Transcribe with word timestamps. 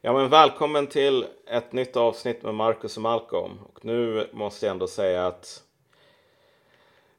Ja 0.00 0.12
men 0.12 0.28
välkommen 0.28 0.86
till 0.86 1.26
ett 1.46 1.72
nytt 1.72 1.96
avsnitt 1.96 2.42
med 2.42 2.54
Marcus 2.54 2.96
och 2.96 3.02
Malcolm. 3.02 3.58
Och 3.62 3.84
nu 3.84 4.28
måste 4.32 4.66
jag 4.66 4.72
ändå 4.72 4.86
säga 4.86 5.26
att 5.26 5.62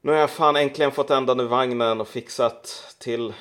nu 0.00 0.12
har 0.12 0.18
jag 0.18 0.30
fan 0.30 0.56
äntligen 0.56 0.92
fått 0.92 1.10
ändan 1.10 1.40
ur 1.40 1.44
vagnen 1.44 2.00
och 2.00 2.08
fixat 2.08 2.94
till 2.98 3.32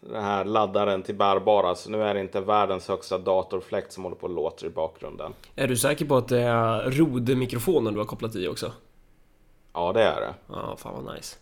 den 0.00 0.22
här 0.22 0.44
laddaren 0.44 1.02
till 1.02 1.14
bärbara. 1.14 1.74
Så 1.74 1.90
nu 1.90 2.02
är 2.02 2.14
det 2.14 2.20
inte 2.20 2.40
världens 2.40 2.88
högsta 2.88 3.18
datorfläkt 3.18 3.92
som 3.92 4.04
håller 4.04 4.16
på 4.16 4.26
och 4.26 4.34
låter 4.34 4.66
i 4.66 4.70
bakgrunden. 4.70 5.32
Är 5.54 5.68
du 5.68 5.76
säker 5.76 6.04
på 6.04 6.16
att 6.16 6.28
det 6.28 6.40
är 6.40 6.90
Rode-mikrofonen 6.90 7.92
du 7.92 7.98
har 7.98 8.06
kopplat 8.06 8.36
i 8.36 8.48
också? 8.48 8.72
Ja 9.72 9.92
det 9.92 10.02
är 10.02 10.20
det. 10.20 10.34
Ja, 10.48 10.76
fan 10.76 11.04
vad 11.04 11.14
nice. 11.14 11.36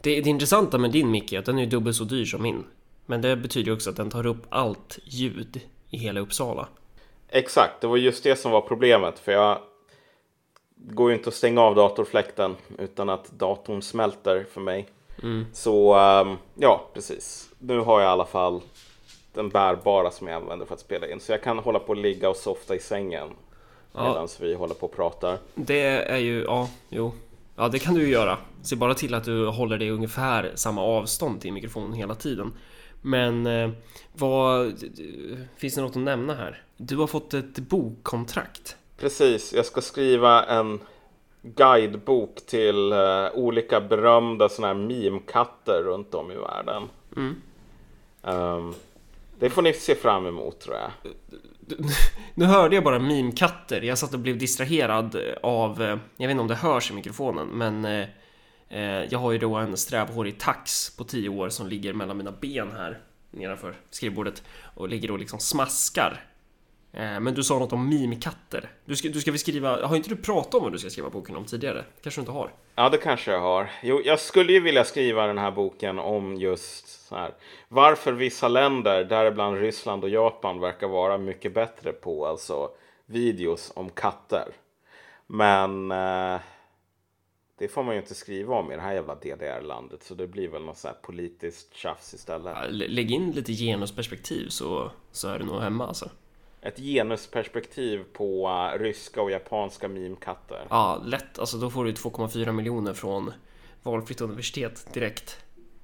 Det, 0.00 0.20
det 0.20 0.30
intressanta 0.30 0.78
med 0.78 0.90
din 0.90 1.10
mick 1.10 1.32
är 1.32 1.38
att 1.38 1.46
den 1.46 1.58
är 1.58 1.66
dubbelt 1.66 1.96
så 1.96 2.04
dyr 2.04 2.24
som 2.24 2.42
min. 2.42 2.64
Men 3.06 3.22
det 3.22 3.36
betyder 3.36 3.72
också 3.72 3.90
att 3.90 3.96
den 3.96 4.10
tar 4.10 4.26
upp 4.26 4.46
allt 4.48 4.98
ljud 5.04 5.60
i 5.90 5.96
hela 5.96 6.20
Uppsala. 6.20 6.68
Exakt, 7.34 7.80
det 7.80 7.86
var 7.86 7.96
just 7.96 8.24
det 8.24 8.36
som 8.36 8.52
var 8.52 8.60
problemet. 8.60 9.18
För 9.18 9.32
jag 9.32 9.58
går 10.74 11.10
ju 11.10 11.16
inte 11.16 11.28
att 11.28 11.34
stänga 11.34 11.60
av 11.60 11.74
datorfläkten 11.74 12.56
utan 12.78 13.10
att 13.10 13.30
datorn 13.30 13.82
smälter 13.82 14.46
för 14.52 14.60
mig. 14.60 14.88
Mm. 15.22 15.46
Så 15.52 15.94
ehm, 15.94 16.36
ja, 16.54 16.88
precis. 16.94 17.50
Nu 17.58 17.78
har 17.78 18.00
jag 18.00 18.08
i 18.08 18.12
alla 18.12 18.26
fall 18.26 18.60
den 19.32 19.48
bärbara 19.48 20.10
som 20.10 20.28
jag 20.28 20.42
använder 20.42 20.66
för 20.66 20.74
att 20.74 20.80
spela 20.80 21.08
in. 21.08 21.20
Så 21.20 21.32
jag 21.32 21.42
kan 21.42 21.58
hålla 21.58 21.78
på 21.78 21.88
och 21.88 21.96
ligga 21.96 22.28
och 22.30 22.36
softa 22.36 22.74
i 22.74 22.78
sängen 22.78 23.28
Ja. 23.94 24.08
medan 24.08 24.28
vi 24.40 24.54
håller 24.54 24.74
på 24.74 24.86
och 24.86 24.96
pratar. 24.96 25.38
Det 25.54 25.80
är 25.82 26.18
ju, 26.18 26.42
ja, 26.42 26.68
jo. 26.88 27.12
Ja, 27.56 27.68
det 27.68 27.78
kan 27.78 27.94
du 27.94 28.00
ju 28.00 28.12
göra. 28.12 28.38
Se 28.62 28.76
bara 28.76 28.94
till 28.94 29.14
att 29.14 29.24
du 29.24 29.46
håller 29.46 29.78
dig 29.78 29.90
ungefär 29.90 30.52
samma 30.54 30.82
avstånd 30.82 31.40
till 31.40 31.52
mikrofonen 31.52 31.92
hela 31.92 32.14
tiden. 32.14 32.52
Men 33.02 33.46
eh, 33.46 33.70
vad... 34.12 34.82
Finns 35.56 35.74
det 35.74 35.80
något 35.80 35.96
att 35.96 36.02
nämna 36.02 36.34
här? 36.34 36.62
Du 36.84 36.96
har 36.96 37.06
fått 37.06 37.34
ett 37.34 37.58
bokkontrakt. 37.58 38.76
Precis, 38.96 39.52
jag 39.52 39.66
ska 39.66 39.80
skriva 39.80 40.44
en 40.44 40.80
guidebok 41.42 42.46
till 42.46 42.92
eh, 42.92 43.26
olika 43.34 43.80
berömda 43.80 44.48
sådana 44.48 44.74
här 44.74 44.80
meme-katter 44.86 45.82
runt 45.82 46.14
om 46.14 46.30
i 46.32 46.34
världen. 46.34 46.82
Mm. 47.16 47.34
Ehm, 48.22 48.74
det 49.38 49.50
får 49.50 49.62
ni 49.62 49.72
se 49.72 49.94
fram 49.94 50.26
emot 50.26 50.60
tror 50.60 50.76
jag. 50.76 50.90
Nu 52.34 52.44
hörde 52.44 52.74
jag 52.74 52.84
bara 52.84 52.98
mimkatter. 52.98 53.82
Jag 53.82 53.98
satt 53.98 54.14
och 54.14 54.20
blev 54.20 54.38
distraherad 54.38 55.16
av... 55.42 55.82
eh, 55.82 55.98
Jag 56.16 56.26
vet 56.26 56.30
inte 56.30 56.40
om 56.42 56.48
det 56.48 56.54
hörs 56.54 56.90
i 56.90 56.94
mikrofonen, 56.94 57.46
men... 57.48 57.84
eh, 57.84 58.06
eh, 58.68 59.04
Jag 59.10 59.18
har 59.18 59.32
ju 59.32 59.38
då 59.38 59.54
en 59.56 59.76
strävhårig 59.76 60.38
tax 60.40 60.96
på 60.96 61.04
10 61.04 61.28
år 61.28 61.48
som 61.48 61.66
ligger 61.68 61.92
mellan 61.92 62.16
mina 62.16 62.32
ben 62.40 62.70
här 62.76 62.98
nedanför 63.30 63.74
skrivbordet 63.90 64.42
och 64.74 64.88
ligger 64.88 65.10
och 65.10 65.18
liksom 65.18 65.38
smaskar. 65.38 66.24
Eh, 66.92 67.20
Men 67.20 67.34
du 67.34 67.44
sa 67.44 67.58
något 67.58 67.72
om 67.72 67.88
mimkatter. 67.88 68.70
Du 68.84 68.96
ska, 68.96 69.08
du 69.08 69.20
ska 69.20 69.32
skriva... 69.32 69.86
Har 69.86 69.96
inte 69.96 70.08
du 70.08 70.16
pratat 70.16 70.54
om 70.54 70.62
vad 70.62 70.72
du 70.72 70.78
ska 70.78 70.90
skriva 70.90 71.10
boken 71.10 71.36
om 71.36 71.44
tidigare? 71.44 71.84
Kanske 72.02 72.20
du 72.20 72.22
inte 72.22 72.32
har? 72.32 72.52
Ja, 72.74 72.88
det 72.88 72.98
kanske 72.98 73.32
jag 73.32 73.40
har. 73.40 73.70
Jo, 73.82 74.00
jag 74.04 74.20
skulle 74.20 74.52
ju 74.52 74.60
vilja 74.60 74.84
skriva 74.84 75.26
den 75.26 75.38
här 75.38 75.50
boken 75.50 75.98
om 75.98 76.36
just 76.36 77.08
så 77.08 77.16
här, 77.16 77.34
varför 77.68 78.12
vissa 78.12 78.48
länder, 78.48 79.04
däribland 79.04 79.56
Ryssland 79.56 80.04
och 80.04 80.10
Japan, 80.10 80.60
verkar 80.60 80.88
vara 80.88 81.18
mycket 81.18 81.54
bättre 81.54 81.92
på 81.92 82.26
alltså 82.26 82.70
videos 83.06 83.72
om 83.76 83.90
katter. 83.90 84.48
Men 85.26 85.90
eh, 85.90 86.40
det 87.58 87.68
får 87.68 87.82
man 87.82 87.94
ju 87.94 88.00
inte 88.00 88.14
skriva 88.14 88.54
om 88.54 88.72
i 88.72 88.76
det 88.76 88.82
här 88.82 88.92
jävla 88.92 89.14
DDR-landet, 89.14 90.02
så 90.02 90.14
det 90.14 90.26
blir 90.26 90.48
väl 90.48 90.62
något 90.62 90.78
så 90.78 90.88
här 90.88 90.94
politiskt 91.02 91.74
tjafs 91.74 92.14
istället. 92.14 92.56
Lägg 92.70 93.10
in 93.10 93.30
lite 93.30 93.52
genusperspektiv 93.52 94.48
så, 94.48 94.90
så 95.12 95.28
är 95.28 95.38
du 95.38 95.44
nog 95.44 95.60
hemma 95.60 95.86
alltså. 95.86 96.10
Ett 96.62 96.78
genusperspektiv 96.78 98.04
på 98.12 98.48
eh, 98.48 98.78
ryska 98.78 99.22
och 99.22 99.30
japanska 99.30 99.88
meme-katter. 99.88 100.66
Ja, 100.70 101.02
lätt. 101.04 101.38
Alltså 101.38 101.56
då 101.56 101.70
får 101.70 101.84
du 101.84 101.92
2,4 101.92 102.52
miljoner 102.52 102.94
från 102.94 103.32
valfritt 103.82 104.20
universitet 104.20 104.94
direkt. 104.94 105.38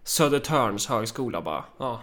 Södertörns 0.05 0.87
högskola 0.87 1.43
bara. 1.43 1.65
Ja, 1.79 2.03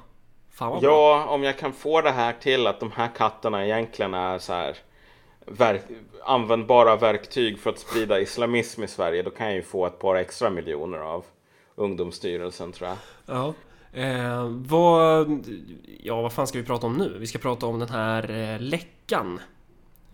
fan 0.52 0.72
vad 0.72 0.82
bra. 0.82 0.92
Ja, 0.92 1.26
om 1.26 1.44
jag 1.44 1.58
kan 1.58 1.74
få 1.74 2.02
det 2.02 2.12
här 2.12 2.34
till 2.34 2.68
att 2.68 2.80
de 2.80 2.92
här 2.92 3.10
katterna 3.16 3.66
egentligen 3.66 4.14
är 4.14 4.40
så 4.40 4.54
här 4.54 4.78
verk 5.46 5.82
användbara 6.24 6.96
verktyg 6.96 7.60
för 7.60 7.70
att 7.70 7.80
sprida 7.80 8.20
islamism 8.20 8.84
i 8.84 8.88
Sverige, 8.88 9.22
då 9.22 9.30
kan 9.30 9.46
jag 9.48 9.56
ju 9.56 9.62
få 9.62 9.86
ett 9.86 10.00
par 10.00 10.16
extra 10.16 10.50
miljoner 10.50 10.98
av 10.98 11.26
Ungdomsstyrelsen 11.76 12.72
tror 12.72 12.90
jag. 12.90 12.98
Ja. 13.26 13.54
Eh, 13.96 14.48
vad, 14.50 15.28
ja, 16.04 16.22
vad 16.22 16.34
fan 16.34 16.48
ska 16.48 16.60
vi 16.60 16.66
prata 16.66 16.88
om 16.88 16.98
nu? 16.98 17.18
Vi 17.20 17.28
ska 17.28 17.40
prata 17.40 17.66
om 17.66 17.80
den 17.80 17.90
här 17.90 18.32
eh, 18.32 18.60
läckan 18.60 19.40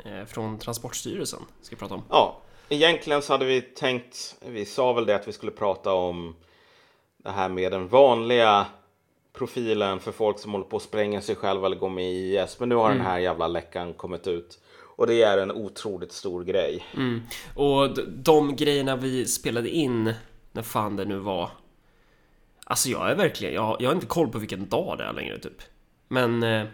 eh, 0.06 0.26
från 0.26 0.60
Transportstyrelsen. 0.60 1.40
Ska 1.62 1.76
vi 1.76 1.80
prata 1.80 1.96
om. 1.96 2.04
Ja, 2.10 2.42
egentligen 2.70 3.22
så 3.22 3.34
hade 3.34 3.46
vi 3.46 3.62
tänkt, 3.62 4.36
vi 4.46 4.66
sa 4.66 4.94
väl 4.94 5.06
det 5.06 5.16
att 5.16 5.28
vi 5.28 5.32
skulle 5.32 5.52
prata 5.52 5.94
om 5.94 6.36
det 7.18 7.30
här 7.30 7.50
med 7.50 7.72
den 7.72 7.88
vanliga 7.88 8.66
profilen 9.34 10.00
för 10.00 10.12
folk 10.12 10.40
som 10.40 10.52
håller 10.52 10.66
på 10.66 10.78
att 10.78 10.84
spränga 10.84 11.22
sig 11.22 11.36
själva 11.36 11.66
eller 11.66 11.78
gå 11.78 11.90
med 11.90 12.12
i 12.12 12.38
IS. 12.38 12.60
Men 12.60 12.70
nu 12.70 12.76
har 12.76 12.90
den 12.90 13.02
här 13.02 13.20
jävla 13.20 13.48
läckan 13.48 13.94
kommit 13.94 14.28
ut. 14.28 14.60
Och 14.96 15.08
det 15.08 15.24
är 15.24 15.38
en 15.38 15.52
otroligt 15.52 16.12
stor 16.12 16.44
grej. 16.44 16.86
Mm. 16.94 17.22
Och 17.56 17.98
de 18.08 18.56
grejerna 18.56 18.96
vi 18.96 19.26
spelade 19.26 19.70
in, 19.70 20.14
när 20.52 20.62
fan 20.62 20.96
det 20.96 21.06
nu 21.06 21.18
var. 21.18 21.50
Alltså 22.72 22.90
jag 22.90 23.12
är 23.12 23.16
verkligen, 23.16 23.54
jag, 23.54 23.78
jag 23.80 23.90
har 23.90 23.96
inte 23.96 24.08
koll 24.08 24.30
på 24.30 24.40
vilken 24.40 24.70
dag 24.70 24.98
det 24.98 25.04
är 25.04 25.14
längre 25.14 25.40
typ. 25.40 25.62
Men 26.08 26.44
eh, 26.44 26.66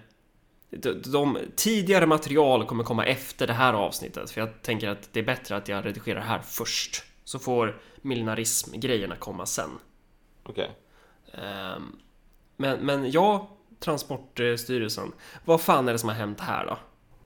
de, 0.69 1.01
de 1.11 1.37
tidigare 1.55 2.05
material 2.05 2.65
kommer 2.65 2.83
komma 2.83 3.05
efter 3.05 3.47
det 3.47 3.53
här 3.53 3.73
avsnittet. 3.73 4.31
För 4.31 4.41
jag 4.41 4.61
tänker 4.61 4.89
att 4.89 5.13
det 5.13 5.19
är 5.19 5.23
bättre 5.23 5.55
att 5.55 5.67
jag 5.67 5.85
redigerar 5.85 6.21
här 6.21 6.39
först. 6.39 7.03
Så 7.23 7.39
får 7.39 7.81
millenarism-grejerna 8.01 9.15
komma 9.15 9.45
sen. 9.45 9.69
Okej. 10.43 10.71
Ehm, 11.33 11.95
men, 12.57 12.79
men 12.79 13.11
ja, 13.11 13.49
Transportstyrelsen. 13.79 15.11
Vad 15.45 15.61
fan 15.61 15.87
är 15.87 15.93
det 15.93 15.99
som 15.99 16.09
har 16.09 16.15
hänt 16.15 16.39
här 16.39 16.65
då? 16.65 16.77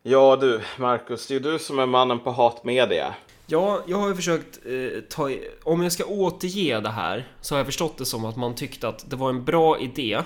Ja 0.04 0.36
du, 0.36 0.62
Marcus, 0.78 1.28
det 1.28 1.34
är 1.34 1.40
ju 1.40 1.52
du 1.52 1.60
som 1.60 1.80
är 1.80 1.86
mannen 1.86 2.20
på 2.20 2.32
hatmedia. 2.32 3.16
Ja, 3.52 3.84
jag 3.88 3.98
har 3.98 4.08
ju 4.08 4.16
försökt 4.16 4.60
eh, 4.66 5.02
ta... 5.10 5.32
Om 5.64 5.84
jag 5.84 5.92
ska 5.92 6.06
återge 6.06 6.80
det 6.80 6.90
här 6.90 7.28
så 7.42 7.56
har 7.56 7.60
jag 7.60 7.66
förstått 7.66 7.98
det 7.98 8.06
som 8.06 8.26
att 8.26 8.38
man 8.38 8.56
tyckte 8.56 8.88
att 8.88 9.10
det 9.10 9.16
var 9.16 9.30
en 9.30 9.46
bra 9.46 9.80
idé 9.80 10.22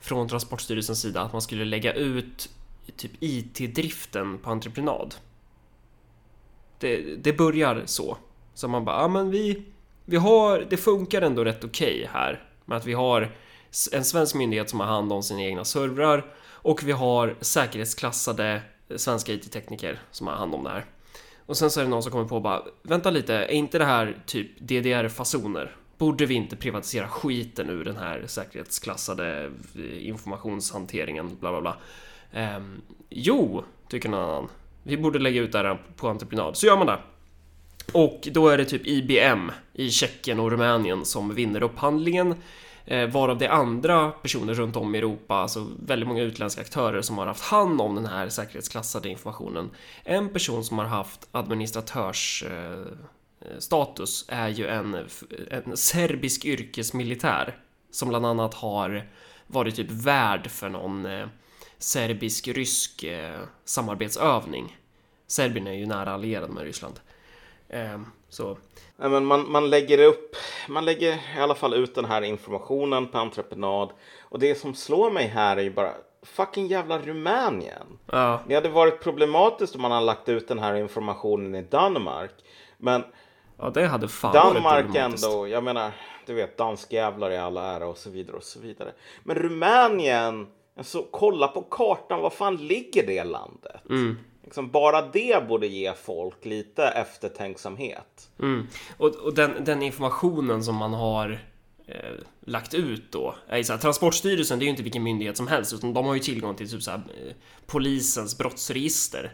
från 0.00 0.28
Transportstyrelsens 0.28 1.00
sida 1.00 1.20
att 1.20 1.32
man 1.32 1.42
skulle 1.42 1.64
lägga 1.64 1.92
ut 1.92 2.48
typ 2.96 3.12
IT-driften 3.20 4.38
på 4.38 4.50
entreprenad. 4.50 5.14
Det, 6.78 6.96
det 7.16 7.32
börjar 7.32 7.82
så. 7.86 8.16
Så 8.54 8.68
man 8.68 8.84
bara, 8.84 9.00
ja 9.02 9.08
men 9.08 9.30
vi, 9.30 9.64
vi 10.04 10.16
har, 10.16 10.66
det 10.70 10.76
funkar 10.76 11.22
ändå 11.22 11.44
rätt 11.44 11.64
okej 11.64 12.08
här. 12.12 12.44
Med 12.64 12.78
att 12.78 12.86
vi 12.86 12.92
har 12.92 13.34
en 13.92 14.04
svensk 14.04 14.34
myndighet 14.34 14.70
som 14.70 14.80
har 14.80 14.86
hand 14.86 15.12
om 15.12 15.22
sina 15.22 15.42
egna 15.42 15.64
servrar 15.64 16.32
och 16.46 16.82
vi 16.82 16.92
har 16.92 17.36
säkerhetsklassade 17.40 18.62
svenska 18.96 19.32
IT-tekniker 19.32 20.00
som 20.10 20.26
har 20.26 20.34
hand 20.34 20.54
om 20.54 20.64
det 20.64 20.70
här. 20.70 20.86
Och 21.48 21.56
sen 21.56 21.70
så 21.70 21.80
är 21.80 21.84
det 21.84 21.90
någon 21.90 22.02
som 22.02 22.12
kommer 22.12 22.24
på 22.24 22.36
och 22.36 22.42
bara 22.42 22.62
Vänta 22.82 23.10
lite, 23.10 23.34
är 23.34 23.52
inte 23.52 23.78
det 23.78 23.84
här 23.84 24.16
typ 24.26 24.60
DDR-fasoner? 24.60 25.76
Borde 25.98 26.26
vi 26.26 26.34
inte 26.34 26.56
privatisera 26.56 27.08
skiten 27.08 27.70
ur 27.70 27.84
den 27.84 27.96
här 27.96 28.24
säkerhetsklassade 28.26 29.50
eh, 29.76 30.08
informationshanteringen, 30.08 31.36
bla 31.40 31.50
bla 31.50 31.60
bla? 31.60 31.76
Ehm, 32.32 32.82
jo, 33.10 33.64
tycker 33.88 34.08
någon 34.08 34.20
annan. 34.20 34.48
Vi 34.82 34.96
borde 34.96 35.18
lägga 35.18 35.40
ut 35.40 35.52
det 35.52 35.58
här 35.58 35.78
på 35.96 36.08
entreprenad. 36.08 36.56
Så 36.56 36.66
gör 36.66 36.76
man 36.76 36.86
det. 36.86 36.98
Och 37.92 38.28
då 38.32 38.48
är 38.48 38.58
det 38.58 38.64
typ 38.64 38.86
IBM 38.86 39.50
i 39.72 39.90
Tjeckien 39.90 40.40
och 40.40 40.50
Rumänien 40.50 41.04
som 41.04 41.34
vinner 41.34 41.62
upphandlingen. 41.62 42.34
Eh, 42.90 43.08
varav 43.08 43.38
det 43.38 43.46
är 43.46 43.50
andra 43.50 44.10
personer 44.10 44.54
runt 44.54 44.76
om 44.76 44.94
i 44.94 44.98
Europa, 44.98 45.34
alltså 45.34 45.66
väldigt 45.86 46.08
många 46.08 46.22
utländska 46.22 46.60
aktörer 46.60 47.02
som 47.02 47.18
har 47.18 47.26
haft 47.26 47.44
hand 47.44 47.80
om 47.80 47.94
den 47.94 48.06
här 48.06 48.28
säkerhetsklassade 48.28 49.08
informationen. 49.08 49.70
En 50.04 50.32
person 50.32 50.64
som 50.64 50.78
har 50.78 50.84
haft 50.84 51.28
administratörsstatus 51.32 54.28
eh, 54.28 54.38
eh, 54.38 54.44
är 54.44 54.48
ju 54.48 54.66
en, 54.66 55.06
en 55.50 55.76
serbisk 55.76 56.44
yrkesmilitär 56.44 57.56
som 57.90 58.08
bland 58.08 58.26
annat 58.26 58.54
har 58.54 59.08
varit 59.46 59.76
typ 59.76 59.90
värd 59.90 60.50
för 60.50 60.68
någon 60.68 61.08
serbisk-rysk 61.78 63.04
samarbetsövning. 63.64 64.78
Serbien 65.26 65.66
är 65.66 65.72
ju 65.72 65.86
nära 65.86 66.12
allierad 66.12 66.50
med 66.50 66.62
Ryssland. 66.62 67.00
Eh, 67.68 68.00
så 68.28 68.58
Nej, 68.96 69.10
men 69.10 69.24
man, 69.24 69.50
man 69.52 69.70
lägger 69.70 69.98
upp, 69.98 70.36
man 70.68 70.84
lägger 70.84 71.12
i 71.12 71.40
alla 71.40 71.54
fall 71.54 71.74
ut 71.74 71.94
den 71.94 72.04
här 72.04 72.22
informationen 72.22 73.06
på 73.06 73.18
entreprenad. 73.18 73.90
Och 74.20 74.38
det 74.38 74.54
som 74.54 74.74
slår 74.74 75.10
mig 75.10 75.26
här 75.26 75.56
är 75.56 75.62
ju 75.62 75.70
bara 75.70 75.92
fucking 76.22 76.66
jävla 76.66 76.98
Rumänien. 76.98 77.98
ja, 78.06 78.40
Det 78.48 78.54
hade 78.54 78.68
varit 78.68 79.00
problematiskt 79.00 79.74
om 79.74 79.82
man 79.82 79.90
hade 79.90 80.06
lagt 80.06 80.28
ut 80.28 80.48
den 80.48 80.58
här 80.58 80.74
informationen 80.74 81.54
i 81.54 81.62
Danmark. 81.62 82.30
Men 82.76 83.04
ja 83.58 83.70
det 83.70 83.86
hade 83.86 84.08
fan 84.08 84.34
Danmark 84.34 84.94
ändå, 84.94 85.48
jag 85.48 85.64
menar, 85.64 85.92
du 86.26 86.34
vet 86.34 86.56
danskjävlar 86.56 87.30
i 87.30 87.38
alla 87.38 87.64
ära 87.76 87.86
och 87.86 87.98
så 87.98 88.10
vidare 88.10 88.36
och 88.36 88.42
så 88.42 88.60
vidare. 88.60 88.92
Men 89.22 89.36
Rumänien, 89.36 90.46
Alltså 90.78 91.06
kolla 91.10 91.48
på 91.48 91.62
kartan, 91.62 92.20
var 92.20 92.30
fan 92.30 92.56
ligger 92.56 93.06
det 93.06 93.24
landet? 93.24 93.80
Mm. 93.90 94.18
Liksom, 94.48 94.70
bara 94.70 95.02
det 95.02 95.48
borde 95.48 95.66
ge 95.66 95.92
folk 95.94 96.44
lite 96.44 96.84
eftertänksamhet. 96.84 98.30
Mm. 98.38 98.66
Och, 98.96 99.14
och 99.14 99.34
den, 99.34 99.64
den 99.64 99.82
informationen 99.82 100.64
som 100.64 100.76
man 100.76 100.94
har 100.94 101.30
eh, 101.86 102.14
lagt 102.40 102.74
ut 102.74 103.12
då. 103.12 103.34
Är 103.48 103.62
så 103.62 103.72
här, 103.72 103.80
Transportstyrelsen 103.80 104.58
det 104.58 104.62
är 104.62 104.66
ju 104.66 104.70
inte 104.70 104.82
vilken 104.82 105.02
myndighet 105.02 105.36
som 105.36 105.48
helst 105.48 105.72
utan 105.72 105.94
de 105.94 106.06
har 106.06 106.14
ju 106.14 106.20
tillgång 106.20 106.54
till 106.54 106.70
typ 106.70 106.82
så 106.82 106.90
här, 106.90 106.98
eh, 106.98 107.32
polisens 107.66 108.38
brottsregister. 108.38 109.32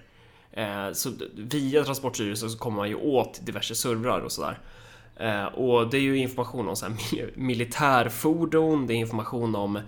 Eh, 0.52 0.92
så 0.92 1.10
via 1.34 1.84
Transportstyrelsen 1.84 2.50
så 2.50 2.58
kommer 2.58 2.76
man 2.76 2.88
ju 2.88 2.94
åt 2.94 3.46
diverse 3.46 3.74
servrar 3.74 4.20
och 4.20 4.32
sådär. 4.32 4.58
Eh, 5.16 5.44
och 5.44 5.90
det 5.90 5.96
är 5.96 6.02
ju 6.02 6.16
information 6.16 6.68
om 6.68 6.76
så 6.76 6.86
här, 6.86 6.96
militärfordon, 7.34 8.86
det 8.86 8.94
är 8.94 8.96
information 8.96 9.54
om 9.54 9.80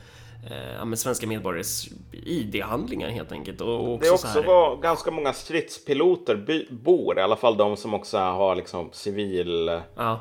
eh, 0.51 0.95
svenska 0.95 1.27
medborgares 1.27 1.89
ID-handlingar 2.13 3.09
helt 3.09 3.33
enkelt. 3.33 3.61
Och 3.61 3.93
också 3.93 4.01
det 4.01 4.09
är 4.09 4.13
också 4.13 4.27
så 4.27 4.41
här, 4.41 4.47
var 4.47 4.77
ganska 4.77 5.11
många 5.11 5.33
stridspiloter 5.33 6.67
bor, 6.71 7.19
i 7.19 7.23
alla 7.23 7.37
fall 7.37 7.57
de 7.57 7.77
som 7.77 7.95
också 7.95 8.19
har 8.19 8.57
liksom 8.57 8.89
civil, 8.93 9.81
ja, 9.97 10.21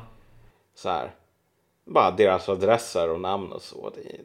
så 0.74 0.88
här, 0.88 1.14
bara 1.86 2.10
deras 2.10 2.48
adresser 2.48 3.10
och 3.10 3.20
namn 3.20 3.52
och 3.52 3.62
så. 3.62 3.92
Det 3.94 4.00
är 4.00 4.20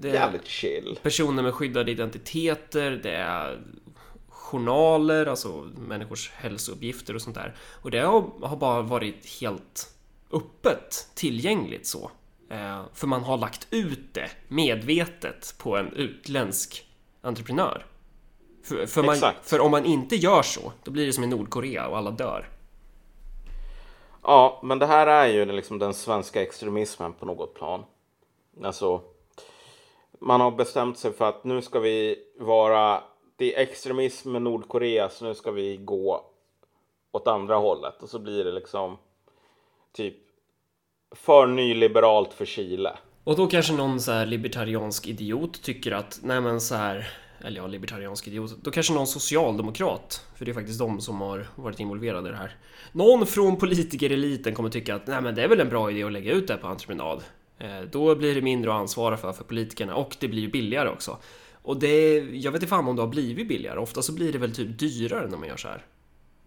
det 0.00 0.10
är 0.10 0.14
jävligt 0.14 0.46
chill. 0.46 0.98
personer 1.02 1.42
med 1.42 1.54
skyddade 1.54 1.90
identiteter, 1.90 2.90
det 2.90 3.10
är 3.16 3.60
journaler, 4.28 5.26
alltså 5.26 5.68
människors 5.76 6.30
hälsouppgifter 6.30 7.14
och 7.14 7.22
sånt 7.22 7.36
där. 7.36 7.56
Och 7.82 7.90
det 7.90 7.98
har, 7.98 8.24
har 8.42 8.56
bara 8.56 8.82
varit 8.82 9.40
helt 9.40 9.94
öppet 10.32 11.08
tillgängligt 11.14 11.86
så. 11.86 12.10
Eh, 12.48 12.82
för 12.94 13.06
man 13.06 13.22
har 13.22 13.36
lagt 13.36 13.68
ut 13.70 14.14
det 14.14 14.30
medvetet 14.48 15.54
på 15.58 15.76
en 15.76 15.92
utländsk 15.92 16.86
entreprenör. 17.20 17.86
För, 18.62 18.86
för, 18.86 19.02
man, 19.02 19.16
för 19.42 19.60
om 19.60 19.70
man 19.70 19.84
inte 19.84 20.16
gör 20.16 20.42
så, 20.42 20.72
då 20.84 20.90
blir 20.90 21.06
det 21.06 21.12
som 21.12 21.24
i 21.24 21.26
Nordkorea 21.26 21.88
och 21.88 21.98
alla 21.98 22.10
dör. 22.10 22.48
Ja, 24.22 24.60
men 24.62 24.78
det 24.78 24.86
här 24.86 25.06
är 25.06 25.26
ju 25.26 25.44
liksom 25.44 25.78
den 25.78 25.94
svenska 25.94 26.42
extremismen 26.42 27.12
på 27.12 27.26
något 27.26 27.54
plan. 27.54 27.84
Alltså, 28.64 29.00
man 30.18 30.40
har 30.40 30.50
bestämt 30.50 30.98
sig 30.98 31.12
för 31.12 31.28
att 31.28 31.44
nu 31.44 31.62
ska 31.62 31.80
vi 31.80 32.24
vara, 32.38 33.02
det 33.36 33.54
är 33.54 33.62
extremism 33.62 34.32
med 34.32 34.42
Nordkorea, 34.42 35.08
så 35.08 35.24
nu 35.24 35.34
ska 35.34 35.50
vi 35.50 35.76
gå 35.76 36.24
åt 37.12 37.26
andra 37.26 37.56
hållet. 37.56 38.02
Och 38.02 38.08
så 38.08 38.18
blir 38.18 38.44
det 38.44 38.52
liksom 38.52 38.96
typ 39.92 40.16
för 41.16 41.46
nyliberalt 41.46 42.32
för 42.34 42.44
Chile. 42.44 42.90
Och 43.24 43.36
då 43.36 43.46
kanske 43.46 43.72
någon 43.72 44.00
så 44.00 44.12
här 44.12 44.26
libertariansk 44.26 45.06
idiot 45.06 45.62
tycker 45.62 45.92
att, 45.92 46.20
nej 46.22 46.40
men 46.40 46.60
så 46.60 46.74
här, 46.74 47.08
eller 47.44 47.60
ja, 47.60 47.66
libertariansk 47.66 48.28
idiot, 48.28 48.56
då 48.62 48.70
kanske 48.70 48.92
någon 48.92 49.06
socialdemokrat, 49.06 50.26
för 50.36 50.44
det 50.44 50.50
är 50.50 50.54
faktiskt 50.54 50.78
de 50.78 51.00
som 51.00 51.20
har 51.20 51.46
varit 51.56 51.80
involverade 51.80 52.28
i 52.28 52.32
det 52.32 52.38
här. 52.38 52.56
Någon 52.92 53.26
från 53.26 53.56
politikereliten 53.56 54.54
kommer 54.54 54.70
tycka 54.70 54.94
att, 54.94 55.06
nej 55.06 55.20
men 55.20 55.34
det 55.34 55.42
är 55.42 55.48
väl 55.48 55.60
en 55.60 55.68
bra 55.68 55.90
idé 55.90 56.02
att 56.02 56.12
lägga 56.12 56.32
ut 56.32 56.46
det 56.46 56.52
här 56.52 56.60
på 56.60 56.68
entreprenad. 56.68 57.22
Eh, 57.58 57.80
Då 57.92 58.14
blir 58.14 58.34
det 58.34 58.42
mindre 58.42 58.70
att 58.70 58.80
ansvara 58.80 59.16
för 59.16 59.32
för 59.32 59.44
politikerna 59.44 59.94
och 59.94 60.16
det 60.20 60.28
blir 60.28 60.42
ju 60.42 60.48
billigare 60.48 60.88
också. 60.88 61.16
Och 61.62 61.76
det, 61.76 62.14
jag 62.18 62.52
vet 62.52 62.62
inte 62.62 62.66
fan 62.66 62.88
om 62.88 62.96
det 62.96 63.02
har 63.02 63.08
blivit 63.08 63.48
billigare, 63.48 63.78
ofta 63.78 64.02
så 64.02 64.12
blir 64.12 64.32
det 64.32 64.38
väl 64.38 64.54
typ 64.54 64.78
dyrare 64.78 65.26
när 65.26 65.38
man 65.38 65.48
gör 65.48 65.56
så 65.56 65.68
här. 65.68 65.84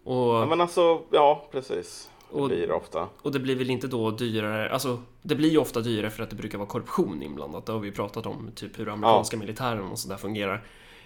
Och... 0.04 0.34
Ja, 0.34 0.46
men 0.46 0.60
alltså, 0.60 1.02
ja 1.10 1.48
precis. 1.52 2.08
Och- 2.32 2.48
blir 2.48 2.66
det 2.66 2.74
ofta. 2.74 3.08
Och 3.22 3.32
det 3.32 3.38
blir 3.38 3.56
väl 3.56 3.70
inte 3.70 3.86
då 3.86 4.10
dyrare, 4.10 4.70
alltså 4.70 5.02
det 5.22 5.34
blir 5.34 5.50
ju 5.50 5.58
ofta 5.58 5.80
dyrare 5.80 6.10
för 6.10 6.22
att 6.22 6.30
det 6.30 6.36
brukar 6.36 6.58
vara 6.58 6.68
korruption 6.68 7.22
inblandat. 7.22 7.66
Det 7.66 7.72
har 7.72 7.78
vi 7.80 7.88
ju 7.88 7.94
pratat 7.94 8.26
om, 8.26 8.50
typ 8.54 8.78
hur 8.78 8.88
amerikanska 8.88 9.36
militären 9.36 9.88
och 9.88 9.98
sådär 9.98 10.16
fungerar. 10.16 10.64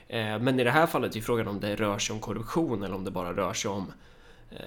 Eh, 0.08 0.38
men 0.38 0.61
i 0.61 0.64
det 0.64 0.70
här 0.70 0.87
fallet 0.87 1.12
är 1.12 1.17
ju 1.17 1.23
frågan 1.23 1.49
om 1.49 1.61
det 1.61 1.76
rör 1.76 1.99
sig 1.99 2.14
om 2.14 2.20
korruption 2.20 2.82
eller 2.82 2.94
om 2.94 3.05
det 3.05 3.11
bara 3.11 3.32
rör 3.32 3.52
sig 3.52 3.70
om 3.70 3.93
eh, 4.50 4.58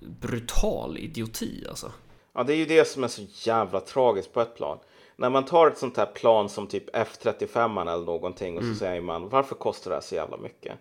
brutal 0.00 0.98
idioti 0.98 1.64
alltså. 1.68 1.92
Ja, 2.34 2.44
det 2.44 2.52
är 2.52 2.56
ju 2.56 2.66
det 2.66 2.88
som 2.88 3.04
är 3.04 3.08
så 3.08 3.22
jävla 3.50 3.80
tragiskt 3.80 4.32
på 4.32 4.40
ett 4.40 4.56
plan. 4.56 4.78
När 5.16 5.30
man 5.30 5.44
tar 5.44 5.66
ett 5.66 5.78
sånt 5.78 5.96
här 5.96 6.06
plan 6.06 6.48
som 6.48 6.66
typ 6.66 6.96
F35 6.96 7.80
eller 7.80 8.06
någonting 8.06 8.58
och 8.58 8.64
så 8.64 8.74
säger 8.74 9.00
man 9.00 9.28
varför 9.28 9.54
kostar 9.54 9.90
det 9.90 9.96
här 9.96 10.02
så 10.02 10.14
jävla 10.14 10.36
mycket? 10.36 10.78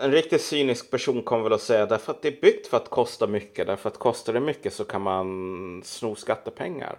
En 0.00 0.12
riktigt 0.12 0.42
cynisk 0.42 0.90
person 0.90 1.22
kommer 1.22 1.44
väl 1.44 1.52
att 1.52 1.62
säga 1.62 1.86
därför 1.86 2.12
att 2.12 2.22
det 2.22 2.28
är 2.28 2.40
byggt 2.40 2.66
för 2.66 2.76
att 2.76 2.90
kosta 2.90 3.26
mycket. 3.26 3.66
Därför 3.66 3.88
att 3.88 3.98
kostar 3.98 4.32
det 4.32 4.40
mycket 4.40 4.74
så 4.74 4.84
kan 4.84 5.02
man 5.02 5.82
sno 5.84 6.14
skattepengar. 6.14 6.98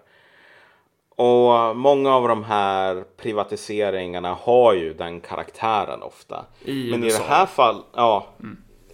Och 1.10 1.76
många 1.76 2.16
av 2.16 2.28
de 2.28 2.44
här 2.44 3.04
privatiseringarna 3.18 4.34
har 4.34 4.74
ju 4.74 4.94
den 4.94 5.22
karaktären 5.22 6.02
ofta. 6.02 6.46
I 6.64 6.92
men 6.92 7.04
USA. 7.04 7.16
i 7.16 7.20
det 7.20 7.26
här 7.30 7.46
fallet, 7.46 7.86
ja. 7.94 8.28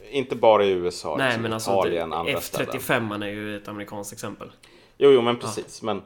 Inte 0.09 0.35
bara 0.35 0.65
i 0.65 0.69
USA, 0.69 1.15
Nej 1.17 1.27
liksom 1.27 1.41
men 1.41 1.53
alltså 1.53 1.71
Italien, 1.71 2.09
det, 2.09 2.15
andra 2.15 2.41
ställen. 2.41 2.71
F35 2.71 3.23
är 3.23 3.29
ju 3.29 3.57
ett 3.57 3.67
amerikanskt 3.67 4.13
exempel. 4.13 4.51
Jo, 4.97 5.11
jo, 5.11 5.21
men 5.21 5.39
precis. 5.39 5.81
Men 5.81 6.03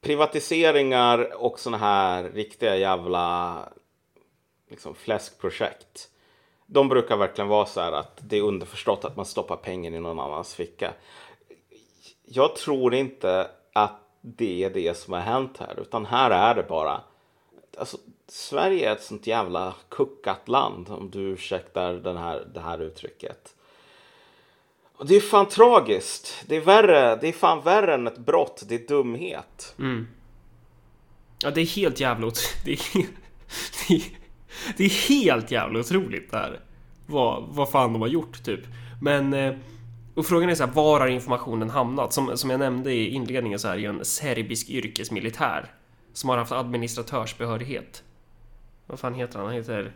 privatiseringar 0.00 1.42
och 1.42 1.60
såna 1.60 1.76
här 1.76 2.24
riktiga 2.24 2.76
jävla 2.76 3.58
liksom 4.70 4.94
fläskprojekt. 4.94 6.08
De 6.70 6.88
brukar 6.88 7.16
verkligen 7.16 7.48
vara 7.48 7.66
så 7.66 7.80
här 7.80 7.92
att 7.92 8.20
det 8.22 8.36
är 8.36 8.42
underförstått 8.42 9.04
att 9.04 9.16
man 9.16 9.26
stoppar 9.26 9.56
pengen 9.56 9.94
i 9.94 10.00
någon 10.00 10.20
annans 10.20 10.54
ficka. 10.54 10.92
Jag 12.24 12.56
tror 12.56 12.94
inte 12.94 13.50
att 13.72 14.00
det 14.20 14.64
är 14.64 14.70
det 14.70 14.96
som 14.96 15.12
har 15.12 15.20
hänt 15.20 15.58
här, 15.58 15.80
utan 15.80 16.06
här 16.06 16.30
är 16.30 16.54
det 16.54 16.62
bara. 16.62 17.00
Alltså, 17.78 17.98
Sverige 18.28 18.88
är 18.88 18.92
ett 18.92 19.02
sånt 19.02 19.26
jävla 19.26 19.74
kuckat 19.88 20.48
land, 20.48 20.88
om 20.88 21.10
du 21.10 21.20
ursäktar 21.20 21.92
den 21.92 22.16
här, 22.16 22.46
det 22.54 22.60
här 22.60 22.78
uttrycket. 22.78 23.54
Och 24.98 25.06
det 25.06 25.16
är 25.16 25.20
fan 25.20 25.48
tragiskt. 25.48 26.44
Det 26.46 26.56
är 26.56 26.60
värre. 26.60 27.16
Det 27.16 27.28
är 27.28 27.32
fan 27.32 27.62
värre 27.62 27.94
än 27.94 28.06
ett 28.06 28.18
brott. 28.18 28.62
Det 28.68 28.74
är 28.74 28.88
dumhet. 28.88 29.74
Mm. 29.78 30.08
Ja 31.42 31.50
det 31.50 31.60
är 31.60 31.66
helt 31.66 32.00
jävla 32.00 32.26
det 32.64 32.72
är, 32.72 32.78
det 33.88 33.94
är, 33.94 34.17
det 34.76 34.84
är 34.84 35.08
helt 35.08 35.50
jävla 35.50 35.80
otroligt 35.80 36.30
det 36.30 36.36
här. 36.36 36.60
Vad, 37.06 37.44
vad 37.48 37.70
fan 37.70 37.92
de 37.92 38.02
har 38.02 38.08
gjort 38.08 38.44
typ. 38.44 38.60
Men 39.02 39.34
eh, 39.34 39.54
och 40.14 40.26
frågan 40.26 40.50
är 40.50 40.54
så 40.54 40.64
här, 40.64 40.72
var 40.72 41.00
har 41.00 41.08
informationen 41.08 41.70
hamnat? 41.70 42.12
Som, 42.12 42.36
som 42.36 42.50
jag 42.50 42.60
nämnde 42.60 42.92
i 42.92 43.08
inledningen 43.08 43.58
så 43.58 43.68
här, 43.68 43.74
är 43.74 43.78
ju 43.78 43.86
en 43.88 44.04
serbisk 44.04 44.70
yrkesmilitär 44.70 45.72
som 46.12 46.30
har 46.30 46.36
haft 46.36 46.52
administratörsbehörighet. 46.52 48.02
Vad 48.86 49.00
fan 49.00 49.14
heter 49.14 49.38
han? 49.38 49.46
Han 49.46 49.56
heter 49.56 49.92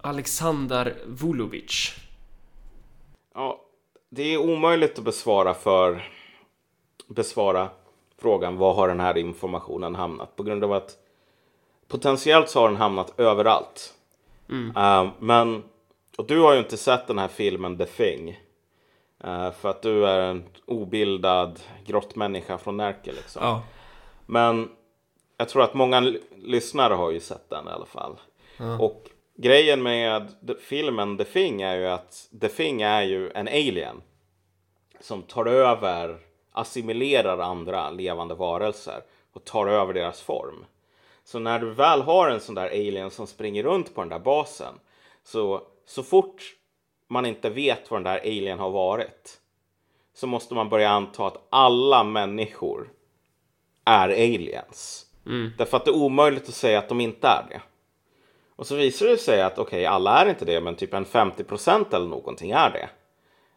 Alexander 0.00 0.96
Vulovic. 1.06 1.94
Ja, 3.34 3.60
det 4.10 4.22
är 4.22 4.38
omöjligt 4.38 4.98
att 4.98 5.04
besvara 5.04 5.54
för 5.54 6.08
besvara 7.08 7.70
frågan 8.18 8.56
var 8.56 8.74
har 8.74 8.88
den 8.88 9.00
här 9.00 9.18
informationen 9.18 9.94
hamnat 9.94 10.36
på 10.36 10.42
grund 10.42 10.64
av 10.64 10.72
att 10.72 10.96
potentiellt 11.88 12.48
så 12.48 12.60
har 12.60 12.68
den 12.68 12.76
hamnat 12.76 13.20
överallt. 13.20 13.94
Eh, 14.76 15.10
men 15.18 15.62
och 16.18 16.26
du 16.26 16.40
har 16.40 16.52
ju 16.52 16.58
inte 16.58 16.76
sett 16.76 17.06
den 17.06 17.18
här 17.18 17.28
filmen 17.28 17.78
The 17.78 17.86
Thing. 17.86 18.40
Eh, 19.24 19.50
för 19.52 19.68
att 19.68 19.82
du 19.82 20.06
är 20.06 20.20
en 20.20 20.44
obildad 20.66 21.60
grottmänniska 21.86 22.58
från 22.58 22.76
Närke 22.76 23.12
liksom. 23.12 23.42
Ja. 23.44 23.62
Men 24.26 24.70
jag 25.36 25.48
tror 25.48 25.62
att 25.62 25.74
många 25.74 26.00
lyssnare 26.36 26.94
har 26.94 27.10
ju 27.10 27.20
sett 27.20 27.50
den 27.50 27.68
i 27.68 27.70
alla 27.70 27.86
fall. 27.86 28.16
Och 28.80 29.10
grejen 29.36 29.82
med 29.82 30.34
filmen 30.60 31.18
The 31.18 31.24
Thing 31.24 31.62
är 31.62 31.76
ju 31.76 31.86
att 31.86 32.28
The 32.40 32.48
Thing 32.48 32.82
är 32.82 33.02
ju 33.02 33.30
en 33.30 33.48
alien. 33.48 34.02
Som 35.00 35.22
tar 35.22 35.46
över, 35.46 36.18
assimilerar 36.52 37.38
andra 37.38 37.90
levande 37.90 38.34
varelser 38.34 39.02
och 39.32 39.44
tar 39.44 39.66
över 39.66 39.94
deras 39.94 40.20
form. 40.20 40.64
Så 41.28 41.38
när 41.38 41.58
du 41.58 41.70
väl 41.70 42.02
har 42.02 42.28
en 42.28 42.40
sån 42.40 42.54
där 42.54 42.68
alien 42.68 43.10
som 43.10 43.26
springer 43.26 43.62
runt 43.62 43.94
på 43.94 44.00
den 44.00 44.08
där 44.08 44.18
basen. 44.18 44.74
Så, 45.24 45.62
så 45.86 46.02
fort 46.02 46.42
man 47.08 47.26
inte 47.26 47.50
vet 47.50 47.90
var 47.90 47.98
den 47.98 48.04
där 48.04 48.20
alien 48.20 48.58
har 48.58 48.70
varit. 48.70 49.40
Så 50.14 50.26
måste 50.26 50.54
man 50.54 50.68
börja 50.68 50.90
anta 50.90 51.26
att 51.26 51.46
alla 51.50 52.04
människor 52.04 52.90
är 53.84 54.08
aliens. 54.08 55.06
Därför 55.58 55.76
att 55.76 55.84
det 55.84 55.90
är 55.90 55.96
omöjligt 55.96 56.48
att 56.48 56.54
säga 56.54 56.78
att 56.78 56.88
de 56.88 57.00
inte 57.00 57.26
är 57.26 57.46
det. 57.50 57.60
Och 58.56 58.66
så 58.66 58.76
visar 58.76 59.06
det 59.06 59.18
sig 59.18 59.42
att 59.42 59.58
okej, 59.58 59.86
alla 59.86 60.18
är 60.18 60.28
inte 60.28 60.44
det, 60.44 60.60
men 60.60 60.76
typ 60.76 60.94
en 60.94 61.06
50% 61.06 61.94
eller 61.94 62.08
någonting 62.08 62.50
är 62.50 62.70
det. 62.70 62.88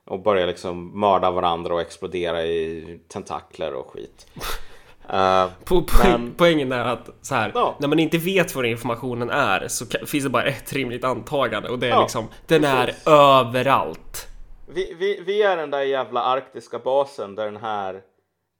Och 0.06 0.20
börjar 0.20 0.48
liksom 0.48 1.00
mörda 1.00 1.32
varandra 1.32 1.74
och 1.74 1.82
explodera 1.82 2.46
i 2.46 3.00
tentakler 3.08 3.74
och 3.74 3.88
skit. 3.88 4.28
Eh, 5.14 5.50
Po 5.66 5.84
Men- 6.04 6.34
Poängen 6.38 6.72
är 6.72 6.86
att 6.86 7.10
så 7.22 7.36
här, 7.36 7.52
Ja. 7.56 7.76
när 7.80 7.88
man 7.88 8.00
inte 8.00 8.18
vet 8.18 8.56
vad 8.56 8.66
informationen 8.66 9.30
är 9.30 9.68
så 9.68 9.86
finns 10.06 10.24
det 10.24 10.30
bara 10.30 10.44
ett 10.44 10.74
rimligt 10.74 11.04
antagande 11.04 11.70
och 11.70 11.80
det 11.80 11.88
är 11.88 11.92
Ja, 11.92 12.02
liksom, 12.02 12.28
den 12.48 12.62
precis. 12.62 13.08
är 13.08 13.12
överallt. 13.12 14.28
vi, 14.74 14.94
vi, 14.94 15.22
vi 15.26 15.42
är 15.42 15.58
den 15.58 15.72
där 15.72 15.82
jävla 15.82 16.24
arktiska 16.24 16.80
basen 16.80 17.36
där 17.36 17.46
den 17.46 17.58
här 17.58 18.02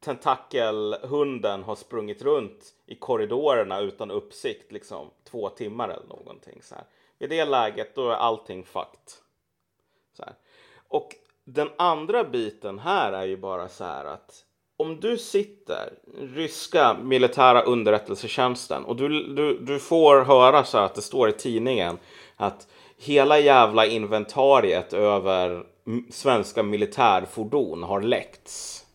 tentakelhunden 0.06 1.64
har 1.64 1.76
sprungit 1.76 2.22
runt 2.22 2.74
i 2.86 2.96
korridorerna 2.96 3.80
utan 3.80 4.12
uppsikt 4.12 4.72
liksom 4.72 5.10
två 5.32 5.50
timmar 5.50 5.90
eller 5.90 6.08
någonting 6.08 6.60
så 6.62 6.76
här. 6.76 6.84
I 7.20 7.28
det 7.28 7.46
läget 7.46 7.96
då 7.96 8.10
är 8.10 8.16
allting 8.16 8.64
fucked. 8.64 9.12
Så 10.18 10.24
här. 10.24 10.34
Och 10.88 11.10
den 11.46 11.70
andra 11.78 12.24
biten 12.24 12.80
här 12.80 13.12
är 13.14 13.26
ju 13.26 13.38
bara 13.38 13.68
så 13.70 13.84
här 13.84 14.06
att 14.06 14.46
om 14.82 15.00
du 15.00 15.18
sitter, 15.18 15.94
ryska 16.20 16.98
militära 17.04 17.62
underrättelsetjänsten 17.62 18.86
och 18.86 18.96
du, 18.96 19.34
du, 19.34 19.58
du 19.58 19.80
får 19.80 20.22
höra 20.22 20.64
så 20.64 20.78
att 20.78 20.96
det 20.96 21.02
står 21.02 21.30
i 21.30 21.32
tidningen 21.32 21.98
att 22.36 22.68
hela 22.98 23.40
jävla 23.40 23.86
inventariet 23.86 24.94
över 24.94 25.64
svenska 26.10 26.64
militärfordon 26.64 27.84
har 27.84 28.02
läckts. 28.02 28.86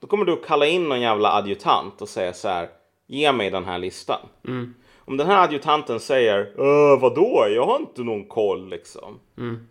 Då 0.00 0.06
kommer 0.06 0.24
du 0.24 0.36
kalla 0.36 0.66
in 0.66 0.88
någon 0.88 1.00
jävla 1.00 1.32
adjutant 1.32 2.02
och 2.02 2.08
säga 2.08 2.32
så 2.32 2.48
här, 2.48 2.68
ge 3.06 3.32
mig 3.32 3.50
den 3.50 3.64
här 3.64 3.78
listan. 3.78 4.20
Mm. 4.48 4.74
Om 4.98 5.16
den 5.16 5.26
här 5.26 5.44
adjutanten 5.44 6.00
säger, 6.00 6.40
äh, 6.40 7.00
vadå, 7.00 7.46
jag 7.50 7.66
har 7.66 7.76
inte 7.76 8.02
någon 8.02 8.24
koll 8.24 8.68
liksom. 8.68 9.20
Mm. 9.38 9.68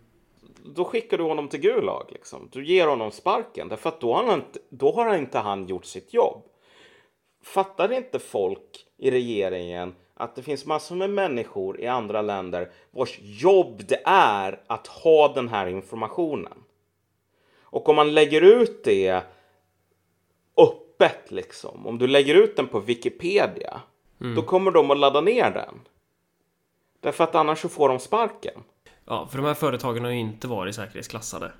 Då 0.64 0.84
skickar 0.84 1.18
du 1.18 1.24
honom 1.24 1.48
till 1.48 1.60
Gulag 1.60 2.06
liksom. 2.08 2.48
Du 2.52 2.66
ger 2.66 2.86
honom 2.86 3.10
sparken 3.10 3.68
därför 3.68 3.88
att 3.88 4.00
då 4.00 4.14
har 4.14 4.24
han 4.24 4.34
inte, 4.34 4.58
då 4.68 4.92
har 4.92 5.16
inte 5.16 5.38
han 5.38 5.66
gjort 5.66 5.84
sitt 5.84 6.14
jobb. 6.14 6.42
Fattar 7.42 7.92
inte 7.92 8.18
folk 8.18 8.86
i 8.96 9.10
regeringen 9.10 9.94
att 10.14 10.36
det 10.36 10.42
finns 10.42 10.66
massor 10.66 10.96
med 10.96 11.10
människor 11.10 11.80
i 11.80 11.86
andra 11.86 12.22
länder 12.22 12.70
vars 12.90 13.18
jobb 13.22 13.82
det 13.88 14.02
är 14.04 14.60
att 14.66 14.86
ha 14.86 15.32
den 15.34 15.48
här 15.48 15.66
informationen. 15.66 16.58
Och 17.60 17.88
om 17.88 17.96
man 17.96 18.14
lägger 18.14 18.40
ut 18.40 18.84
det 18.84 19.22
öppet 20.56 21.30
liksom, 21.30 21.86
om 21.86 21.98
du 21.98 22.06
lägger 22.06 22.34
ut 22.34 22.56
den 22.56 22.66
på 22.66 22.80
Wikipedia, 22.80 23.80
då 24.36 24.42
kommer 24.42 24.70
de 24.70 24.90
att 24.90 24.98
ladda 24.98 25.20
ner 25.20 25.50
den. 25.50 25.80
Därför 27.00 27.24
att 27.24 27.34
annars 27.34 27.60
så 27.60 27.68
får 27.68 27.88
de 27.88 27.98
sparken. 27.98 28.62
Ja, 29.06 29.28
för 29.30 29.38
de 29.38 29.46
här 29.46 29.54
företagen 29.54 30.04
har 30.04 30.10
ju 30.10 30.18
inte 30.18 30.48
varit 30.48 30.74
säkerhetsklassade. 30.74 31.52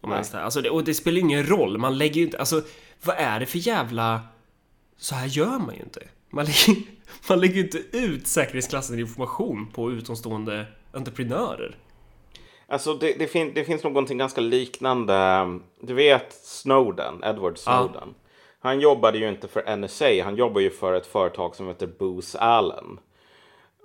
Om 0.00 0.12
ens 0.12 0.30
det. 0.30 0.42
Alltså, 0.42 0.60
det, 0.60 0.70
och 0.70 0.84
det 0.84 0.94
spelar 0.94 1.14
ju 1.14 1.20
ingen 1.20 1.46
roll, 1.46 1.78
man 1.78 1.98
lägger 1.98 2.14
ju 2.14 2.22
inte... 2.22 2.38
Alltså, 2.38 2.62
vad 3.04 3.16
är 3.18 3.40
det 3.40 3.46
för 3.46 3.58
jävla... 3.58 4.20
Så 4.96 5.14
här 5.14 5.26
gör 5.26 5.58
man 5.58 5.74
ju 5.74 5.80
inte. 5.80 6.00
Man 6.30 6.44
lägger, 6.44 6.82
man 7.28 7.40
lägger 7.40 7.54
ju 7.54 7.60
inte 7.60 7.78
ut 7.78 8.26
säkerhetsklassad 8.26 9.00
information 9.00 9.70
på 9.74 9.90
utomstående 9.90 10.66
entreprenörer. 10.92 11.76
Alltså 12.66 12.94
det, 12.94 13.18
det, 13.18 13.26
fin 13.26 13.52
det 13.54 13.64
finns 13.64 13.84
någonting 13.84 14.18
ganska 14.18 14.40
liknande. 14.40 15.46
Du 15.80 15.94
vet 15.94 16.32
Snowden, 16.32 17.24
Edward 17.24 17.58
Snowden. 17.58 18.14
Han 18.60 18.80
jobbade 18.80 19.18
ju 19.18 19.28
inte 19.28 19.48
för 19.48 19.76
NSA, 19.76 20.24
han 20.24 20.36
jobbar 20.36 20.60
ju 20.60 20.70
för 20.70 20.92
ett 20.92 21.06
företag 21.06 21.56
som 21.56 21.68
heter 21.68 21.86
Booz 21.86 22.34
Allen. 22.34 22.98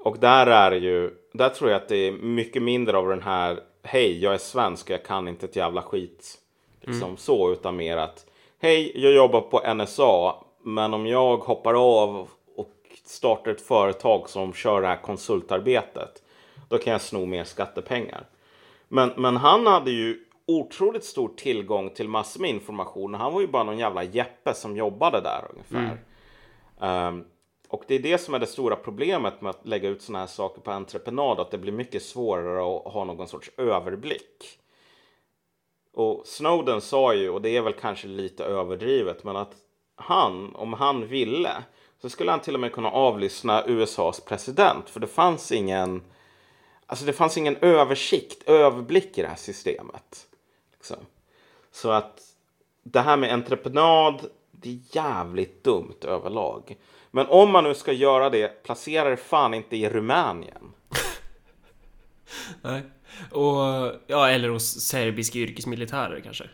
Och 0.04 0.20
där 0.20 0.48
är 0.48 0.72
det 0.72 0.78
ju, 0.78 1.12
där 1.34 1.50
tror 1.50 1.70
jag 1.70 1.82
att 1.82 1.88
det 1.88 2.08
är 2.08 2.12
mycket 2.12 2.62
mindre 2.64 2.98
av 2.98 3.08
den 3.08 3.22
här, 3.22 3.60
hej 3.84 4.24
jag 4.24 4.34
är 4.34 4.38
svensk, 4.38 4.90
jag 4.90 5.06
kan 5.06 5.28
inte 5.28 5.46
ett 5.46 5.56
jävla 5.56 5.82
skit. 5.82 6.38
Liksom 6.82 7.18
så, 7.18 7.52
utan 7.52 7.76
mer 7.76 7.98
att, 7.98 8.26
hej 8.60 8.92
jag 8.96 9.14
jobbar 9.14 9.42
på 9.42 9.74
NSA, 9.74 10.36
men 10.64 10.94
om 10.94 11.08
jag 11.08 11.38
hoppar 11.38 11.74
av 11.74 12.28
och 12.56 12.74
startar 13.06 13.52
ett 13.52 13.62
företag 13.62 14.30
som 14.30 14.54
kör 14.54 14.82
det 14.82 14.88
här 14.88 15.02
konsultarbetet, 15.02 16.24
då 16.70 16.78
kan 16.78 16.92
jag 16.92 17.02
sno 17.02 17.26
mer 17.26 17.44
skattepengar. 17.44 18.26
Men, 18.88 19.12
men 19.18 19.38
han 19.38 19.68
hade 19.68 19.92
ju 19.92 20.20
otroligt 20.46 21.04
stor 21.04 21.32
tillgång 21.38 21.90
till 21.90 22.10
massor 22.10 22.42
med 22.42 22.50
information. 22.50 23.14
Han 23.14 23.34
var 23.34 23.42
ju 23.42 23.48
bara 23.48 23.64
någon 23.64 23.78
jävla 23.78 24.04
jeppe 24.04 24.54
som 24.54 24.78
jobbade 24.78 25.22
där 25.22 25.46
ungefär. 25.50 25.98
Ehm, 26.82 27.26
och 27.74 27.84
det 27.88 27.96
är 27.96 28.00
det 28.00 28.18
som 28.18 28.34
är 28.34 28.40
det 28.40 28.48
stora 28.48 28.76
problemet 28.76 29.42
med 29.42 29.50
att 29.50 29.68
lägga 29.68 29.90
ut 29.90 30.02
sådana 30.02 30.20
här 30.20 30.28
saker 30.28 30.62
på 30.62 30.72
entreprenad. 30.72 31.40
Att 31.40 31.52
det 31.52 31.58
blir 31.58 31.72
mycket 31.72 32.04
svårare 32.04 32.78
att 32.78 32.94
ha 32.94 33.04
någon 33.04 33.28
sorts 33.28 33.52
överblick. 33.58 34.60
Och 35.94 36.28
Snowden 36.28 36.82
sa 36.82 37.14
ju, 37.14 37.30
och 37.30 37.42
det 37.42 37.58
är 37.58 37.62
väl 37.62 37.74
kanske 37.74 38.08
lite 38.08 38.44
överdrivet, 38.44 39.24
men 39.24 39.36
att 39.36 39.56
han, 39.96 40.56
om 40.56 40.74
han 40.74 41.08
ville, 41.08 41.52
så 42.02 42.10
skulle 42.10 42.32
han 42.32 42.40
till 42.40 42.54
och 42.54 42.60
med 42.60 42.74
kunna 42.74 42.90
avlyssna 42.92 43.64
USAs 43.68 44.20
president. 44.20 44.90
För 44.90 45.00
det 45.00 45.08
fanns 45.08 45.52
ingen, 45.52 46.02
alltså 46.86 47.06
det 47.06 47.14
fanns 47.14 47.38
ingen 47.38 47.58
översikt, 47.62 48.50
överblick 48.50 49.18
i 49.18 49.22
det 49.22 49.28
här 49.28 49.36
systemet. 49.36 50.28
Liksom. 50.72 50.98
Så 51.72 51.92
att 51.92 52.22
det 52.84 53.00
här 53.00 53.18
med 53.18 53.34
entreprenad, 53.34 54.30
det 54.52 54.70
är 54.70 54.80
jävligt 54.96 55.64
dumt 55.64 56.00
överlag. 56.02 56.78
Men 57.16 57.28
om 57.28 57.52
man 57.52 57.64
nu 57.64 57.76
ska 57.76 57.92
göra 57.92 58.30
det, 58.30 58.64
placera 58.64 59.10
det 59.10 59.18
fan 59.18 59.54
inte 59.54 59.78
i 59.78 59.90
Rumänien. 59.90 60.74
Nej. 62.62 62.82
Och, 63.32 63.92
ja, 64.08 64.30
eller 64.30 64.50
hos 64.50 64.82
serbiska 64.82 65.40
yrkesmilitärer 65.40 66.20
kanske. 66.20 66.50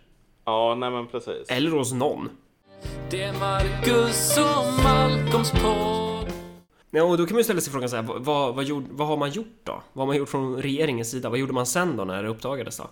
Ja, 0.46 0.76
nej 0.76 0.92
men 0.92 1.08
precis. 1.08 1.50
Eller 1.50 1.72
hos 1.72 1.94
någon. 1.94 2.30
Det 3.10 3.24
är 3.24 3.34
Marcus 3.34 4.38
och 4.38 4.84
Malcolms 4.84 5.52
podd. 5.52 6.34
Ja, 6.92 7.04
och 7.04 7.18
då 7.18 7.26
kan 7.26 7.34
man 7.34 7.40
ju 7.40 7.44
ställa 7.44 7.62
sig 7.62 7.72
frågan 7.72 7.90
så 7.90 7.96
här, 7.96 8.04
vad, 8.04 8.56
vad, 8.56 8.66
gjorde, 8.66 8.88
vad 8.90 9.08
har 9.08 9.18
man 9.18 9.32
gjort 9.32 9.60
då? 9.64 9.84
Vad 9.94 10.02
har 10.02 10.08
man 10.08 10.18
gjort 10.18 10.30
från 10.30 10.62
regeringens 10.62 11.12
sida? 11.12 11.30
Vad 11.30 11.40
gjorde 11.40 11.54
man 11.54 11.66
sen 11.66 11.98
då 11.98 12.04
när 12.04 12.24
det 12.24 12.30
uppdagades 12.30 12.78
då? 12.78 12.90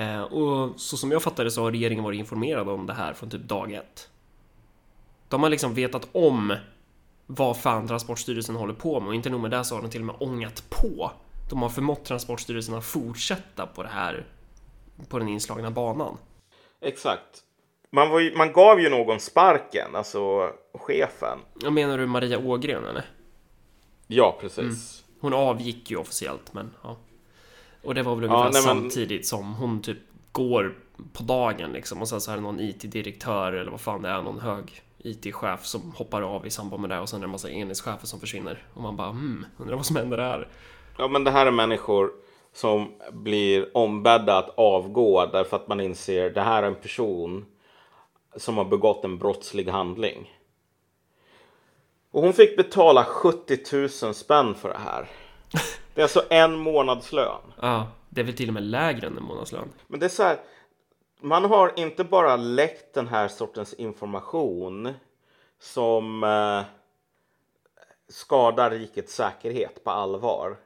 Eh, 0.00 0.22
och 0.22 0.80
så 0.80 0.96
som 0.96 1.10
jag 1.10 1.22
fattade 1.22 1.50
så 1.50 1.62
har 1.62 1.70
regeringen 1.70 2.04
varit 2.04 2.18
informerad 2.18 2.68
om 2.68 2.86
det 2.86 2.94
här 2.94 3.12
från 3.12 3.30
typ 3.30 3.42
dag 3.42 3.72
ett. 3.72 4.08
De 5.28 5.42
har 5.42 5.50
liksom 5.50 5.74
vetat 5.74 6.08
om 6.12 6.54
vad 7.26 7.56
fan 7.60 7.88
Transportstyrelsen 7.88 8.56
håller 8.56 8.74
på 8.74 9.00
med 9.00 9.08
och 9.08 9.14
inte 9.14 9.30
nog 9.30 9.40
med 9.40 9.50
det 9.50 9.64
så 9.64 9.74
har 9.74 9.82
de 9.82 9.90
till 9.90 10.00
och 10.00 10.06
med 10.06 10.16
ångat 10.20 10.64
på. 10.70 11.12
De 11.50 11.62
har 11.62 11.68
förmått 11.68 12.04
Transportstyrelsen 12.04 12.74
att 12.74 12.84
fortsätta 12.84 13.66
på 13.66 13.82
det 13.82 13.88
här 13.88 14.26
på 15.08 15.18
den 15.18 15.28
inslagna 15.28 15.70
banan. 15.70 16.16
Exakt. 16.80 17.42
Man, 17.90 18.10
var 18.10 18.20
ju, 18.20 18.36
man 18.36 18.52
gav 18.52 18.80
ju 18.80 18.88
någon 18.90 19.20
sparken, 19.20 19.96
alltså 19.96 20.50
chefen. 20.74 21.38
Jag 21.62 21.72
menar 21.72 21.98
du 21.98 22.06
Maria 22.06 22.38
Ågren 22.38 22.84
eller? 22.84 23.04
Ja, 24.06 24.38
precis. 24.40 25.04
Hon 25.20 25.34
avgick 25.34 25.90
ju 25.90 25.96
officiellt 25.96 26.54
men 26.54 26.70
ja. 26.82 26.96
Och 27.82 27.94
det 27.94 28.02
var 28.02 28.16
väl 28.16 28.30
Ja, 28.30 28.36
ungefär 28.40 28.52
nej, 28.66 28.74
men- 28.74 28.82
samtidigt 28.82 29.26
som 29.26 29.54
hon 29.54 29.82
typ 29.82 29.98
går 30.32 30.74
på 31.12 31.22
dagen 31.22 31.72
liksom 31.72 32.00
och 32.02 32.08
sen 32.08 32.20
så 32.20 32.30
är 32.32 32.36
det 32.36 32.42
någon 32.42 32.60
IT-direktör 32.60 33.52
eller 33.52 33.70
vad 33.70 33.80
fan 33.80 34.02
det 34.02 34.08
är, 34.08 34.22
någon 34.22 34.40
hög 34.40 34.82
IT-chef 35.02 35.64
som 35.64 35.92
hoppar 35.96 36.22
av 36.22 36.46
i 36.46 36.50
samband 36.50 36.80
med 36.80 36.90
det 36.90 37.00
och 37.00 37.08
sen 37.08 37.16
är 37.16 37.20
det 37.20 37.26
en 37.26 37.30
massa 37.30 37.50
enhetschefer 37.50 38.06
som 38.06 38.20
försvinner 38.20 38.66
och 38.74 38.82
man 38.82 38.96
bara 38.96 39.10
hmm, 39.10 39.46
undrar 39.58 39.76
vad 39.76 39.86
som 39.86 39.96
händer 39.96 40.16
där. 40.16 40.48
Ja, 40.98 41.08
men 41.08 41.24
det 41.24 41.30
här 41.30 41.46
är 41.46 41.50
människor 41.50 42.10
som 42.52 42.92
blir 43.12 43.76
ombedda 43.76 44.38
att 44.38 44.58
avgå 44.58 45.26
därför 45.26 45.56
att 45.56 45.68
man 45.68 45.80
inser 45.80 46.30
det 46.30 46.40
här 46.40 46.62
är 46.62 46.66
en 46.66 46.74
person 46.74 47.46
som 48.36 48.56
har 48.56 48.64
begått 48.64 49.04
en 49.04 49.18
brottslig 49.18 49.68
handling. 49.68 50.38
Och 52.10 52.22
hon 52.22 52.32
fick 52.32 52.56
betala 52.56 53.04
70 53.04 53.58
000 54.02 54.14
spänn 54.14 54.54
för 54.54 54.68
det 54.68 54.78
här. 54.78 55.08
Det 55.94 56.00
är 56.00 56.02
alltså 56.02 56.22
en 56.30 56.58
månadslön. 56.58 57.40
Ja, 57.60 57.86
det 58.08 58.20
är 58.20 58.24
väl 58.24 58.36
till 58.36 58.48
och 58.48 58.54
med 58.54 58.62
lägre 58.62 59.06
än 59.06 59.16
en 59.16 59.24
månadslön. 59.24 59.68
Men 59.86 60.00
det 60.00 60.06
är 60.06 60.10
så 60.10 60.22
här, 60.22 60.40
man 61.22 61.44
har 61.44 61.72
inte 61.76 62.04
bara 62.04 62.36
läckt 62.36 62.94
den 62.94 63.08
här 63.08 63.28
sortens 63.28 63.74
information 63.74 64.94
som 65.58 66.24
eh, 66.24 66.62
skadar 68.08 68.70
rikets 68.70 69.14
säkerhet 69.14 69.84
på 69.84 69.90
allvar. 69.90 70.56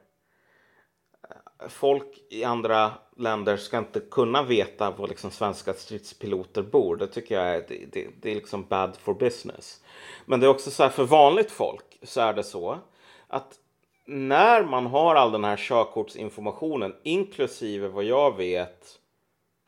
Folk 1.69 2.17
i 2.29 2.43
andra 2.43 2.91
länder 3.17 3.57
ska 3.57 3.77
inte 3.77 3.99
kunna 3.99 4.43
veta 4.43 4.91
var 4.91 5.07
liksom 5.07 5.31
svenska 5.31 5.73
stridspiloter 5.73 6.61
bor. 6.61 6.95
Det 6.95 7.07
tycker 7.07 7.35
jag 7.35 7.55
är, 7.55 7.65
det, 7.67 7.85
det, 7.91 8.07
det 8.21 8.31
är 8.31 8.35
liksom 8.35 8.65
bad 8.65 8.97
for 8.97 9.13
business. 9.13 9.83
Men 10.25 10.39
det 10.39 10.45
är 10.45 10.49
också 10.49 10.71
så 10.71 10.83
här, 10.83 10.89
för 10.89 11.03
vanligt 11.03 11.51
folk 11.51 11.99
så 12.03 12.21
är 12.21 12.33
det 12.33 12.43
så 12.43 12.79
att 13.27 13.59
när 14.05 14.63
man 14.63 14.85
har 14.85 15.15
all 15.15 15.31
den 15.31 15.43
här 15.43 15.57
körkortsinformationen, 15.57 16.95
inklusive 17.03 17.87
vad 17.87 18.03
jag 18.03 18.37
vet, 18.37 18.99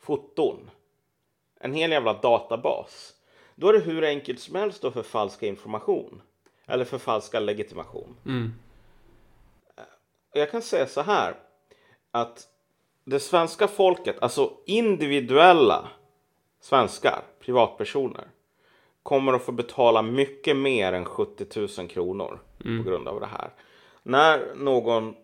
foton, 0.01 0.69
en 1.59 1.73
hel 1.73 1.91
jävla 1.91 2.13
databas, 2.13 3.13
då 3.55 3.69
är 3.69 3.73
det 3.73 3.79
hur 3.79 4.03
enkelt 4.03 4.39
som 4.39 4.55
helst 4.55 4.83
att 4.83 4.93
förfalska 4.93 5.47
information. 5.47 6.21
Eller 6.67 6.85
förfalska 6.85 7.39
legitimation. 7.39 8.15
Mm. 8.25 8.53
Jag 10.33 10.51
kan 10.51 10.61
säga 10.61 10.87
så 10.87 11.01
här, 11.01 11.35
att 12.11 12.47
det 13.03 13.19
svenska 13.19 13.67
folket, 13.67 14.15
alltså 14.21 14.53
individuella 14.65 15.89
svenskar, 16.61 17.21
privatpersoner, 17.39 18.27
kommer 19.03 19.33
att 19.33 19.41
få 19.41 19.51
betala 19.51 20.01
mycket 20.01 20.57
mer 20.57 20.93
än 20.93 21.05
70 21.05 21.59
000 21.77 21.89
kronor 21.89 22.39
på 22.57 22.89
grund 22.89 23.07
av 23.07 23.19
det 23.19 23.25
här. 23.25 23.53
När 24.03 24.55
någon 24.55 25.15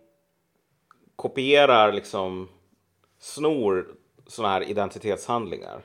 kopierar, 1.16 1.92
liksom 1.92 2.48
snor 3.18 3.94
sådana 4.26 4.54
här 4.54 4.62
identitetshandlingar. 4.62 5.82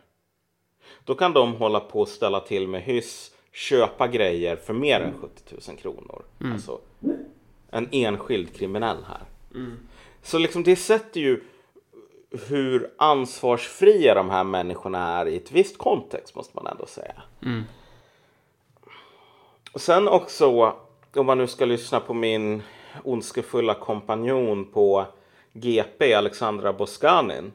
Då 1.06 1.16
kan 1.16 1.34
de 1.34 1.56
hålla 1.56 1.80
på 1.80 2.00
och 2.02 2.08
ställa 2.08 2.40
till 2.40 2.68
med 2.68 2.82
hyss, 2.82 3.32
köpa 3.52 4.08
grejer 4.08 4.56
för 4.56 4.74
mer 4.74 5.00
än 5.00 5.14
70 5.22 5.56
000 5.68 5.78
kronor. 5.78 6.24
Alltså 6.54 6.80
en 7.70 7.90
enskild 7.92 8.56
kriminell 8.56 8.98
här. 9.08 9.22
Så 10.22 10.38
liksom 10.38 10.64
det 10.64 10.76
sätter 10.76 11.20
ju 11.20 11.44
hur 12.48 12.92
ansvarsfria 12.98 14.16
de 14.16 14.30
här 14.30 14.44
människorna 14.44 15.20
är 15.20 15.28
i 15.28 15.38
ett 15.38 15.52
visst 15.52 15.78
kontext 15.78 16.36
måste 16.36 16.56
man 16.56 16.68
ändå 16.68 16.86
säga. 16.86 17.22
Och 19.74 19.82
sen 19.82 20.08
också, 20.08 20.76
om 21.16 21.26
man 21.26 21.38
nu 21.38 21.48
ska 21.48 21.66
lyssna 21.66 22.00
på 22.00 22.14
min 22.14 22.64
ondskefulla 23.04 23.74
kompanjon 23.74 24.66
på 24.66 25.06
GP, 25.54 26.14
Alexandra 26.14 26.74
Boskanin. 26.74 27.52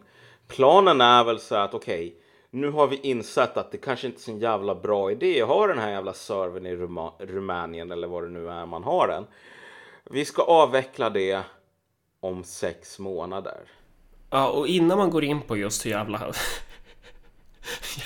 Planen 0.49 1.01
är 1.01 1.25
väl 1.25 1.41
så 1.41 1.55
att 1.55 1.75
okej, 1.75 2.15
nu 2.57 2.71
har 2.71 2.87
vi 2.87 2.97
insett 2.97 3.57
att 3.57 3.71
det 3.71 3.79
kanske 3.79 4.07
inte 4.07 4.31
är 4.31 4.33
en 4.33 4.41
jävla 4.41 4.75
bra 4.75 5.11
idé 5.11 5.43
att 5.43 5.49
ha 5.49 5.67
den 5.67 5.79
här 5.79 5.91
jävla 5.91 6.13
servern 6.13 6.67
i 6.67 6.77
Ruma- 6.77 7.13
Rumänien 7.19 7.93
eller 7.93 8.09
vad 8.09 8.23
det 8.23 8.29
nu 8.29 8.51
är 8.51 8.67
man 8.67 8.85
har 8.85 9.09
den. 9.09 9.27
Vi 10.11 10.25
ska 10.25 10.43
avveckla 10.43 11.11
det 11.11 11.43
om 12.21 12.45
sex 12.45 12.99
månader. 12.99 13.61
Ja, 14.31 14.49
och 14.49 14.69
innan 14.69 14.99
man 14.99 15.11
går 15.11 15.25
in 15.25 15.43
på 15.43 15.57
just 15.57 15.87
hur 15.87 15.91
jävla... 15.91 16.21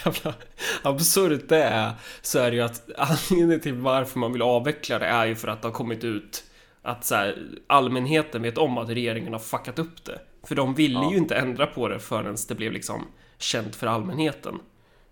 jävla 0.04 0.34
absurt 0.82 1.48
det 1.48 1.62
är 1.62 1.92
så 2.22 2.38
är 2.38 2.50
det 2.50 2.56
ju 2.56 2.62
att 2.62 2.90
anledningen 2.96 3.60
till 3.60 3.74
varför 3.74 4.18
man 4.18 4.32
vill 4.32 4.42
avveckla 4.42 4.98
det 4.98 5.06
är 5.06 5.26
ju 5.26 5.34
för 5.34 5.48
att 5.48 5.62
det 5.62 5.68
har 5.68 5.72
kommit 5.72 6.04
ut 6.04 6.44
att 6.82 7.04
så 7.04 7.14
här, 7.14 7.48
allmänheten 7.66 8.42
vet 8.42 8.58
om 8.58 8.78
att 8.78 8.88
regeringen 8.88 9.32
har 9.32 9.40
fuckat 9.40 9.78
upp 9.78 10.04
det. 10.04 10.20
För 10.42 10.54
de 10.54 10.74
ville 10.74 11.04
ju 11.10 11.16
inte 11.16 11.36
ändra 11.36 11.66
på 11.66 11.88
det 11.88 11.98
förrän 11.98 12.36
det 12.48 12.54
blev 12.54 12.72
liksom 12.72 13.06
känt 13.42 13.76
för 13.76 13.86
allmänheten. 13.86 14.60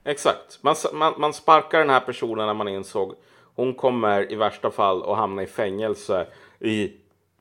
Exakt. 0.04 0.58
Man, 0.62 0.76
man, 0.92 1.14
man 1.18 1.34
sparkar 1.34 1.78
den 1.78 1.90
här 1.90 2.00
personen 2.00 2.46
när 2.46 2.54
man 2.54 2.68
insåg 2.68 3.14
hon 3.58 3.74
kommer 3.74 4.32
i 4.32 4.34
värsta 4.34 4.70
fall 4.70 5.02
att 5.02 5.16
hamna 5.16 5.42
i 5.42 5.46
fängelse 5.46 6.26
i 6.60 6.92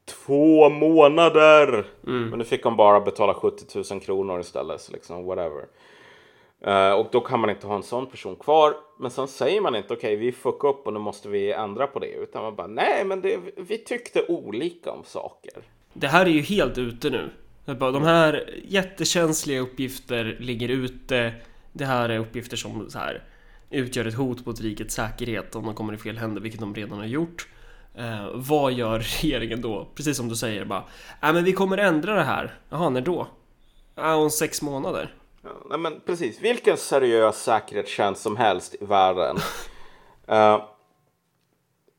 två 0.06 0.70
månader. 0.70 1.86
Men 2.30 2.40
nu 2.40 2.46
fick 2.46 2.64
hon 2.64 2.76
bara 2.76 3.00
betala 3.00 3.34
70 3.34 3.94
000 3.94 4.02
kronor 4.02 4.40
istället. 4.40 4.82
Så 4.82 4.92
liksom 4.92 5.26
whatever. 5.26 5.66
Eh, 6.62 6.92
och 6.92 7.08
då 7.12 7.22
kan 7.22 7.40
man 7.40 7.50
inte 7.50 7.68
ha 7.68 7.76
en 7.76 7.84
sån 7.84 8.06
person 8.06 8.36
kvar. 8.36 8.76
Men 9.00 9.12
sen 9.12 9.28
säger 9.28 9.62
man 9.62 9.76
inte 9.76 9.94
okej 9.94 10.16
vi 10.16 10.32
fuck 10.32 10.64
upp 10.64 10.88
och 10.88 10.94
nu 10.94 11.00
måste 11.00 11.30
vi 11.30 11.52
ändra 11.52 11.88
på 11.88 12.00
det. 12.00 12.12
Utan 12.12 12.44
man 12.44 12.56
bara 12.56 12.68
nej 12.68 13.06
men 13.06 13.22
det, 13.22 13.40
vi 13.58 13.78
tyckte 13.78 14.26
olika 14.28 14.92
om 14.92 15.04
saker. 15.04 15.54
Det 15.94 16.08
här 16.08 16.26
är 16.26 16.30
ju 16.30 16.42
helt 16.42 16.78
ute 16.78 17.10
nu. 17.10 17.30
Bara, 17.76 17.92
De 17.92 18.04
här 18.04 18.50
jättekänsliga 18.64 19.60
uppgifter 19.60 20.38
ligger 20.40 20.70
ute. 20.70 21.34
Det 21.74 21.86
här 21.86 22.10
är 22.10 22.20
uppgifter 22.20 22.58
som 22.58 22.90
så 22.90 23.00
här, 23.00 23.24
utgör 23.70 24.06
ett 24.06 24.16
hot 24.16 24.46
mot 24.46 24.62
rikets 24.62 24.96
säkerhet 24.96 25.56
om 25.56 25.66
de 25.66 25.76
kommer 25.76 25.94
i 25.94 25.98
fel 25.98 26.18
händer, 26.18 26.42
vilket 26.42 26.60
de 26.60 26.76
redan 26.76 26.98
har 26.98 27.06
gjort. 27.06 27.48
Eh, 27.96 28.32
vad 28.34 28.74
gör 28.74 29.00
regeringen 29.22 29.62
då? 29.62 29.88
Precis 29.96 30.18
som 30.18 30.30
du 30.30 30.36
säger 30.36 30.66
bara, 30.66 30.84
nej 31.22 31.34
men 31.34 31.44
vi 31.44 31.54
kommer 31.54 31.78
ändra 31.78 32.16
det 32.16 32.24
här. 32.24 32.60
Jaha, 32.70 32.90
när 32.90 33.02
då? 33.02 33.28
Ja, 33.96 34.16
om 34.16 34.30
sex 34.30 34.62
månader. 34.62 35.16
Ja, 35.70 35.78
men 35.78 36.02
precis. 36.06 36.42
Vilken 36.42 36.78
seriös 36.78 37.44
säkerhetstjänst 37.44 38.22
som 38.22 38.38
helst 38.38 38.76
i 38.82 38.86
världen 38.86 39.38
eh, 40.28 40.62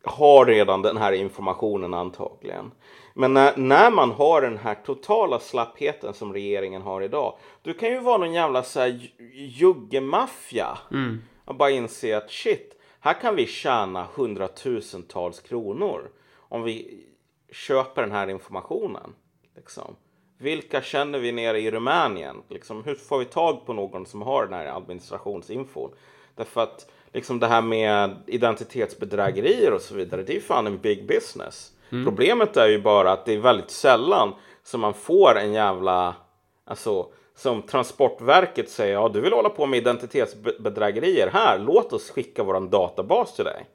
har 0.04 0.46
redan 0.46 0.82
den 0.82 0.96
här 0.96 1.12
informationen 1.12 1.94
antagligen. 1.94 2.70
Men 3.20 3.34
när, 3.34 3.56
när 3.56 3.90
man 3.90 4.10
har 4.10 4.42
den 4.42 4.58
här 4.58 4.75
totala 4.75 5.38
slappheten 5.38 6.14
som 6.14 6.32
regeringen 6.32 6.82
har 6.82 7.02
idag. 7.02 7.38
Du 7.62 7.75
kan 7.75 7.88
ju 7.88 8.00
vara 8.00 8.18
någon 8.18 8.32
jävla 8.32 8.62
så 8.62 8.80
här 8.80 8.87
ju- 8.87 9.46
juggemaffia. 9.46 10.78
Och 11.44 11.54
bara 11.54 11.70
inse 11.70 12.16
att 12.16 12.30
shit, 12.30 12.80
här 13.00 13.20
kan 13.20 13.37
vi 13.37 13.46
tjäna 13.46 14.06
hundratusentals 14.14 15.40
kronor. 15.40 16.10
Om 16.37 16.62
vi 16.62 17.04
köper 17.52 18.02
den 18.02 18.12
här 18.12 18.30
informationen. 18.30 19.14
Liksom. 19.56 19.96
Vilka 20.38 20.82
känner 20.82 21.18
vi 21.18 21.32
nere 21.32 21.60
i 21.60 21.70
Rumänien? 21.70 22.42
Liksom, 22.48 22.84
hur 22.84 22.94
får 22.94 23.18
vi 23.18 23.25
tag 23.25 23.66
på 23.66 23.72
någon 23.72 24.06
som 24.06 24.22
har 24.22 24.44
den 24.44 24.54
här 24.54 24.66
administrationsinfon? 24.76 25.90
Därför 26.34 26.60
att 26.60 26.90
liksom 27.12 27.38
det 27.40 27.47
här 27.47 27.62
med 27.62 28.16
identitetsbedrägerier 28.26 29.73
och 29.73 29.80
så 29.80 29.95
vidare, 29.95 30.23
det 30.23 30.32
är 30.32 30.34
ju 30.34 30.40
fan 30.40 30.66
en 30.66 30.78
big 30.78 31.06
business. 31.06 31.73
Problemet 31.90 32.56
är 32.56 32.66
ju 32.66 32.80
bara 32.82 33.12
att 33.12 33.24
det 33.24 33.32
är 33.32 33.38
väldigt 33.38 33.70
sällan 33.70 34.34
som 34.62 34.80
man 34.80 34.94
får 34.94 35.38
en 35.38 35.52
jävla, 35.52 36.14
alltså 36.64 37.06
som 37.34 37.62
Transportverket 37.62 38.70
säger, 38.70 38.92
ja 38.92 39.08
du 39.08 39.20
vill 39.20 39.32
hålla 39.32 39.48
på 39.48 39.66
med 39.66 39.78
identitetsbedrägerier 39.78 41.30
här, 41.32 41.58
låt 41.58 41.92
oss 41.92 42.10
skicka 42.10 42.42
våran 42.42 42.70
databas 42.70 43.36
till 43.36 43.44
dig. 43.44 43.66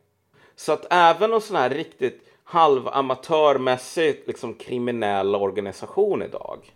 Så 0.56 0.72
att 0.72 0.88
även 0.90 1.34
en 1.34 1.42
sån 1.42 1.56
här 1.56 1.70
riktigt 1.70 2.30
halvamatörmässigt 2.44 4.28
liksom 4.28 4.54
kriminell 4.54 5.36
organisation 5.36 6.22
idag. 6.22 6.74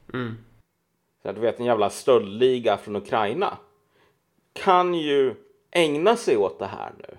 Så 1.23 1.30
att 1.30 1.36
du 1.36 1.41
vet 1.41 1.60
en 1.60 1.65
jävla 1.65 1.89
stöldliga 1.89 2.78
från 2.78 2.95
Ukraina. 2.95 3.58
Kan 4.54 4.93
ju 4.93 5.36
ägna 5.71 6.15
sig 6.15 6.38
åt 6.38 6.60
det 6.60 6.65
här 6.65 6.91
nu. 6.97 7.17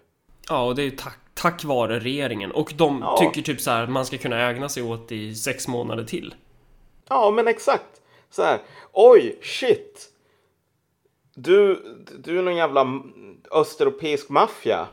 Ja, 0.48 0.66
och 0.66 0.74
det 0.74 0.83
är 0.83 0.85
ju 0.85 0.90
tack, 0.90 1.18
tack 1.38 1.64
vare 1.64 1.98
regeringen. 1.98 2.53
Och 2.53 2.72
de 2.77 2.98
Ja. 3.03 3.16
tycker 3.20 3.42
typ 3.42 3.61
så 3.61 3.70
här 3.70 3.83
att 3.83 3.90
man 3.90 4.07
ska 4.07 4.18
kunna 4.18 4.40
ägna 4.51 4.68
sig 4.68 4.83
åt 4.83 5.12
i 5.12 5.35
sex 5.35 5.68
månader 5.68 6.05
till. 6.05 6.35
Ja, 7.09 7.31
men 7.31 7.48
exakt. 7.48 8.01
Så 8.31 8.42
här. 8.42 8.59
Oj, 8.92 9.38
shit. 9.42 10.09
Du, 11.35 11.83
du 12.24 12.38
är 12.38 12.42
någon 12.42 12.57
jävla 12.57 13.01
östeuropeisk 13.51 14.29
maffia. 14.29 14.87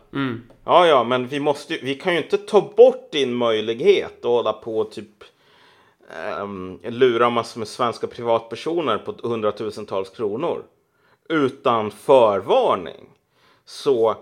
Ja, 0.65 0.88
ja, 0.88 1.03
men 1.03 1.27
vi, 1.27 1.39
måste, 1.39 1.77
vi 1.84 1.95
kan 1.95 2.13
ju 2.13 2.23
inte 2.23 2.38
ta 2.38 2.73
bort 2.77 3.12
din 3.12 3.34
möjlighet 3.34 4.17
att 4.17 4.31
hålla 4.31 4.53
på 4.53 4.77
och 4.79 4.91
typ 4.91 5.23
um, 6.41 6.79
lura 6.84 7.29
massor 7.29 7.60
med 7.60 7.67
svenska 7.67 8.08
privatpersoner 8.08 8.97
på 8.97 9.27
hundratusentals 9.27 10.10
kronor 10.10 10.63
utan 11.29 11.91
förvarning. 11.91 13.10
Så 13.65 14.15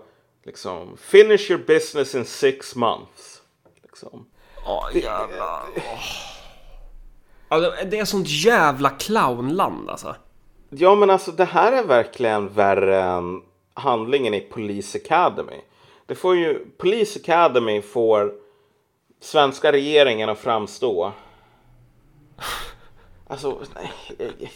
liksom, 0.44 0.96
finish 0.96 1.50
your 1.50 1.62
business 1.66 2.14
in 2.14 2.24
six 2.24 2.74
months. 2.74 3.42
Liksom. 3.82 4.26
Ja, 4.64 4.90
jävlar. 4.94 5.62
Alltså, 7.48 7.86
det 7.86 7.98
är 7.98 8.04
sånt 8.04 8.28
jävla 8.28 8.90
clownland 8.90 9.90
alltså. 9.90 10.16
Ja 10.68 10.94
men 10.94 11.10
alltså 11.10 11.32
det 11.32 11.44
här 11.44 11.72
är 11.72 11.84
verkligen 11.84 12.48
värre 12.48 13.02
än 13.02 13.42
handlingen 13.74 14.34
i 14.34 14.40
Police 14.40 14.98
Academy. 14.98 15.60
Det 16.06 16.14
får 16.14 16.36
ju, 16.36 16.66
Police 16.78 17.20
Academy 17.20 17.82
får 17.82 18.32
svenska 19.20 19.72
regeringen 19.72 20.28
att 20.28 20.38
framstå. 20.38 21.12
Alltså, 23.34 23.60
nej, 23.74 23.92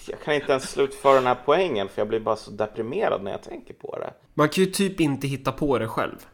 jag- 0.07 0.21
kan 0.21 0.35
inte 0.35 0.53
ens 0.53 0.71
slutföra 0.71 1.15
den 1.15 1.27
här 1.27 1.37
poängen 1.45 1.89
för 1.89 2.01
jag 2.01 2.09
blir 2.09 2.21
bara 2.21 2.37
så 2.37 2.51
deprimerad 2.51 3.23
när 3.23 3.31
jag 3.31 3.43
tänker 3.43 3.75
på 3.75 3.99
det. 3.99 4.13
Man 4.35 4.49
kan 4.49 4.65
ju 4.65 4.71
typ 4.71 5.01
inte 5.01 5.27
hitta 5.27 5.53
på 5.53 5.79
det 5.79 5.89
själv. 5.89 6.27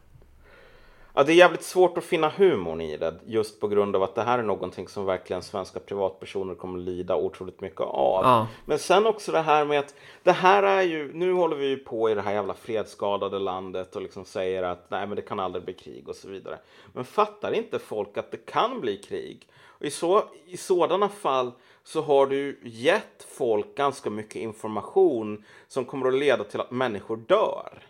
Ja, 1.13 1.23
det 1.23 1.31
är 1.33 1.35
jävligt 1.35 1.63
svårt 1.63 1.97
att 1.97 2.03
finna 2.03 2.29
humorn 2.29 2.81
i 2.81 2.97
det 2.97 3.15
just 3.25 3.59
på 3.59 3.67
grund 3.67 3.95
av 3.95 4.03
att 4.03 4.15
det 4.15 4.21
här 4.23 4.39
är 4.39 4.43
någonting 4.43 4.87
som 4.87 5.05
verkligen 5.05 5.41
svenska 5.41 5.79
privatpersoner 5.79 6.55
kommer 6.55 6.79
lida 6.79 7.15
otroligt 7.15 7.61
mycket 7.61 7.81
av. 7.81 8.23
Ja. 8.23 8.47
Men 8.65 8.79
sen 8.79 9.05
också 9.05 9.31
det 9.31 9.41
här 9.41 9.65
med 9.65 9.79
att 9.79 9.95
det 10.23 10.31
här 10.31 10.63
är 10.63 10.81
ju, 10.81 11.13
nu 11.13 11.33
håller 11.33 11.55
vi 11.55 11.67
ju 11.67 11.77
på 11.77 12.09
i 12.09 12.13
det 12.13 12.21
här 12.21 12.33
jävla 12.33 12.53
fredsskadade 12.53 13.39
landet 13.39 13.95
och 13.95 14.01
liksom 14.01 14.25
säger 14.25 14.63
att 14.63 14.85
nej 14.91 15.07
men 15.07 15.15
det 15.15 15.21
kan 15.21 15.39
aldrig 15.39 15.65
bli 15.65 15.73
krig 15.73 16.09
och 16.09 16.15
så 16.15 16.27
vidare. 16.29 16.59
Men 16.93 17.05
fattar 17.05 17.51
inte 17.51 17.79
folk 17.79 18.17
att 18.17 18.31
det 18.31 18.45
kan 18.45 18.81
bli 18.81 18.97
krig? 18.97 19.47
Och 19.77 19.85
i, 19.85 19.91
så, 19.91 20.23
i 20.45 20.57
sådana 20.57 21.09
fall 21.09 21.51
så 21.87 22.01
har 22.01 22.27
du 22.27 22.59
gett 22.63 23.27
folk 23.37 23.77
ganska 23.77 24.09
mycket 24.09 24.35
information 24.35 25.43
som 25.67 25.85
kommer 25.85 26.07
att 26.07 26.13
leda 26.13 26.43
till 26.43 26.59
att 26.59 26.71
människor 26.71 27.17
dör. 27.17 27.83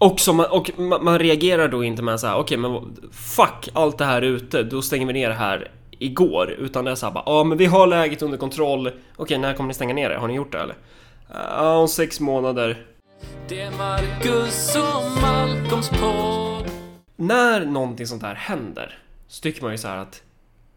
Och, 0.00 0.20
som 0.20 0.36
man, 0.36 0.46
och 0.50 0.70
man, 0.78 1.04
man 1.04 1.18
reagerar 1.18 1.68
då 1.68 1.84
inte 1.84 2.02
med 2.02 2.20
så 2.20 2.26
här, 2.26 2.36
okej 2.36 2.58
men 2.58 2.96
fuck 3.12 3.68
allt 3.72 3.98
det 3.98 4.04
här 4.04 4.22
ute, 4.22 4.62
då 4.62 4.82
stänger 4.82 5.06
vi 5.06 5.12
ner 5.12 5.28
det 5.28 5.34
här 5.34 5.70
igår. 5.90 6.50
Utan 6.50 6.84
det 6.84 6.90
är 6.90 6.94
så 6.94 7.06
här 7.06 7.12
bara, 7.12 7.24
ja 7.26 7.44
men 7.44 7.58
vi 7.58 7.66
har 7.66 7.86
läget 7.86 8.22
under 8.22 8.38
kontroll. 8.38 8.90
Okej, 9.16 9.38
när 9.38 9.54
kommer 9.54 9.68
ni 9.68 9.74
stänga 9.74 9.94
ner 9.94 10.08
det? 10.08 10.16
Har 10.16 10.28
ni 10.28 10.34
gjort 10.34 10.52
det 10.52 10.58
eller? 10.58 10.76
Ja, 11.32 11.76
om 11.76 11.88
sex 11.88 12.20
månader. 12.20 12.86
Det 13.48 13.60
är 13.60 13.70
Marcus 13.70 14.76
och 14.76 15.22
Malcolms 15.22 15.88
podd. 15.90 16.70
När 17.16 17.66
någonting 17.66 18.06
sånt 18.06 18.22
här 18.22 18.34
händer 18.34 18.98
så 19.28 19.42
tycker 19.42 19.62
man 19.62 19.72
ju 19.72 19.78
så 19.78 19.88
här 19.88 19.96
att 19.96 20.22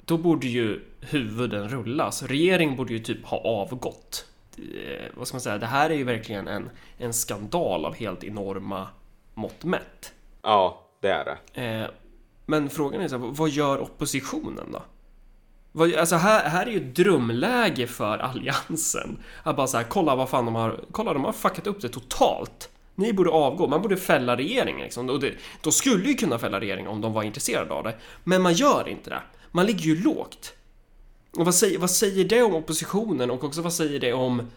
då 0.05 0.17
borde 0.17 0.47
ju 0.47 0.79
huvuden 1.09 1.69
rullas. 1.69 2.23
Regeringen 2.23 2.75
borde 2.75 2.93
ju 2.93 2.99
typ 2.99 3.25
ha 3.25 3.37
avgått. 3.37 4.25
Eh, 4.57 5.05
vad 5.13 5.27
ska 5.27 5.35
man 5.35 5.41
säga? 5.41 5.57
Det 5.57 5.65
här 5.65 5.89
är 5.89 5.95
ju 5.95 6.03
verkligen 6.03 6.47
en, 6.47 6.69
en 6.97 7.13
skandal 7.13 7.85
av 7.85 7.95
helt 7.95 8.23
enorma 8.23 8.87
mått 9.33 9.63
mätt. 9.63 10.13
Ja, 10.41 10.87
det 11.01 11.09
är 11.09 11.25
det. 11.25 11.61
Eh, 11.61 11.87
men 12.45 12.69
frågan 12.69 13.01
är 13.01 13.07
så 13.07 13.17
här, 13.17 13.27
vad 13.27 13.49
gör 13.49 13.81
oppositionen 13.81 14.71
då? 14.71 14.81
Vad, 15.71 15.95
alltså 15.95 16.15
här, 16.15 16.49
här 16.49 16.65
är 16.65 16.71
ju 16.71 16.79
drömläge 16.79 17.87
för 17.87 18.17
alliansen. 18.17 19.19
Att 19.43 19.55
bara 19.55 19.67
så 19.67 19.77
här, 19.77 19.85
kolla 19.89 20.15
vad 20.15 20.29
fan 20.29 20.45
de 20.45 20.55
har, 20.55 20.79
kolla 20.91 21.13
de 21.13 21.23
har 21.23 21.31
fuckat 21.31 21.67
upp 21.67 21.81
det 21.81 21.89
totalt. 21.89 22.69
Ni 22.95 23.13
borde 23.13 23.29
avgå, 23.29 23.67
man 23.67 23.81
borde 23.81 23.97
fälla 23.97 24.37
regeringen 24.37 24.83
liksom. 24.83 25.09
Och 25.09 25.19
det, 25.19 25.33
de 25.63 25.71
skulle 25.71 26.07
ju 26.07 26.13
kunna 26.13 26.39
fälla 26.39 26.59
regeringen 26.59 26.87
om 26.87 27.01
de 27.01 27.13
var 27.13 27.23
intresserade 27.23 27.73
av 27.73 27.83
det. 27.83 27.95
Men 28.23 28.41
man 28.41 28.53
gör 28.53 28.87
inte 28.89 29.09
det. 29.09 29.21
Man 29.51 29.65
ligger 29.65 29.83
ju 29.83 30.03
lågt. 30.03 30.53
Och 31.37 31.45
vad 31.45 31.55
säger, 31.55 31.79
vad 31.79 31.91
säger 31.91 32.25
det 32.25 32.43
om 32.43 32.55
oppositionen 32.55 33.31
och 33.31 33.43
också 33.43 33.61
vad 33.61 33.73
säger 33.73 33.99
det 33.99 34.13
om 34.13 34.47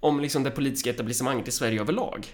om 0.00 0.20
liksom 0.20 0.42
det 0.42 0.50
politiska 0.50 0.90
etablissemanget 0.90 1.48
i 1.48 1.50
Sverige 1.50 1.80
överlag? 1.80 2.26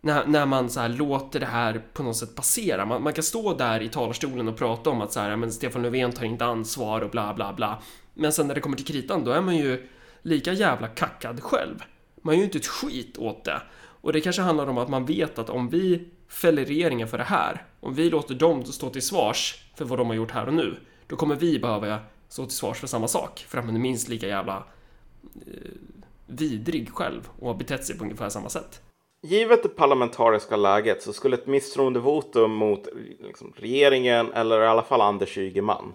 När, 0.00 0.26
när 0.26 0.46
man 0.46 0.70
så 0.70 0.80
här 0.80 0.88
låter 0.88 1.40
det 1.40 1.46
här 1.46 1.82
på 1.92 2.02
något 2.02 2.16
sätt 2.16 2.34
passera. 2.34 2.86
Man, 2.86 3.02
man 3.02 3.12
kan 3.12 3.24
stå 3.24 3.54
där 3.54 3.82
i 3.82 3.88
talarstolen 3.88 4.48
och 4.48 4.56
prata 4.56 4.90
om 4.90 5.00
att 5.00 5.12
så 5.12 5.20
här, 5.20 5.36
men 5.36 5.52
Stefan 5.52 5.82
Löfven 5.82 6.12
tar 6.12 6.24
inte 6.24 6.44
ansvar 6.44 7.00
och 7.00 7.10
bla 7.10 7.34
bla 7.34 7.52
bla. 7.52 7.82
Men 8.14 8.32
sen 8.32 8.46
när 8.46 8.54
det 8.54 8.60
kommer 8.60 8.76
till 8.76 8.86
kritan, 8.86 9.24
då 9.24 9.30
är 9.30 9.40
man 9.40 9.56
ju 9.56 9.88
lika 10.22 10.52
jävla 10.52 10.88
kackad 10.88 11.42
själv. 11.42 11.82
Man 12.22 12.34
gör 12.34 12.38
ju 12.38 12.44
inte 12.44 12.58
ett 12.58 12.66
skit 12.66 13.18
åt 13.18 13.44
det. 13.44 13.62
Och 13.74 14.12
det 14.12 14.20
kanske 14.20 14.42
handlar 14.42 14.66
om 14.66 14.78
att 14.78 14.88
man 14.88 15.06
vet 15.06 15.38
att 15.38 15.50
om 15.50 15.68
vi 15.68 16.08
fäller 16.28 16.64
regeringen 16.64 17.08
för 17.08 17.18
det 17.18 17.24
här, 17.24 17.66
om 17.80 17.94
vi 17.94 18.10
låter 18.10 18.34
dem 18.34 18.64
stå 18.64 18.90
till 18.90 19.02
svars 19.02 19.64
för 19.74 19.84
vad 19.84 19.98
de 19.98 20.06
har 20.06 20.14
gjort 20.14 20.30
här 20.30 20.46
och 20.46 20.54
nu, 20.54 20.76
då 21.06 21.16
kommer 21.16 21.36
vi 21.36 21.58
behöva 21.58 21.98
stå 22.32 22.46
till 22.46 22.56
svars 22.56 22.78
för 22.80 22.86
samma 22.86 23.08
sak, 23.08 23.44
för 23.48 23.58
att 23.58 23.64
man 23.64 23.74
är 23.74 23.80
minst 23.80 24.08
lika 24.08 24.26
jävla 24.26 24.64
eh, 25.46 25.70
vidrig 26.26 26.90
själv 26.90 27.28
och 27.40 27.46
har 27.46 27.54
betett 27.54 27.84
sig 27.84 27.98
på 27.98 28.04
ungefär 28.04 28.28
samma 28.28 28.48
sätt. 28.48 28.80
Givet 29.22 29.62
det 29.62 29.68
parlamentariska 29.68 30.56
läget 30.56 31.02
så 31.02 31.12
skulle 31.12 31.36
ett 31.36 31.46
misstroendevotum 31.46 32.50
mot 32.50 32.88
liksom, 33.20 33.52
regeringen 33.56 34.32
eller 34.32 34.62
i 34.62 34.66
alla 34.66 34.82
fall 34.82 35.00
Anders 35.00 35.38
Ygeman. 35.38 35.94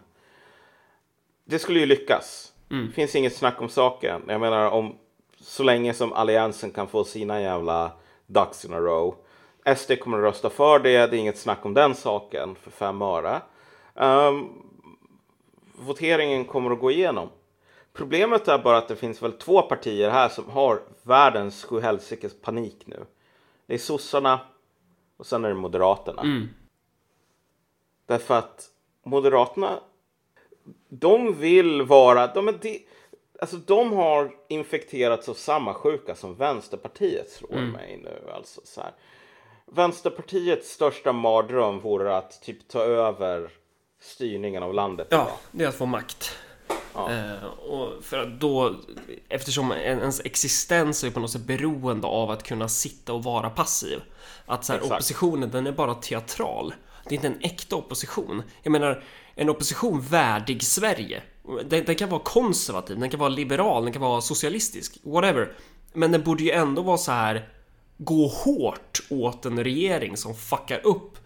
Det 1.46 1.60
skulle 1.60 1.80
ju 1.80 1.86
lyckas. 1.86 2.54
Det 2.68 2.92
finns 2.94 3.16
inget 3.16 3.36
snack 3.36 3.62
om 3.62 3.70
saken. 3.70 4.22
Jag 4.28 4.42
menar 4.42 4.72
om 4.72 4.96
så 5.40 5.64
länge 5.64 5.94
som 5.94 6.14
Alliansen 6.14 6.72
kan 6.72 6.88
få 6.88 7.04
sina 7.04 7.42
jävla 7.42 7.92
ducks 8.28 8.66
in 8.66 8.74
a 8.74 8.80
row. 8.80 9.16
SD 9.78 9.92
kommer 10.00 10.18
att 10.18 10.24
rösta 10.24 10.50
för 10.50 10.80
det. 10.80 11.08
Det 11.08 11.18
är 11.18 11.20
inget 11.20 11.38
snack 11.38 11.66
om 11.66 11.74
den 11.74 11.96
saken 11.96 12.56
för 12.56 12.72
fem 12.72 13.02
öre. 13.02 13.42
Ehm, 13.96 14.67
voteringen 15.78 16.46
kommer 16.46 16.72
att 16.72 16.80
gå 16.80 16.92
igenom. 16.92 17.30
Problemet 17.94 18.48
är 18.48 18.58
bara 18.58 18.78
att 18.78 18.88
det 18.88 18.96
finns 18.96 19.22
väl 19.22 19.32
två 19.32 19.62
partier 19.62 20.10
här 20.10 20.30
som 20.30 20.50
har 20.50 20.82
världens 21.04 21.64
sjuhelsikes 21.66 22.42
panik 22.42 22.84
nu. 22.86 23.06
Det 23.66 23.74
är 23.74 23.78
sossarna 23.78 24.40
och 25.18 25.26
sen 25.26 25.46
är 25.46 25.50
det 25.50 25.56
moderaterna. 25.56 26.22
Därför 28.06 28.38
att 28.38 28.70
moderaterna, 29.04 29.80
de 30.90 31.34
vill 31.40 31.82
vara, 31.82 32.28
de, 32.28 32.48
är 32.48 32.54
de, 32.62 32.86
alltså 33.42 33.58
de 33.58 33.94
har 33.94 34.32
infekterats 34.48 35.30
av 35.30 35.34
samma 35.34 35.74
sjuka 35.74 36.16
som 36.16 36.36
Vänsterpartiet 36.36 37.30
slår 37.30 37.50
mig 37.72 38.00
nu. 38.04 38.32
Alltså 38.32 38.62
så 38.64 38.82
här. 38.82 38.92
Vänsterpartiets 39.66 40.72
största 40.72 41.14
mardröm 41.14 41.80
vore 41.80 42.18
att 42.18 42.42
typ 42.42 42.68
ta 42.68 42.80
över 42.80 43.52
styrningen 44.02 44.64
av 44.64 44.74
landet. 44.74 45.08
Ja, 45.10 45.18
idag. 45.24 45.38
det 45.52 45.64
är 45.64 45.68
att 45.68 45.76
få 45.76 45.86
makt. 45.86 46.32
Eh, 46.96 47.44
och 47.46 48.04
för 48.04 48.20
att 48.20 48.40
då, 48.40 48.76
eftersom 49.30 49.72
en- 49.72 49.78
ens 50.00 50.22
existens 50.26 51.04
är 51.04 51.12
på 51.12 51.20
något 51.20 51.32
sätt 51.32 51.42
beroende 51.42 52.08
av 52.08 52.32
att 52.32 52.44
kunna 52.44 52.70
sitta 52.70 53.14
och 53.14 53.24
vara 53.24 53.50
passiv. 53.50 54.02
Att 54.46 54.66
så 54.66 54.74
här, 54.74 54.84
oppositionen, 54.84 55.52
den 55.52 55.68
är 55.68 55.72
bara 55.72 55.94
teatral. 55.94 56.74
Det 57.04 57.10
är 57.10 57.16
inte 57.16 57.28
en 57.28 57.40
äkta 57.42 57.76
opposition. 57.76 58.44
Jag 58.64 58.72
menar, 58.72 59.04
en 59.36 59.50
opposition 59.50 60.02
värdig 60.02 60.64
Sverige. 60.64 61.22
Den, 61.66 61.86
den 61.86 61.96
kan 61.96 62.10
vara 62.10 62.22
konservativ, 62.24 63.00
den 63.00 63.10
kan 63.10 63.20
vara 63.20 63.30
liberal, 63.30 63.84
den 63.84 63.94
kan 63.94 64.02
vara 64.02 64.22
socialistisk, 64.22 64.98
whatever. 65.04 65.54
Men 65.94 66.12
den 66.12 66.24
borde 66.24 66.44
ju 66.44 66.52
ändå 66.52 66.82
vara 66.82 66.98
så 66.98 67.12
här 67.12 67.50
gå 67.98 68.28
hårt 68.28 69.00
åt 69.10 69.46
en 69.46 69.64
regering 69.64 70.18
som 70.18 70.36
fuckar 70.36 70.86
upp 70.86 71.18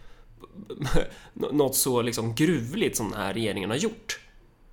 något 1.34 1.76
så 1.76 2.02
liksom 2.02 2.36
gruvligt 2.36 2.98
som 2.98 3.12
den 3.12 3.20
här 3.20 3.34
regeringen 3.34 3.70
har 3.70 3.78
gjort. 3.78 4.20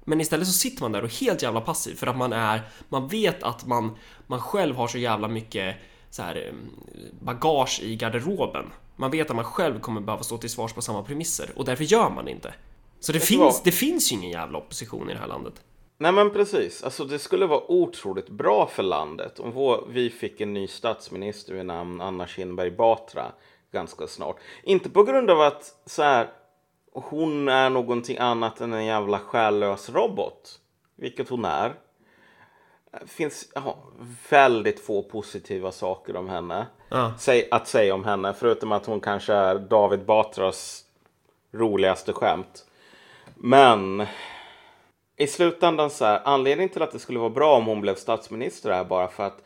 Men 0.05 0.21
istället 0.21 0.47
så 0.47 0.53
sitter 0.53 0.83
man 0.83 0.93
där 0.93 1.05
och 1.05 1.15
helt 1.15 1.43
jävla 1.43 1.61
passiv 1.61 1.95
för 1.95 2.07
att 2.07 2.17
man 2.17 2.33
är, 2.33 2.61
man 2.89 3.09
vet 3.09 3.43
att 3.43 3.67
man, 3.67 3.97
man 4.27 4.41
själv 4.41 4.77
har 4.77 4.89
så 4.89 4.99
jävla 4.99 5.29
mycket 5.29 5.77
så 6.11 6.23
här 6.23 6.47
eh, 6.47 6.55
bagage 7.21 7.81
i 7.83 7.97
garderoben. 7.97 8.67
Man 8.97 9.11
vet 9.11 9.31
att 9.31 9.37
man 9.37 9.45
själv 9.45 9.81
kommer 9.81 10.01
behöva 10.01 10.23
stå 10.23 10.39
till 10.39 10.51
svars 10.51 10.73
på 10.73 10.83
samma 10.83 11.03
premisser 11.03 11.51
och 11.57 11.65
därför 11.65 11.85
gör 11.85 12.11
man 12.11 12.25
det 12.25 12.31
inte. 12.31 12.55
Så 13.01 13.13
det 13.13 13.19
du 13.19 13.25
finns, 13.25 13.41
vad? 13.41 13.65
det 13.65 13.73
finns 13.73 14.13
ju 14.13 14.17
ingen 14.17 14.31
jävla 14.31 14.59
opposition 14.59 15.11
i 15.11 15.13
det 15.13 15.19
här 15.19 15.27
landet. 15.27 15.55
Nej 15.99 16.13
men 16.13 16.31
precis, 16.31 16.83
alltså 16.83 17.05
det 17.05 17.19
skulle 17.19 17.47
vara 17.47 17.71
otroligt 17.71 18.29
bra 18.29 18.67
för 18.67 18.83
landet 18.83 19.41
om 19.41 19.53
vår, 19.53 19.89
vi 19.91 20.11
fick 20.11 20.41
en 20.41 20.53
ny 20.53 20.67
statsminister 20.67 21.55
vid 21.55 21.67
namn 21.67 22.01
Anna 22.01 22.27
Kinberg 22.27 22.71
Batra 22.71 23.33
ganska 23.73 24.07
snart. 24.07 24.37
Inte 24.63 24.91
på 24.91 25.03
grund 25.05 25.31
av 25.31 25.41
att 25.41 25.75
så 25.87 26.03
här, 26.03 26.31
hon 26.93 27.49
är 27.49 27.71
någonting 27.71 28.19
annat 28.19 28.61
än 28.61 28.73
en 28.73 28.85
jävla 28.85 29.19
själlös 29.19 29.91
robot, 29.91 30.61
vilket 30.97 31.29
hon 31.29 31.45
är. 31.45 31.75
Det 33.01 33.11
finns 33.11 33.49
ja, 33.55 33.79
väldigt 34.31 34.81
få 34.81 35.03
positiva 35.03 35.73
saker 35.73 36.17
om 36.17 36.29
henne. 36.29 36.67
Ja. 36.89 37.13
Säg, 37.19 37.49
att 37.51 37.69
säga 37.69 37.95
om 37.95 38.05
henne, 38.05 38.35
förutom 38.35 38.73
att 38.73 38.87
hon 38.87 39.01
kanske 39.01 39.33
är 39.33 39.59
David 39.59 40.05
Batras 40.05 40.85
roligaste 41.53 42.13
skämt. 42.13 42.67
Men 43.35 44.07
i 45.17 45.27
slutändan 45.27 45.91
så 45.91 46.05
här, 46.05 46.21
anledningen 46.25 46.69
till 46.69 46.83
att 46.83 46.93
det 46.93 46.99
skulle 46.99 47.19
vara 47.19 47.31
bra 47.31 47.57
om 47.57 47.67
hon 47.67 47.81
blev 47.81 47.95
statsminister 47.95 48.71
är 48.71 48.85
bara 48.85 49.09
för 49.09 49.25
att 49.25 49.43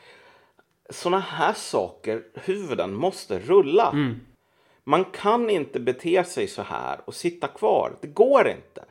såna 0.92 1.20
här 1.20 1.52
saker, 1.52 2.24
huvuden 2.34 2.94
måste 2.94 3.38
rulla. 3.38 3.92
Man 4.84 5.04
kan 5.04 5.50
inte 5.50 5.80
bete 5.80 6.24
sig 6.24 6.48
så 6.48 6.62
här 6.62 7.00
och 7.04 7.14
sitta 7.14 7.48
kvar. 7.48 7.96
Det 8.00 8.06
går 8.08 8.48
inte. 8.48 8.84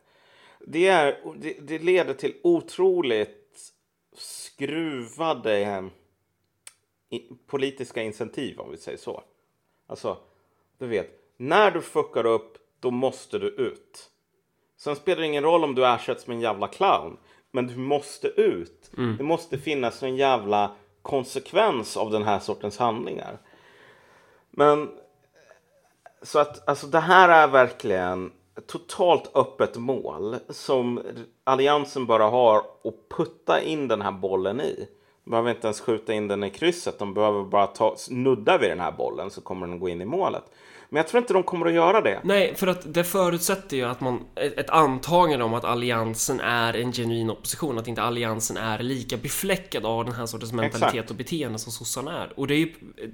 Det, 0.59 0.87
är, 0.87 1.17
det, 1.35 1.53
det 1.61 1.79
leder 1.79 2.13
till 2.13 2.33
otroligt 2.43 3.73
skruvade 4.17 5.59
eh, 5.59 5.83
politiska 7.47 8.01
incentiv 8.03 8.59
om 8.59 8.71
vi 8.71 8.77
säger 8.77 8.97
så. 8.97 9.23
Alltså, 9.87 10.17
du 10.77 10.87
vet, 10.87 11.09
när 11.37 11.71
du 11.71 11.81
fuckar 11.81 12.25
upp, 12.25 12.57
då 12.79 12.91
måste 12.91 13.39
du 13.39 13.47
ut. 13.47 14.09
Sen 14.77 14.95
spelar 14.95 15.21
det 15.21 15.27
ingen 15.27 15.43
roll 15.43 15.63
om 15.63 15.75
du 15.75 15.87
ersätts 15.87 16.27
med 16.27 16.35
en 16.35 16.41
jävla 16.41 16.67
clown. 16.67 17.17
Men 17.51 17.67
du 17.67 17.75
måste 17.77 18.27
ut. 18.27 18.91
Det 19.17 19.23
måste 19.23 19.57
finnas 19.57 20.03
en 20.03 20.15
jävla 20.15 20.75
konsekvens 21.01 21.97
av 21.97 22.11
den 22.11 22.23
här 22.23 22.39
sortens 22.39 22.77
handlingar. 22.77 23.37
Men 24.51 24.89
så 26.21 26.39
att 26.39 26.69
alltså 26.69 26.87
det 26.87 26.99
här 26.99 27.29
är 27.29 27.47
verkligen 27.47 28.31
ett 28.57 28.67
totalt 28.67 29.35
öppet 29.35 29.77
mål 29.77 30.35
som 30.49 31.01
Alliansen 31.43 32.05
bara 32.05 32.23
har 32.23 32.57
att 32.57 33.09
putta 33.17 33.61
in 33.61 33.87
den 33.87 34.01
här 34.01 34.11
bollen 34.11 34.61
i. 34.61 34.87
De 35.23 35.31
behöver 35.31 35.49
inte 35.49 35.67
ens 35.67 35.81
skjuta 35.81 36.13
in 36.13 36.27
den 36.27 36.43
i 36.43 36.49
krysset. 36.49 36.99
De 36.99 37.13
behöver 37.13 37.43
bara 37.43 37.67
ta, 37.67 37.95
nudda 38.09 38.57
vid 38.57 38.69
den 38.69 38.79
här 38.79 38.91
bollen 38.91 39.31
så 39.31 39.41
kommer 39.41 39.67
den 39.67 39.79
gå 39.79 39.89
in 39.89 40.01
i 40.01 40.05
målet. 40.05 40.43
Men 40.93 40.97
jag 40.97 41.07
tror 41.07 41.21
inte 41.21 41.33
de 41.33 41.43
kommer 41.43 41.65
att 41.65 41.73
göra 41.73 42.01
det. 42.01 42.19
Nej, 42.23 42.55
för 42.55 42.67
att 42.67 42.93
det 42.93 43.03
förutsätter 43.03 43.77
ju 43.77 43.83
att 43.83 44.01
man, 44.01 44.25
ett 44.35 44.69
antagande 44.69 45.45
om 45.45 45.53
att 45.53 45.65
alliansen 45.65 46.39
är 46.39 46.73
en 46.73 46.91
genuin 46.91 47.29
opposition, 47.29 47.77
att 47.77 47.87
inte 47.87 48.01
alliansen 48.01 48.57
är 48.57 48.79
lika 48.79 49.17
befläckad 49.17 49.85
av 49.85 50.05
den 50.05 50.13
här 50.13 50.25
sortens 50.25 50.53
mentalitet 50.53 50.93
Exakt. 50.93 51.09
och 51.09 51.15
beteende 51.15 51.59
som 51.59 51.71
sossarna 51.71 52.23
är. 52.23 52.39
Och 52.39 52.47
det 52.47 52.53
är 52.53 52.57
ju 52.57 52.73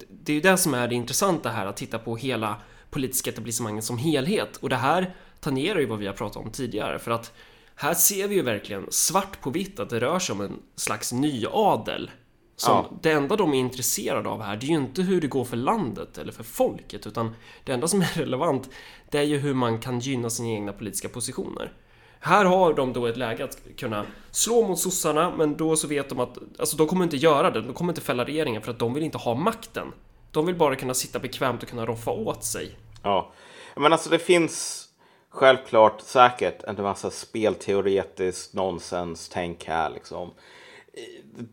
det, 0.10 0.32
är 0.32 0.34
ju 0.34 0.42
det 0.42 0.58
som 0.58 0.74
är 0.74 0.88
det 0.88 0.96
intressanta 0.96 1.50
här, 1.50 1.66
att 1.66 1.78
titta 1.78 2.00
på 2.00 2.16
hela 2.16 2.56
politiska 2.90 3.30
etablissemanget 3.30 3.84
som 3.84 3.98
helhet. 3.98 4.58
Och 4.58 4.70
det 4.70 4.76
här 4.76 5.16
tangerar 5.40 5.80
ju 5.80 5.86
vad 5.86 6.00
vi 6.00 6.08
har 6.08 6.14
pratat 6.14 6.46
om 6.46 6.52
tidigare, 6.52 7.00
för 7.00 7.12
att 7.12 7.34
här 7.76 7.94
ser 7.94 8.28
vi 8.28 8.36
ju 8.36 8.42
verkligen 8.42 8.86
svart 8.90 9.42
på 9.42 9.50
vitt 9.50 9.80
att 9.80 9.90
det 9.90 10.00
rör 10.00 10.20
sig 10.20 10.34
om 10.34 10.42
en 10.42 10.60
slags 10.76 11.12
nyadel. 11.12 12.12
Som 12.60 12.74
Ja. 12.74 12.98
Det 13.02 13.12
enda 13.12 13.36
de 13.36 13.54
är 13.54 13.60
intresserade 13.60 14.30
av 14.30 14.42
här, 14.42 14.56
det 14.56 14.66
är 14.66 14.70
ju 14.70 14.76
inte 14.76 15.02
hur 15.02 15.22
det 15.22 15.28
går 15.28 15.46
för 15.46 15.58
landet 15.58 16.18
eller 16.18 16.32
för 16.32 16.44
folket, 16.44 17.08
utan 17.08 17.36
det 17.64 17.72
enda 17.72 17.88
som 17.88 18.02
är 18.02 18.08
relevant, 18.16 18.70
det 19.10 19.18
är 19.18 19.24
ju 19.24 19.38
hur 19.38 19.54
man 19.54 19.80
kan 19.80 20.00
gynna 20.00 20.30
sina 20.30 20.50
egna 20.50 20.74
politiska 20.74 21.10
positioner. 21.10 21.74
Här 22.20 22.46
har 22.46 22.74
de 22.74 22.94
då 22.94 23.08
ett 23.08 23.18
läge 23.18 23.44
att 23.44 23.58
kunna 23.78 24.06
slå 24.32 24.68
mot 24.68 24.80
sossarna, 24.80 25.32
men 25.38 25.58
då 25.58 25.76
så 25.76 25.88
vet 25.88 26.10
de 26.10 26.20
att, 26.20 26.38
alltså 26.60 26.78
de 26.78 26.88
kommer 26.88 27.04
inte 27.04 27.18
göra 27.18 27.52
det, 27.52 27.62
de 27.62 27.74
kommer 27.74 27.92
inte 27.92 28.02
fälla 28.02 28.26
regeringen 28.26 28.62
för 28.62 28.72
att 28.72 28.80
de 28.80 28.94
vill 28.94 29.04
inte 29.04 29.18
ha 29.18 29.36
makten. 29.36 29.88
De 30.32 30.46
vill 30.46 30.56
bara 30.56 30.76
kunna 30.76 30.94
sitta 30.94 31.20
bekvämt 31.20 31.64
och 31.64 31.70
kunna 31.70 31.86
roffa 31.86 32.12
åt 32.12 32.44
sig. 32.44 32.78
Ja, 33.04 33.32
men 33.76 33.94
alltså 33.94 34.10
det 34.10 34.20
finns 34.20 34.86
självklart 35.30 36.02
säkert 36.02 36.64
en 36.64 36.84
massa 36.84 37.10
spelteoretiskt 37.12 38.54
nonsens-tänk 38.54 39.66
här 39.66 39.90
liksom. 39.90 40.32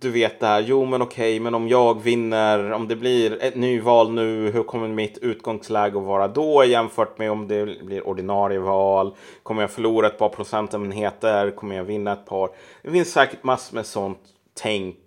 Du 0.00 0.10
vet 0.10 0.40
det 0.40 0.46
här, 0.46 0.60
jo 0.60 0.84
men 0.84 1.02
okej, 1.02 1.40
men 1.40 1.54
om 1.54 1.68
jag 1.68 2.02
vinner, 2.02 2.72
om 2.72 2.88
det 2.88 2.96
blir 2.96 3.42
ett 3.42 3.54
nyval 3.56 4.12
nu, 4.12 4.50
hur 4.50 4.62
kommer 4.62 4.88
mitt 4.88 5.18
utgångsläge 5.18 5.98
att 5.98 6.04
vara 6.04 6.28
då 6.28 6.64
jämfört 6.64 7.18
med 7.18 7.30
om 7.30 7.48
det 7.48 7.64
blir 7.84 8.06
ordinarie 8.06 8.58
val? 8.58 9.14
Kommer 9.42 9.62
jag 9.62 9.70
förlora 9.70 10.06
ett 10.06 10.18
par 10.18 10.28
procentenheter? 10.28 11.50
Kommer 11.50 11.76
jag 11.76 11.84
vinna 11.84 12.12
ett 12.12 12.26
par? 12.26 12.50
Det 12.82 12.90
finns 12.90 13.12
säkert 13.12 13.42
massor 13.44 13.74
med 13.74 13.86
sånt 13.86 14.18
tänk 14.54 14.98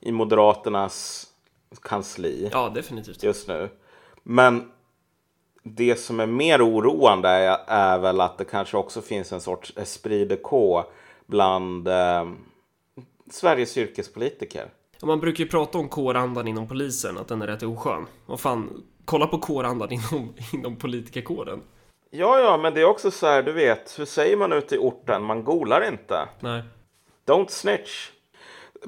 i 0.00 0.12
Moderaternas 0.12 1.26
kansli 1.82 2.48
Ja, 2.52 2.68
definitivt. 2.74 3.22
just 3.22 3.48
nu. 3.48 3.68
Men 4.22 4.70
det 5.62 5.96
som 5.96 6.20
är 6.20 6.26
mer 6.26 6.66
oroande 6.68 7.28
är, 7.28 7.58
är 7.66 7.98
väl 7.98 8.20
att 8.20 8.38
det 8.38 8.44
kanske 8.44 8.76
också 8.76 9.02
finns 9.02 9.32
en 9.32 9.40
sorts 9.40 9.72
esprit 9.76 10.28
de 10.28 10.82
bland 11.26 11.88
eh, 11.88 12.24
Sveriges 13.30 13.78
yrkespolitiker. 13.78 14.70
Ja, 15.00 15.06
Man 15.06 15.20
brukar 15.20 15.44
ju 15.44 15.50
prata 15.50 15.78
om 15.78 15.88
kårandan 15.88 16.48
inom 16.48 16.68
polisen, 16.68 17.18
att 17.18 17.28
den 17.28 17.42
är 17.42 17.46
rätt 17.46 17.62
oskön. 17.62 18.06
Vad 18.26 18.40
fan, 18.40 18.82
kolla 19.04 19.26
på 19.26 19.38
kårandan 19.38 19.92
inom, 19.92 20.34
inom 20.52 20.76
politikerkåren. 20.76 21.60
Ja, 22.10 22.40
ja, 22.40 22.56
men 22.56 22.74
det 22.74 22.80
är 22.80 22.84
också 22.84 23.10
så 23.10 23.26
här, 23.26 23.42
du 23.42 23.52
vet, 23.52 23.98
hur 23.98 24.04
säger 24.04 24.36
man 24.36 24.52
ute 24.52 24.74
i 24.74 24.78
orten? 24.78 25.24
Man 25.24 25.44
golar 25.44 25.88
inte. 25.88 26.28
Nej. 26.40 26.62
Don't 27.26 27.48
snitch. 27.48 28.10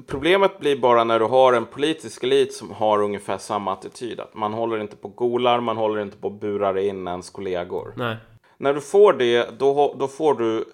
Problemet 0.07 0.59
blir 0.59 0.77
bara 0.77 1.03
när 1.03 1.19
du 1.19 1.25
har 1.25 1.53
en 1.53 1.65
politisk 1.65 2.23
elit 2.23 2.53
som 2.53 2.71
har 2.71 3.03
ungefär 3.03 3.37
samma 3.37 3.73
attityd. 3.73 4.19
Att 4.19 4.33
man 4.33 4.53
håller 4.53 4.79
inte 4.79 4.95
på 4.95 5.07
golar, 5.07 5.59
man 5.59 5.77
håller 5.77 6.01
inte 6.01 6.17
på 6.17 6.29
burar 6.29 6.77
in 6.77 7.07
ens 7.07 7.29
kollegor. 7.29 7.93
Nej. 7.97 8.15
När 8.57 8.73
du 8.73 8.81
får 8.81 9.13
det, 9.13 9.59
då, 9.59 9.95
då 9.99 10.07
får 10.07 10.33
du 10.33 10.65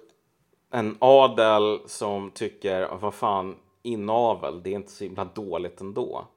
en 0.73 0.97
adel 0.99 1.79
som 1.85 2.31
tycker, 2.31 2.89
vad 3.01 3.13
fan, 3.13 3.55
inavel, 3.81 4.63
det 4.63 4.69
är 4.69 4.75
inte 4.75 4.91
så 4.91 5.03
himla 5.03 5.25
dåligt 5.25 5.81
ändå. 5.81 6.27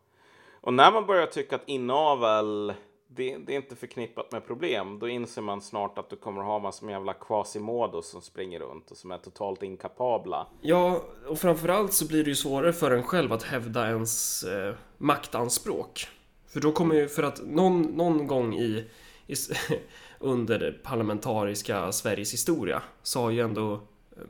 Och 0.60 0.74
när 0.74 0.92
man 0.92 1.06
börjar 1.06 1.26
tycka 1.26 1.56
att 1.56 1.68
inavel, 1.68 2.72
det, 3.08 3.36
det 3.36 3.52
är 3.52 3.56
inte 3.56 3.76
förknippat 3.76 4.32
med 4.32 4.46
problem, 4.46 4.98
då 4.98 5.08
inser 5.08 5.42
man 5.42 5.60
snart 5.60 5.98
att 5.98 6.10
du 6.10 6.16
kommer 6.16 6.40
att 6.40 6.46
ha 6.46 6.58
massor 6.58 6.86
med 6.86 6.92
jävla 6.92 7.12
quasimodos 7.12 8.10
som 8.10 8.22
springer 8.22 8.60
runt 8.60 8.90
och 8.90 8.96
som 8.96 9.10
är 9.10 9.18
totalt 9.18 9.62
inkapabla. 9.62 10.46
Ja, 10.60 11.02
och 11.28 11.38
framförallt 11.38 11.92
så 11.92 12.06
blir 12.06 12.24
det 12.24 12.30
ju 12.30 12.36
svårare 12.36 12.72
för 12.72 12.90
en 12.90 13.02
själv 13.02 13.32
att 13.32 13.42
hävda 13.42 13.88
ens 13.88 14.44
eh, 14.44 14.74
maktanspråk. 14.98 16.08
För 16.48 16.60
då 16.60 16.72
kommer 16.72 16.94
ju, 16.94 17.08
för 17.08 17.22
att 17.22 17.40
någon, 17.46 17.82
någon 17.82 18.26
gång 18.26 18.54
i, 18.54 18.84
i 19.26 19.34
under 20.18 20.58
det 20.58 20.72
parlamentariska 20.72 21.92
Sveriges 21.92 22.32
historia 22.32 22.82
så 23.02 23.20
har 23.20 23.30
ju 23.30 23.40
ändå 23.40 23.80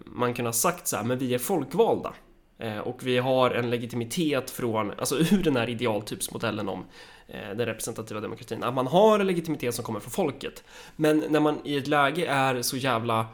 man 0.05 0.35
kunnat 0.35 0.57
sagt 0.57 0.87
så 0.87 0.97
här, 0.97 1.05
men 1.05 1.19
vi 1.19 1.35
är 1.35 1.39
folkvalda. 1.39 2.15
Eh, 2.59 2.79
och 2.79 3.07
vi 3.07 3.19
har 3.19 3.51
en 3.51 3.71
legitimitet 3.71 4.51
från, 4.51 4.91
alltså 4.91 5.19
ur 5.33 5.43
den 5.43 5.57
här 5.57 5.71
idealtypsmodellen 5.71 6.69
om 6.69 6.85
eh, 7.29 7.57
den 7.57 7.67
representativa 7.67 8.21
demokratin. 8.21 8.63
Att 8.63 8.75
man 8.75 8.87
har 8.87 9.19
en 9.19 9.27
legitimitet 9.27 9.75
som 9.75 9.85
kommer 9.85 10.01
från 10.01 10.11
folket. 10.11 10.65
Men 10.97 11.25
när 11.29 11.41
man 11.41 11.59
i 11.65 11.77
ett 11.77 11.87
läge 11.87 12.27
är 12.27 12.63
så 12.63 12.77
jävla 12.77 13.27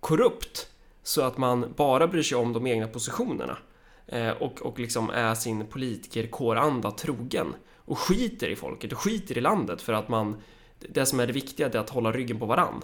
korrupt 0.00 0.68
så 1.02 1.22
att 1.22 1.38
man 1.38 1.74
bara 1.76 2.06
bryr 2.06 2.22
sig 2.22 2.38
om 2.38 2.52
de 2.52 2.66
egna 2.66 2.86
positionerna 2.86 3.58
eh, 4.06 4.30
och, 4.30 4.62
och 4.62 4.78
liksom 4.78 5.10
är 5.10 5.34
sin 5.34 5.66
politikerkåranda 5.66 6.90
trogen 6.90 7.54
och 7.76 7.98
skiter 7.98 8.48
i 8.48 8.56
folket 8.56 8.92
och 8.92 8.98
skiter 8.98 9.38
i 9.38 9.40
landet 9.40 9.82
för 9.82 9.92
att 9.92 10.08
man 10.08 10.42
det 10.78 11.06
som 11.06 11.20
är 11.20 11.26
det 11.26 11.32
viktiga 11.32 11.66
är 11.66 11.76
att 11.76 11.90
hålla 11.90 12.12
ryggen 12.12 12.38
på 12.38 12.46
varann. 12.46 12.82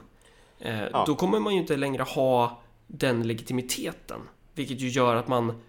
Ja. 0.59 1.05
Då 1.07 1.15
kommer 1.15 1.39
man 1.39 1.55
ju 1.55 1.61
inte 1.61 1.77
längre 1.77 2.03
ha 2.03 2.64
den 2.87 3.23
legitimiteten, 3.23 4.21
vilket 4.55 4.81
ju 4.81 4.89
gör 4.89 5.17
att 5.17 5.29
man 5.29 5.63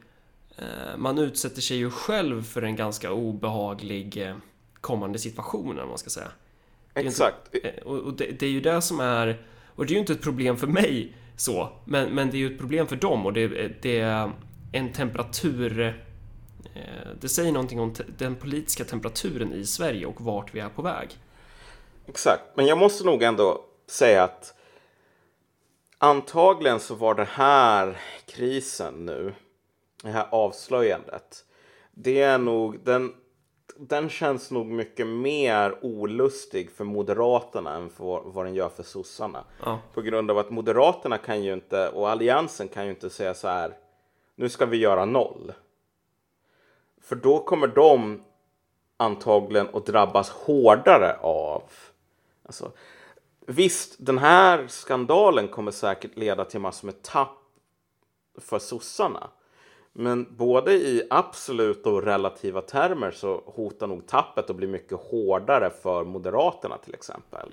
eh, 0.58 0.98
man 0.98 1.18
utsätter 1.18 1.62
sig 1.62 1.78
ju 1.78 1.90
själv 1.90 2.44
för 2.44 2.62
en 2.62 2.76
ganska 2.76 3.12
obehaglig 3.12 4.18
eh, 4.28 4.36
kommande 4.82 5.20
situation, 5.20 5.76
vad 5.76 5.88
man 5.88 5.98
ska 5.98 6.10
säga. 6.10 6.32
inte- 6.98 7.10
Exakt. 7.10 7.50
Eh, 7.64 7.84
Och, 7.84 7.98
och 8.00 8.14
det, 8.14 8.40
det 8.40 8.46
är 8.46 8.50
ju 8.50 8.62
det 8.62 8.82
som 8.82 9.00
är, 9.00 9.46
och 9.76 9.86
det 9.86 9.92
är 9.92 9.96
ju 9.96 10.00
inte 10.00 10.14
ett 10.14 10.22
problem 10.22 10.58
för 10.58 10.68
mig 10.68 11.14
så, 11.38 11.70
men, 11.86 12.10
men 12.10 12.30
det 12.30 12.38
är 12.38 12.40
ju 12.40 12.54
ett 12.54 12.60
problem 12.60 12.88
för 12.88 12.96
dem 12.96 13.26
och 13.26 13.34
det, 13.34 13.48
det 13.82 14.00
är 14.00 14.32
en 14.72 14.92
temperatur, 14.92 16.02
det 17.22 17.30
säger 17.30 17.52
någonting 17.52 17.80
om 17.80 17.94
den 18.18 18.36
politiska 18.36 18.84
temperaturen 18.84 19.54
i 19.54 19.66
Sverige 19.66 20.06
och 20.06 20.22
vart 20.22 20.56
vi 20.56 20.60
är 20.60 20.70
på 20.70 20.82
väg. 20.82 21.10
Exakt, 22.08 22.42
men 22.56 22.66
jag 22.66 22.78
måste 22.78 23.04
nog 23.06 23.24
ändå 23.24 23.62
säga 23.88 24.24
att 24.24 24.54
antagligen 26.06 26.80
så 26.80 26.96
var 26.96 27.16
den 27.16 27.26
här 27.26 27.98
krisen 28.26 29.06
nu, 29.06 29.34
det 30.04 30.10
här 30.10 30.28
avslöjandet, 30.32 31.46
det 31.92 32.22
är 32.22 32.38
nog, 32.38 32.80
den, 32.80 33.14
den 33.78 34.10
känns 34.10 34.52
nog 34.52 34.66
mycket 34.66 35.08
mer 35.08 35.80
olustig 35.82 36.72
för 36.72 36.84
Moderaterna 36.84 37.76
än 37.76 37.90
för 37.90 38.22
vad 38.26 38.46
den 38.46 38.56
gör 38.56 38.70
för 38.70 38.84
sossarna. 38.84 39.44
Ja. 39.64 39.80
På 39.94 40.02
grund 40.02 40.32
av 40.32 40.38
att 40.38 40.50
Moderaterna 40.50 41.18
kan 41.18 41.44
ju 41.44 41.54
inte, 41.54 41.90
och 41.90 42.10
Alliansen 42.10 42.68
kan 42.68 42.84
ju 42.84 42.90
inte 42.90 43.10
säga 43.10 43.34
så 43.34 43.48
här, 43.48 43.78
nu 44.36 44.50
ska 44.50 44.66
vi 44.66 44.78
göra 44.78 45.06
noll. 45.06 45.54
För 47.02 47.16
då 47.16 47.40
kommer 47.40 47.68
de 47.68 48.24
antagligen 48.98 49.68
att 49.74 49.86
drabbas 49.86 50.30
hårdare 50.30 51.18
av 51.22 51.64
Alltså, 52.46 52.72
visst, 53.48 53.96
den 53.98 54.18
här 54.18 54.68
skandalen 54.68 55.48
kommer 55.48 55.72
säkert 55.72 56.18
leda 56.18 56.46
till 56.46 56.60
massor 56.60 56.86
med 56.86 57.02
tapp 57.02 57.38
för 58.42 58.60
sossarna. 58.60 59.30
Men 59.94 60.36
både 60.38 60.74
i 60.74 61.08
absoluta 61.10 61.90
och 61.90 62.04
relativa 62.04 62.62
termer 62.62 63.12
så 63.12 63.44
hotar 63.46 63.88
nog 63.88 64.08
tappet 64.08 64.50
att 64.50 64.56
bli 64.56 64.68
mycket 64.68 65.00
hårdare 65.00 65.72
för 65.84 66.04
Moderaterna 66.04 66.78
till 66.78 66.94
exempel. 66.94 67.50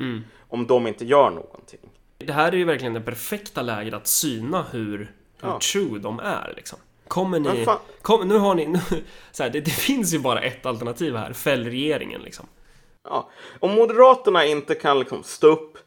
Om 0.48 0.66
de 0.66 0.86
inte 0.86 1.04
gör 1.04 1.30
någonting. 1.30 1.80
Det 2.18 2.32
här 2.32 2.52
är 2.52 2.56
ju 2.56 2.64
verkligen 2.64 2.92
det 2.92 3.00
perfekta 3.00 3.62
läget 3.62 3.94
att 3.94 4.06
syna 4.06 4.66
hur, 4.70 4.98
hur 4.98 5.48
Ja. 5.48 5.58
true 5.72 5.98
de 5.98 6.18
är 6.20 6.52
liksom. 6.56 6.78
Kommer 7.08 7.40
ni... 7.40 7.66
Kom, 8.02 8.28
nu 8.28 8.38
har 8.38 8.54
ni... 8.54 8.66
Nu, 8.66 8.80
så 9.32 9.42
här, 9.42 9.50
det, 9.50 9.60
det 9.60 9.70
finns 9.70 10.14
ju 10.14 10.18
bara 10.18 10.40
ett 10.40 10.66
alternativ 10.66 11.16
här. 11.16 11.32
Fäll 11.32 11.64
regeringen 11.64 12.22
liksom. 12.22 12.46
Ja. 13.04 13.30
Om 13.60 13.74
Moderaterna 13.74 14.44
inte 14.46 14.74
kan 14.74 14.98
liksom 14.98 15.22
stå 15.22 15.46
upp 15.46 15.78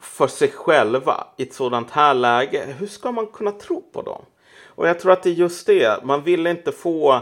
för 0.00 0.26
sig 0.26 0.50
själva 0.50 1.26
i 1.36 1.42
ett 1.42 1.54
sådant 1.54 1.90
här 1.90 2.14
läge, 2.14 2.74
hur 2.78 2.86
ska 2.86 3.12
man 3.12 3.26
kunna 3.26 3.52
tro 3.52 3.82
på 3.92 4.02
dem? 4.02 4.24
Och 4.66 4.88
jag 4.88 5.00
tror 5.00 5.12
att 5.12 5.22
det 5.22 5.30
är 5.30 5.34
just 5.34 5.66
det, 5.66 6.04
man 6.04 6.22
ville 6.22 6.50
inte 6.50 6.72
få 6.72 7.20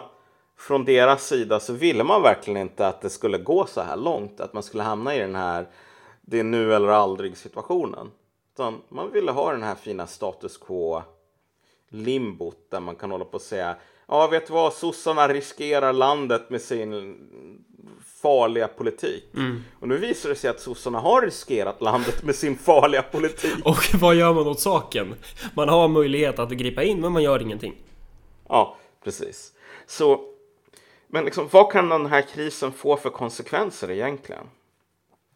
från 0.58 0.84
deras 0.84 1.26
sida 1.26 1.60
så 1.60 1.72
ville 1.72 2.04
man 2.04 2.22
verkligen 2.22 2.60
inte 2.60 2.86
att 2.86 3.00
det 3.00 3.10
skulle 3.10 3.38
gå 3.38 3.66
så 3.66 3.80
här 3.80 3.96
långt, 3.96 4.40
att 4.40 4.52
man 4.52 4.62
skulle 4.62 4.82
hamna 4.82 5.16
i 5.16 5.18
den 5.18 5.34
här 5.34 5.66
det 6.22 6.38
är 6.38 6.44
nu 6.44 6.74
eller 6.74 6.88
aldrig 6.88 7.36
situationen. 7.36 8.10
Utan 8.54 8.82
man 8.88 9.12
ville 9.12 9.30
ha 9.30 9.52
den 9.52 9.62
här 9.62 9.74
fina 9.74 10.06
status 10.06 10.56
quo 10.56 11.02
limbot 11.88 12.70
där 12.70 12.80
man 12.80 12.96
kan 12.96 13.10
hålla 13.10 13.24
på 13.24 13.34
och 13.34 13.42
säga 13.42 13.76
ja 14.06 14.26
vet 14.26 14.46
du 14.46 14.52
vad, 14.52 14.72
sossarna 14.72 15.28
riskerar 15.28 15.92
landet 15.92 16.50
med 16.50 16.60
sin 16.60 17.16
farliga 18.22 18.68
politik. 18.68 19.24
Och 19.80 19.88
nu 19.88 19.96
visar 19.96 20.28
det 20.28 20.34
sig 20.34 20.50
att 20.50 20.60
sossarna 20.60 20.98
har 20.98 21.22
riskerat 21.22 21.80
landet 21.80 22.22
med 22.22 22.34
sin 22.34 22.56
farliga 22.56 23.02
politik. 23.02 23.54
Och 23.64 23.94
vad 24.00 24.14
gör 24.14 24.34
man 24.34 24.46
åt 24.46 24.60
saken? 24.60 25.14
Man 25.54 25.68
har 25.68 25.88
möjlighet 25.88 26.38
att 26.38 26.50
gripa 26.50 26.82
in, 26.82 27.00
men 27.00 27.12
man 27.12 27.22
gör 27.22 27.42
ingenting. 27.42 27.74
Ja, 28.48 28.76
precis. 29.04 29.52
Så, 29.86 30.20
men 31.06 31.24
liksom, 31.24 31.48
vad 31.50 31.72
kan 31.72 31.88
den 31.88 32.06
här 32.06 32.22
krisen 32.22 32.72
få 32.72 32.96
för 32.96 33.10
konsekvenser 33.10 33.90
egentligen? 33.90 34.46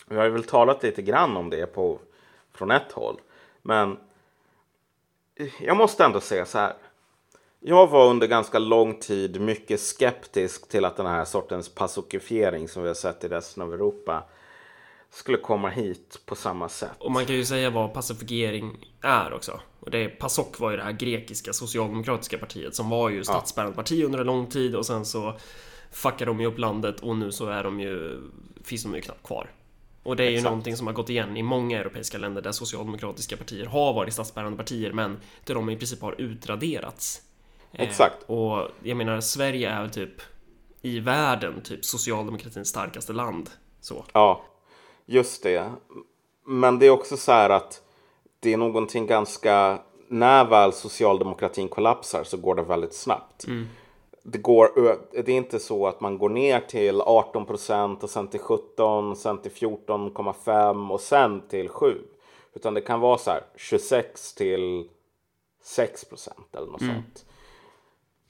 Vi 0.06 0.16
har 0.16 0.24
ju 0.24 0.30
väl 0.30 0.44
talat 0.44 0.82
lite 0.82 1.02
grann 1.02 1.36
om 1.36 1.50
det 1.50 1.66
på, 1.66 1.98
från 2.54 2.70
ett 2.70 2.92
håll. 2.92 3.20
Men 3.62 3.98
jag 5.60 5.76
måste 5.76 6.04
ändå 6.04 6.20
säga 6.20 6.46
så 6.46 6.58
här. 6.58 6.74
Jag 7.60 7.86
var 7.86 8.10
under 8.10 8.26
ganska 8.26 8.58
lång 8.58 8.98
tid 8.98 9.40
mycket 9.40 9.80
skeptisk 9.80 10.68
till 10.68 10.84
att 10.84 10.96
den 10.96 11.06
här 11.06 11.24
sortens 11.24 11.68
pasokifiering 11.68 12.68
som 12.68 12.82
vi 12.82 12.88
har 12.88 12.94
sett 12.94 13.24
i 13.24 13.28
resten 13.28 13.62
av 13.62 13.74
Europa 13.74 14.24
skulle 15.10 15.38
komma 15.38 15.68
hit 15.68 16.20
på 16.26 16.34
samma 16.34 16.68
sätt. 16.68 16.90
Och 16.98 17.10
man 17.12 17.26
kan 17.26 17.36
ju 17.36 17.44
säga 17.44 17.70
vad 17.70 17.94
pacifiering 17.94 18.86
är 19.00 19.32
också. 19.32 19.60
Och 19.80 19.90
det 19.90 19.98
är, 19.98 20.08
PASOK 20.08 20.60
var 20.60 20.70
ju 20.70 20.76
det 20.76 20.82
här 20.82 20.92
grekiska 20.92 21.52
socialdemokratiska 21.52 22.38
partiet 22.38 22.74
som 22.74 22.90
var 22.90 23.10
ju 23.10 23.24
statsbärande 23.24 23.76
parti 23.76 24.04
under 24.04 24.18
en 24.18 24.26
lång 24.26 24.46
tid 24.46 24.76
och 24.76 24.86
sen 24.86 25.04
så 25.04 25.34
fuckade 25.90 26.30
de 26.30 26.40
ju 26.40 26.46
upp 26.46 26.58
landet 26.58 27.00
och 27.00 27.16
nu 27.16 27.32
så 27.32 27.46
är 27.46 27.64
de 27.64 27.80
ju, 27.80 28.20
finns 28.64 28.82
de 28.82 28.94
ju 28.94 29.00
knappt 29.00 29.26
kvar. 29.26 29.50
Och 30.02 30.16
det 30.16 30.24
är 30.24 30.30
ju 30.30 30.36
Exakt. 30.36 30.50
någonting 30.50 30.76
som 30.76 30.86
har 30.86 30.94
gått 30.94 31.10
igen 31.10 31.36
i 31.36 31.42
många 31.42 31.78
europeiska 31.80 32.18
länder 32.18 32.42
där 32.42 32.52
socialdemokratiska 32.52 33.36
partier 33.36 33.66
har 33.66 33.92
varit 33.92 34.14
statsbärande 34.14 34.56
partier 34.56 34.92
men 34.92 35.16
där 35.44 35.54
de 35.54 35.70
i 35.70 35.76
princip 35.76 36.00
har 36.00 36.20
utraderats. 36.20 37.22
Eh, 37.78 37.88
Exakt. 37.88 38.22
och 38.26 38.68
jag 38.82 38.96
menar, 38.96 39.20
Sverige 39.20 39.70
är 39.70 39.80
väl 39.80 39.90
typ 39.90 40.22
i 40.82 41.00
världen 41.00 41.60
typ 41.60 41.84
socialdemokratins 41.84 42.68
starkaste 42.68 43.12
land. 43.12 43.50
Så. 43.80 44.04
Ja, 44.12 44.42
just 45.06 45.42
det. 45.42 45.70
Men 46.46 46.78
det 46.78 46.86
är 46.86 46.90
också 46.90 47.16
så 47.16 47.32
här 47.32 47.50
att 47.50 47.82
det 48.40 48.52
är 48.52 48.56
någonting 48.56 49.06
ganska... 49.06 49.78
När 50.08 50.44
väl 50.44 50.72
socialdemokratin 50.72 51.68
kollapsar 51.68 52.24
så 52.24 52.36
går 52.36 52.54
det 52.54 52.62
väldigt 52.62 52.94
snabbt. 52.94 53.44
Det, 54.22 54.38
går, 54.38 54.70
det 55.12 55.32
är 55.32 55.36
inte 55.36 55.58
så 55.58 55.86
att 55.86 56.00
man 56.00 56.18
går 56.18 56.28
ner 56.28 56.60
till 56.60 57.00
18 57.00 57.46
procent 57.46 58.02
och 58.02 58.10
sen 58.10 58.28
till 58.28 58.40
17, 58.40 59.16
sen 59.16 59.38
till 59.42 59.50
14,5 59.50 60.90
och 60.90 61.00
sen 61.00 61.48
till 61.48 61.68
7. 61.68 61.98
Utan 62.54 62.74
det 62.74 62.80
kan 62.80 63.00
vara 63.00 63.18
så 63.18 63.30
här 63.30 63.40
26 63.56 64.34
till 64.34 64.88
6 65.62 66.04
procent 66.04 66.54
eller 66.54 66.66
något 66.66 66.80
sånt. 66.80 67.24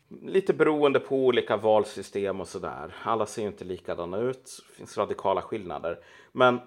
Lite 0.09 0.55
beroende 0.55 1.01
på 1.01 1.17
olika 1.17 1.57
valsystem 1.57 2.41
och 2.41 2.49
sådär. 2.49 2.95
Alla 3.03 3.27
ser 3.27 3.43
ju 3.43 3.49
inte 3.49 3.65
likadana 3.65 4.19
ut. 4.19 4.45
Det 4.69 4.75
finns 4.75 4.99
radikala 4.99 5.43
skillnader. 5.43 5.99
Men 6.33 6.61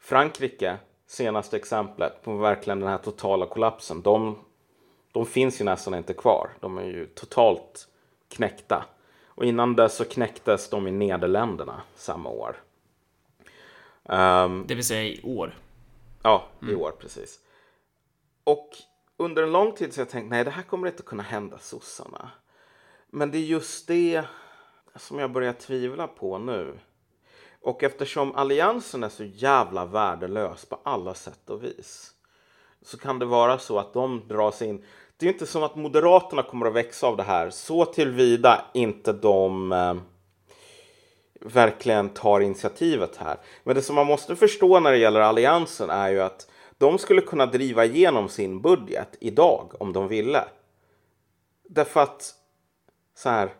Frankrike, 0.00 0.76
senaste 1.06 1.56
exemplet 1.56 2.22
på 2.22 2.36
verkligen 2.36 2.80
den 2.80 2.88
här 2.88 2.98
totala 2.98 3.46
kollapsen. 3.46 4.02
De, 4.02 4.38
de 5.12 5.26
finns 5.26 5.60
ju 5.60 5.64
nästan 5.64 5.94
inte 5.94 6.14
kvar. 6.14 6.50
De 6.60 6.78
är 6.78 6.84
ju 6.84 7.06
totalt 7.06 7.88
knäckta. 8.28 8.84
Och 9.26 9.44
innan 9.44 9.76
dess 9.76 9.96
så 9.96 10.04
knäcktes 10.04 10.70
de 10.70 10.86
i 10.86 10.90
Nederländerna 10.90 11.82
samma 11.94 12.30
år. 12.30 12.56
Ehm, 14.04 14.64
Det 14.66 14.74
vill 14.74 14.84
säga 14.84 15.02
i 15.02 15.20
år. 15.24 15.58
Ja, 16.22 16.46
i 16.62 16.74
år 16.74 16.90
precis. 16.98 17.40
Och 18.44 18.68
under 19.16 19.42
en 19.42 19.52
lång 19.52 19.72
tid 19.72 19.92
så 19.92 20.00
har 20.00 20.02
jag 20.04 20.10
tänkt 20.10 20.30
nej 20.30 20.44
det 20.44 20.50
här 20.50 20.62
kommer 20.62 20.86
inte 20.86 21.02
kunna 21.02 21.22
hända 21.22 21.58
sossarna. 21.58 22.30
Men 23.10 23.30
det 23.30 23.38
är 23.38 23.42
just 23.42 23.86
det 23.86 24.24
som 24.96 25.18
jag 25.18 25.32
börjar 25.32 25.52
tvivla 25.52 26.06
på 26.06 26.38
nu. 26.38 26.78
Och 27.62 27.82
eftersom 27.82 28.34
alliansen 28.34 29.04
är 29.04 29.08
så 29.08 29.24
jävla 29.24 29.86
värdelös 29.86 30.64
på 30.64 30.80
alla 30.82 31.14
sätt 31.14 31.50
och 31.50 31.64
vis. 31.64 32.12
Så 32.82 32.98
kan 32.98 33.18
det 33.18 33.26
vara 33.26 33.58
så 33.58 33.78
att 33.78 33.92
de 33.92 34.28
dras 34.28 34.62
in. 34.62 34.84
Det 35.16 35.26
är 35.26 35.32
inte 35.32 35.46
som 35.46 35.62
att 35.62 35.76
Moderaterna 35.76 36.42
kommer 36.42 36.66
att 36.66 36.74
växa 36.74 37.06
av 37.06 37.16
det 37.16 37.22
här. 37.22 37.50
Så 37.50 37.84
tillvida 37.84 38.64
inte 38.74 39.12
de 39.12 39.72
eh, 39.72 39.94
verkligen 41.40 42.08
tar 42.08 42.40
initiativet 42.40 43.16
här. 43.16 43.36
Men 43.64 43.74
det 43.74 43.82
som 43.82 43.94
man 43.94 44.06
måste 44.06 44.36
förstå 44.36 44.80
när 44.80 44.92
det 44.92 44.98
gäller 44.98 45.20
alliansen 45.20 45.90
är 45.90 46.08
ju 46.08 46.20
att 46.20 46.50
de 46.78 46.98
skulle 46.98 47.20
kunna 47.20 47.46
driva 47.46 47.84
igenom 47.84 48.28
sin 48.28 48.60
budget 48.60 49.16
idag 49.20 49.74
om 49.80 49.92
de 49.92 50.08
ville. 50.08 50.44
Därför 51.68 52.00
att 52.00 52.34
så 53.18 53.28
här. 53.28 53.52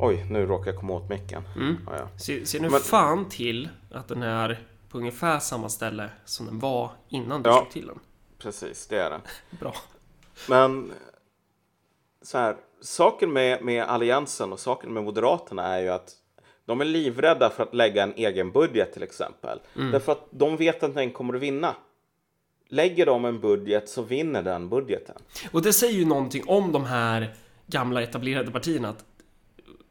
Oj, 0.00 0.26
nu 0.30 0.46
råkar 0.46 0.70
jag 0.70 0.80
komma 0.80 0.92
åt 0.94 1.08
micken. 1.08 1.42
Ja, 1.86 1.96
ja. 1.98 2.08
Se, 2.16 2.46
se 2.46 2.60
nu 2.60 2.70
Men- 2.70 2.80
fan 2.80 3.28
till 3.28 3.68
att 3.90 4.08
den 4.08 4.22
är 4.22 4.66
på 4.88 4.98
ungefär 4.98 5.38
samma 5.38 5.68
ställe 5.68 6.10
som 6.24 6.46
den 6.46 6.58
var 6.58 6.90
innan 7.08 7.42
du 7.42 7.50
Ja. 7.50 7.56
slog 7.56 7.70
till 7.70 7.86
den. 7.86 7.98
Precis, 8.38 8.86
det 8.86 8.98
är 9.02 9.10
det. 9.10 9.20
Bra. 9.60 9.74
Men 10.48 10.92
så 12.22 12.38
här, 12.38 12.56
saken 12.80 13.32
med, 13.32 13.64
med 13.64 13.84
Alliansen 13.84 14.52
och 14.52 14.60
saken 14.60 14.92
med 14.92 15.04
Moderaterna 15.04 15.66
är 15.66 15.80
ju 15.82 15.88
att 15.88 16.10
de 16.64 16.80
är 16.80 16.84
livrädda 16.84 17.50
för 17.50 17.62
att 17.62 17.74
lägga 17.74 18.02
en 18.02 18.14
egen 18.16 18.52
budget 18.52 18.92
till 18.92 19.02
exempel. 19.02 19.60
Därför 19.74 20.12
att 20.12 20.26
de 20.30 20.56
vet 20.56 20.82
att 20.82 20.94
den 20.94 21.10
kommer 21.12 21.34
att 21.34 21.40
vinna. 21.42 21.74
Lägger 22.68 23.06
de 23.06 23.24
en 23.24 23.40
budget 23.40 23.88
så 23.88 24.02
vinner 24.02 24.42
den 24.42 24.68
budgeten. 24.68 25.16
Och 25.52 25.62
det 25.62 25.72
säger 25.72 25.98
ju 25.98 26.04
någonting 26.06 26.44
om 26.46 26.72
de 26.72 26.84
här 26.84 27.34
gamla 27.66 28.02
etablerade 28.02 28.50
partierna 28.50 28.88
att 28.88 29.04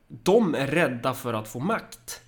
de 0.08 0.56
är 0.56 0.68
rädda 0.68 1.14
för 1.14 1.34
att 1.34 1.48
få 1.48 1.60
makt. 1.60 2.22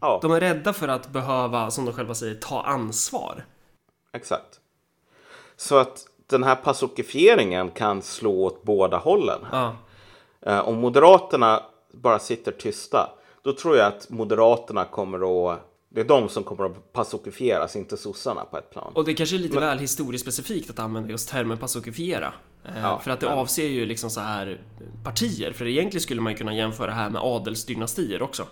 Ja, 0.00 0.18
De 0.22 0.32
är 0.32 0.40
rädda 0.40 0.72
för 0.72 0.88
att 0.88 1.08
behöva, 1.08 1.70
som 1.70 1.84
de 1.84 1.92
själva 1.94 2.14
säger, 2.14 2.34
ta 2.34 2.62
ansvar. 2.62 3.44
exakt. 4.12 4.60
Så 5.56 5.76
att 5.76 6.06
den 6.26 6.42
här 6.44 6.54
pacifieringen 6.54 7.70
kan 7.70 8.02
slå 8.02 8.44
åt 8.44 8.62
båda 8.62 8.96
hållen. 8.96 9.40
Ja. 9.52 9.76
Eh, 10.40 10.68
Om 10.68 10.78
Moderaterna 10.80 11.62
bara 11.92 12.18
sitter 12.18 12.52
tysta, 12.52 13.10
då 13.42 13.52
tror 13.52 13.76
jag 13.76 13.86
att 13.86 14.10
Moderaterna 14.10 14.84
kommer 14.84 15.52
att... 15.52 15.60
Det 15.90 16.00
är 16.00 16.04
de 16.04 16.28
som 16.28 16.44
kommer 16.44 16.64
att 16.66 16.92
pacifieras, 16.92 17.76
inte 17.76 17.96
sossarna 17.96 18.44
på 18.44 18.58
ett 18.58 18.70
plan. 18.70 18.92
Och 18.94 19.04
det 19.04 19.14
kanske 19.14 19.36
är 19.36 19.38
lite 19.38 19.60
väl 19.60 19.78
historiskt 19.78 20.22
specifikt 20.24 20.70
att 20.70 20.78
använda 20.78 21.10
just 21.10 21.28
termen 21.28 21.58
pacifiera. 21.58 22.32
Eh, 22.64 22.80
Ja, 22.82 22.98
för 22.98 23.10
att 23.10 23.20
det 23.20 23.26
men- 23.26 23.38
avser 23.38 23.66
ju 23.68 23.86
liksom 23.86 24.10
så 24.10 24.20
här 24.20 24.60
partier. 25.04 25.52
För 25.52 25.66
egentligen 25.66 26.02
skulle 26.02 26.20
man 26.20 26.32
ju 26.32 26.38
kunna 26.38 26.54
jämföra 26.54 26.86
det 26.86 26.92
här 26.92 27.10
med 27.10 27.22
adelsdynastier 27.24 28.22
också. 28.22 28.46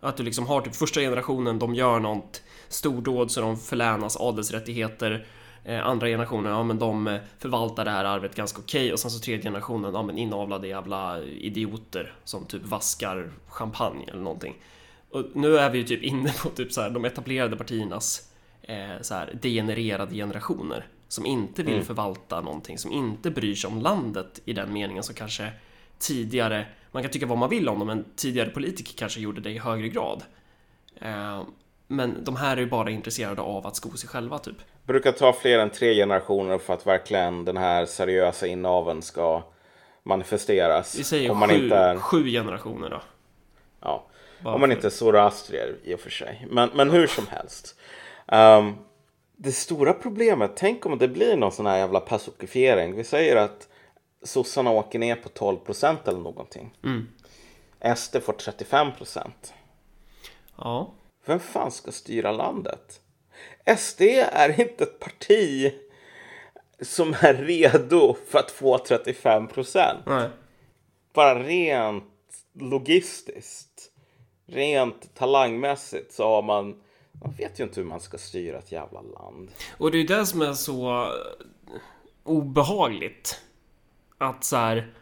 Att 0.00 0.16
du 0.16 0.22
liksom 0.22 0.46
har 0.46 0.60
typ 0.60 0.74
första 0.76 1.00
generationen, 1.00 1.58
de 1.58 1.74
gör 1.74 2.00
något 2.00 2.42
stordåd 2.68 3.30
så 3.30 3.40
de 3.40 3.56
förlänas 3.56 4.16
adelsrättigheter. 4.16 5.26
Eh, 5.64 5.86
andra 5.86 6.06
generationen, 6.06 6.52
ja 6.52 6.62
men 6.62 6.78
de 6.78 7.06
eh, 7.06 7.20
förvaltar 7.38 7.84
det 7.84 7.90
här 7.90 8.04
arvet 8.04 8.34
ganska 8.34 8.58
okej. 8.60 8.92
Och 8.92 8.98
sen 9.00 9.10
så 9.10 9.18
tredje 9.20 9.42
generationen, 9.42 9.94
ja 9.94 10.02
men 10.02 10.18
inavlade 10.18 10.68
jävla 10.68 11.22
idioter 11.22 12.14
som 12.24 12.44
typ 12.46 12.62
vaskar 12.66 13.30
champagne 13.48 14.04
eller 14.10 14.22
någonting. 14.22 14.54
Och 15.14 15.24
nu 15.32 15.58
är 15.58 15.70
vi 15.70 15.78
ju 15.78 15.84
typ 15.84 16.02
inne 16.02 16.32
på 16.42 16.48
typ 16.48 16.72
så 16.72 16.80
här, 16.80 16.90
de 16.90 17.04
etablerade 17.04 17.56
partiernas 17.56 18.32
eh, 18.62 19.00
så 19.00 19.14
här, 19.14 19.38
degenererade 19.42 20.14
generationer 20.14 20.86
som 21.08 21.26
inte 21.26 21.62
vill 21.62 21.82
förvalta 21.82 22.40
någonting, 22.40 22.78
som 22.78 22.92
inte 22.92 23.30
bryr 23.30 23.54
sig 23.54 23.68
om 23.68 23.80
landet 23.80 24.40
i 24.44 24.52
den 24.52 24.72
meningen 24.72 25.02
som 25.02 25.14
kanske 25.14 25.50
tidigare, 25.98 26.66
man 26.92 27.02
kan 27.02 27.12
tycka 27.12 27.26
vad 27.26 27.38
man 27.38 27.50
vill 27.50 27.68
om 27.68 27.78
dem, 27.78 27.86
men 27.86 28.04
tidigare 28.16 28.50
politiker 28.50 28.92
kanske 28.98 29.20
gjorde 29.20 29.40
det 29.40 29.50
i 29.50 29.58
högre 29.58 29.88
grad. 29.88 30.22
Eh, 31.00 31.42
men 31.88 32.24
de 32.24 32.36
här 32.36 32.56
är 32.56 32.60
ju 32.60 32.66
bara 32.66 32.90
intresserade 32.90 33.42
av 33.42 33.66
att 33.66 33.76
sko 33.76 33.90
sig 33.96 34.08
själva 34.08 34.38
typ. 34.38 34.56
brukar 34.86 35.12
ta 35.12 35.32
fler 35.32 35.58
än 35.58 35.70
tre 35.70 35.94
generationer 35.94 36.58
för 36.58 36.74
att 36.74 36.86
verkligen 36.86 37.44
den 37.44 37.56
här 37.56 37.86
seriösa 37.86 38.46
inaveln 38.46 39.02
ska 39.02 39.42
manifesteras. 40.02 40.98
Vi 40.98 41.04
säger 41.04 41.30
om 41.30 41.38
man 41.38 41.48
sju, 41.48 41.54
inte 41.54 41.76
är, 41.76 41.96
sju 41.96 42.30
generationer 42.30 42.90
då. 42.90 43.02
ja, 43.80 44.06
Bara 44.44 44.54
om 44.54 44.60
man 44.60 44.72
inte 44.72 44.86
är 44.86 44.90
zoroastrier 44.90 45.76
i 45.84 45.94
och 45.94 46.00
för 46.00 46.10
sig. 46.10 46.46
Men, 46.50 46.70
men 46.74 46.90
hur 46.90 47.06
som 47.06 47.26
helst. 47.26 47.78
Ehm, 48.28 48.74
det 49.36 49.52
stora 49.52 49.92
problemet, 49.92 50.50
tänk 50.56 50.86
om 50.86 50.98
det 50.98 51.08
blir 51.08 51.36
någon 51.36 51.52
sån 51.52 51.66
här 51.66 51.78
jävla 51.78 52.00
pacifiering. 52.00 52.96
Vi 52.96 53.04
säger 53.04 53.36
att 53.36 53.68
sossarna 54.22 54.70
åker 54.70 54.98
ner 54.98 55.16
på 55.16 55.28
12 55.28 55.56
procent 55.56 56.08
eller 56.08 56.18
någonting. 56.18 56.76
Mm. 56.84 57.08
SD 57.96 58.16
får 58.22 58.32
35 58.32 58.92
procent. 58.92 59.54
Ja. 60.56 60.94
Vem 61.26 61.40
fan 61.40 61.70
ska 61.70 61.92
styra 61.92 62.32
landet? 62.32 63.00
SD 63.78 64.00
är 64.32 64.60
inte 64.60 64.84
ett 64.84 65.00
parti 65.00 65.72
som 66.80 67.14
är 67.20 67.34
redo 67.34 68.16
för 68.28 68.38
att 68.38 68.50
få 68.50 68.78
35 68.78 69.48
procent. 69.48 70.04
Bara 71.12 71.42
rent 71.42 72.04
logistiskt, 72.60 73.90
rent 74.46 75.14
talangmässigt 75.14 76.12
så 76.12 76.24
har 76.24 76.42
man... 76.42 76.80
Man 77.12 77.32
vet 77.38 77.60
ju 77.60 77.64
inte 77.64 77.80
hur 77.80 77.88
man 77.88 78.00
ska 78.00 78.18
styra 78.18 78.58
ett 78.58 78.72
jävla 78.72 79.02
land. 79.02 79.50
Och 79.78 79.90
det 79.90 79.96
är 79.96 80.00
ju 80.00 80.06
det 80.06 80.26
som 80.26 80.42
är 80.42 80.52
så 80.52 81.08
obehagligt. 82.24 83.40
Att 84.18 84.44
så 84.44 84.56
här. 84.56 84.94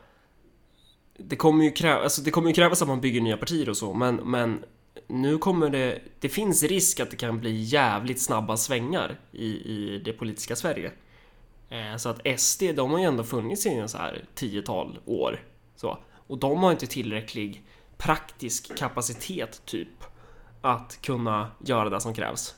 Det 1.16 1.36
kommer 1.36 1.64
ju 1.64 1.70
krävas, 1.70 2.02
alltså 2.02 2.22
det 2.22 2.30
kommer 2.30 2.48
ju 2.48 2.54
krävas 2.54 2.82
att 2.82 2.88
man 2.88 3.00
bygger 3.00 3.20
nya 3.20 3.36
partier 3.36 3.68
och 3.68 3.76
så, 3.76 3.94
men, 3.94 4.16
men 4.16 4.64
nu 5.06 5.38
kommer 5.38 5.70
det, 5.70 6.00
det 6.20 6.28
finns 6.28 6.62
risk 6.62 7.00
att 7.00 7.10
det 7.10 7.16
kan 7.16 7.40
bli 7.40 7.62
jävligt 7.62 8.20
snabba 8.20 8.56
svängar 8.56 9.20
i, 9.32 9.46
i 9.46 10.02
det 10.04 10.12
politiska 10.12 10.56
Sverige. 10.56 10.92
Eh, 11.68 11.96
så 11.96 12.08
att 12.08 12.40
SD, 12.40 12.62
de 12.74 12.90
har 12.90 12.98
ju 12.98 13.04
ändå 13.04 13.24
funnits 13.24 13.66
i 13.66 13.68
en 13.68 13.88
så 13.88 13.98
här 13.98 14.24
tiotal 14.34 14.98
år. 15.04 15.44
Så. 15.76 15.98
Och 16.26 16.38
de 16.38 16.62
har 16.62 16.70
inte 16.70 16.86
tillräcklig 16.86 17.64
praktisk 18.02 18.78
kapacitet, 18.78 19.62
typ, 19.64 20.04
att 20.60 20.98
kunna 21.02 21.50
göra 21.64 21.90
det 21.90 22.00
som 22.00 22.14
krävs. 22.14 22.54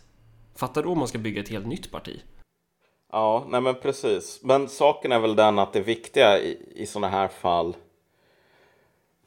Fattar 0.56 0.82
du 0.82 0.88
om 0.88 0.98
man 0.98 1.08
ska 1.08 1.18
bygga 1.18 1.42
ett 1.42 1.48
helt 1.48 1.66
nytt 1.66 1.90
parti? 1.90 2.22
Ja, 3.12 3.46
nej 3.48 3.60
men 3.60 3.74
precis. 3.74 4.40
Men 4.42 4.68
saken 4.68 5.12
är 5.12 5.18
väl 5.18 5.36
den 5.36 5.58
att 5.58 5.72
det 5.72 5.80
viktiga 5.80 6.38
i, 6.38 6.58
i 6.74 6.86
sådana 6.86 7.08
här 7.08 7.28
fall... 7.28 7.76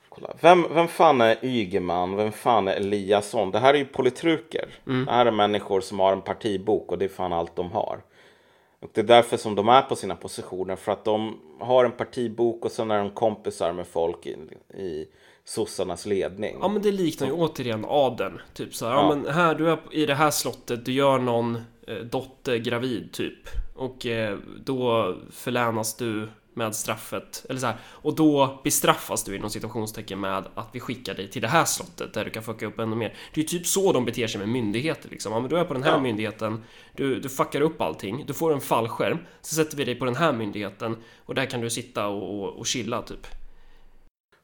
Kolla. 0.10 0.34
Vem, 0.41 0.65
vem 0.73 0.88
fan 0.88 1.21
är 1.21 1.45
Ygeman? 1.45 2.15
Vem 2.15 2.32
fan 2.32 2.67
är 2.67 2.73
Eliasson? 2.73 3.51
Det 3.51 3.60
här 3.60 3.73
är 3.73 3.77
ju 3.77 3.86
politruker. 3.86 4.69
Det 4.84 5.12
här 5.12 5.25
är 5.25 5.32
människor 5.32 5.82
som 5.82 5.99
har 5.99 6.13
en 6.13 6.21
partibok 6.21 6.91
och 6.91 6.97
det 6.97 7.06
är 7.06 7.10
fan 7.10 7.34
allt 7.34 7.56
de 7.56 7.71
har. 7.71 8.01
Och 8.80 8.89
det 8.93 9.01
är 9.01 9.06
därför 9.06 9.38
som 9.38 9.56
de 9.56 9.69
är 9.69 9.82
på 9.82 9.95
sina 9.95 10.15
positioner. 10.15 10.75
För 10.75 10.91
att 10.91 11.06
de 11.06 11.39
har 11.60 11.86
en 11.86 11.91
partibok 11.91 12.65
och 12.65 12.71
sen 12.71 12.91
är 12.91 12.99
de 12.99 13.12
kompisar 13.12 13.73
med 13.73 13.88
folk 13.88 14.25
i, 14.25 14.38
i 14.77 15.08
sossarnas 15.48 16.06
ledning. 16.06 16.58
Ja 16.62 16.68
men 16.68 16.82
det 16.82 16.92
liknar 16.92 17.28
ju 17.28 17.34
återigen 17.34 17.86
adeln. 17.88 18.40
Typ 18.54 18.76
så 18.76 18.86
här, 18.86 18.94
ja. 18.94 19.02
Ja. 19.02 19.16
men 19.16 19.34
här, 19.34 19.56
du 19.56 19.70
är 19.70 19.80
i 19.92 20.06
det 20.06 20.16
här 20.16 20.32
slottet, 20.32 20.86
du 20.86 20.92
gör 20.92 21.20
någon 21.20 21.56
eh, 21.88 21.96
dotter 21.96 22.58
gravid 22.58 23.12
typ. 23.12 23.40
Och 23.76 24.06
eh, 24.06 24.38
då 24.66 25.16
förlänas 25.32 25.98
du 25.98 26.30
med 26.54 26.76
straffet, 26.76 27.45
eller 27.50 27.60
så 27.60 27.66
här, 27.66 27.76
och 27.86 28.16
då 28.16 28.60
bestraffas 28.64 29.24
du 29.24 29.36
inom 29.36 29.50
situationstecken 29.50 30.20
med 30.20 30.45
att 30.56 30.70
vi 30.72 30.80
skickar 30.80 31.14
dig 31.14 31.28
till 31.30 31.41
det 31.41 31.48
här 31.48 31.66
slottet 31.66 32.14
där 32.14 32.26
du 32.26 32.32
kan 32.32 32.43
fucka 32.43 32.66
upp 32.66 32.80
ännu 32.80 32.95
mer. 32.95 33.16
Det 33.34 33.39
är 33.41 33.43
ju 33.43 33.48
typ 33.48 33.68
så 33.68 33.93
de 33.93 34.06
beter 34.06 34.28
sig 34.28 34.39
med 34.39 34.50
myndigheter 34.50 35.10
liksom. 35.10 35.34
Ja 35.34 35.39
men 35.39 35.50
du 35.50 35.58
är 35.58 35.64
på 35.64 35.74
den 35.74 35.84
här 35.84 35.91
Ja. 35.91 36.00
myndigheten, 36.00 36.64
du, 36.95 37.20
du 37.20 37.30
fuckar 37.30 37.62
upp 37.62 37.82
allting, 37.82 38.24
du 38.28 38.34
får 38.34 38.54
en 38.54 38.62
fallskärm, 38.62 39.18
så 39.41 39.56
sätter 39.56 39.78
vi 39.78 39.86
dig 39.86 39.95
på 39.95 40.06
den 40.06 40.16
här 40.16 40.34
myndigheten 40.34 40.98
och 41.26 41.36
där 41.36 41.45
kan 41.45 41.62
du 41.62 41.70
sitta 41.70 42.08
och, 42.08 42.39
och, 42.43 42.60
och 42.60 42.66
chilla 42.68 43.02
typ. 43.02 43.28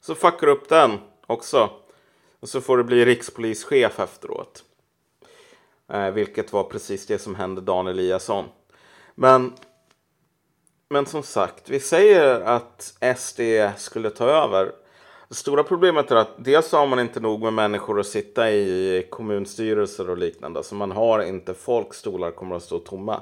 Så 0.06 0.16
fuckar 0.16 0.48
du 0.48 0.54
upp 0.54 0.70
den 0.70 1.00
också. 1.28 1.70
Och 2.40 2.50
så 2.50 2.62
får 2.62 2.78
du 2.78 2.84
bli 2.84 3.06
rikspolischef 3.06 4.00
efteråt. 4.00 4.64
Eh, 5.92 6.12
vilket 6.12 6.54
var 6.54 6.64
precis 6.64 7.06
det 7.06 7.20
som 7.20 7.36
hände 7.36 7.62
Dan 7.62 7.88
Eliasson. 7.88 8.46
Men, 9.16 9.54
men 10.90 11.06
som 11.06 11.24
sagt, 11.24 11.70
vi 11.70 11.80
säger 11.80 12.42
att 12.42 12.98
SD 13.18 13.42
skulle 13.78 14.10
ta 14.10 14.26
över. 14.26 14.72
Det 15.30 15.36
stora 15.36 15.64
problemet 15.64 16.12
är 16.12 16.16
att 16.16 16.32
dels 16.38 16.72
har 16.72 16.88
man 16.88 17.00
inte 17.00 17.20
nog 17.20 17.42
med 17.42 17.54
människor 17.54 18.00
att 18.00 18.08
sitta 18.08 18.52
i 18.52 19.08
kommunstyrelser 19.10 20.10
och 20.10 20.18
liknande. 20.18 20.64
Så 20.64 20.76
man 20.76 20.92
har 20.92 21.20
inte 21.20 21.54
folk, 21.54 21.94
stolar 21.94 22.32
kommer 22.32 22.56
att 22.56 22.64
stå 22.64 22.80
tomma. 22.80 23.22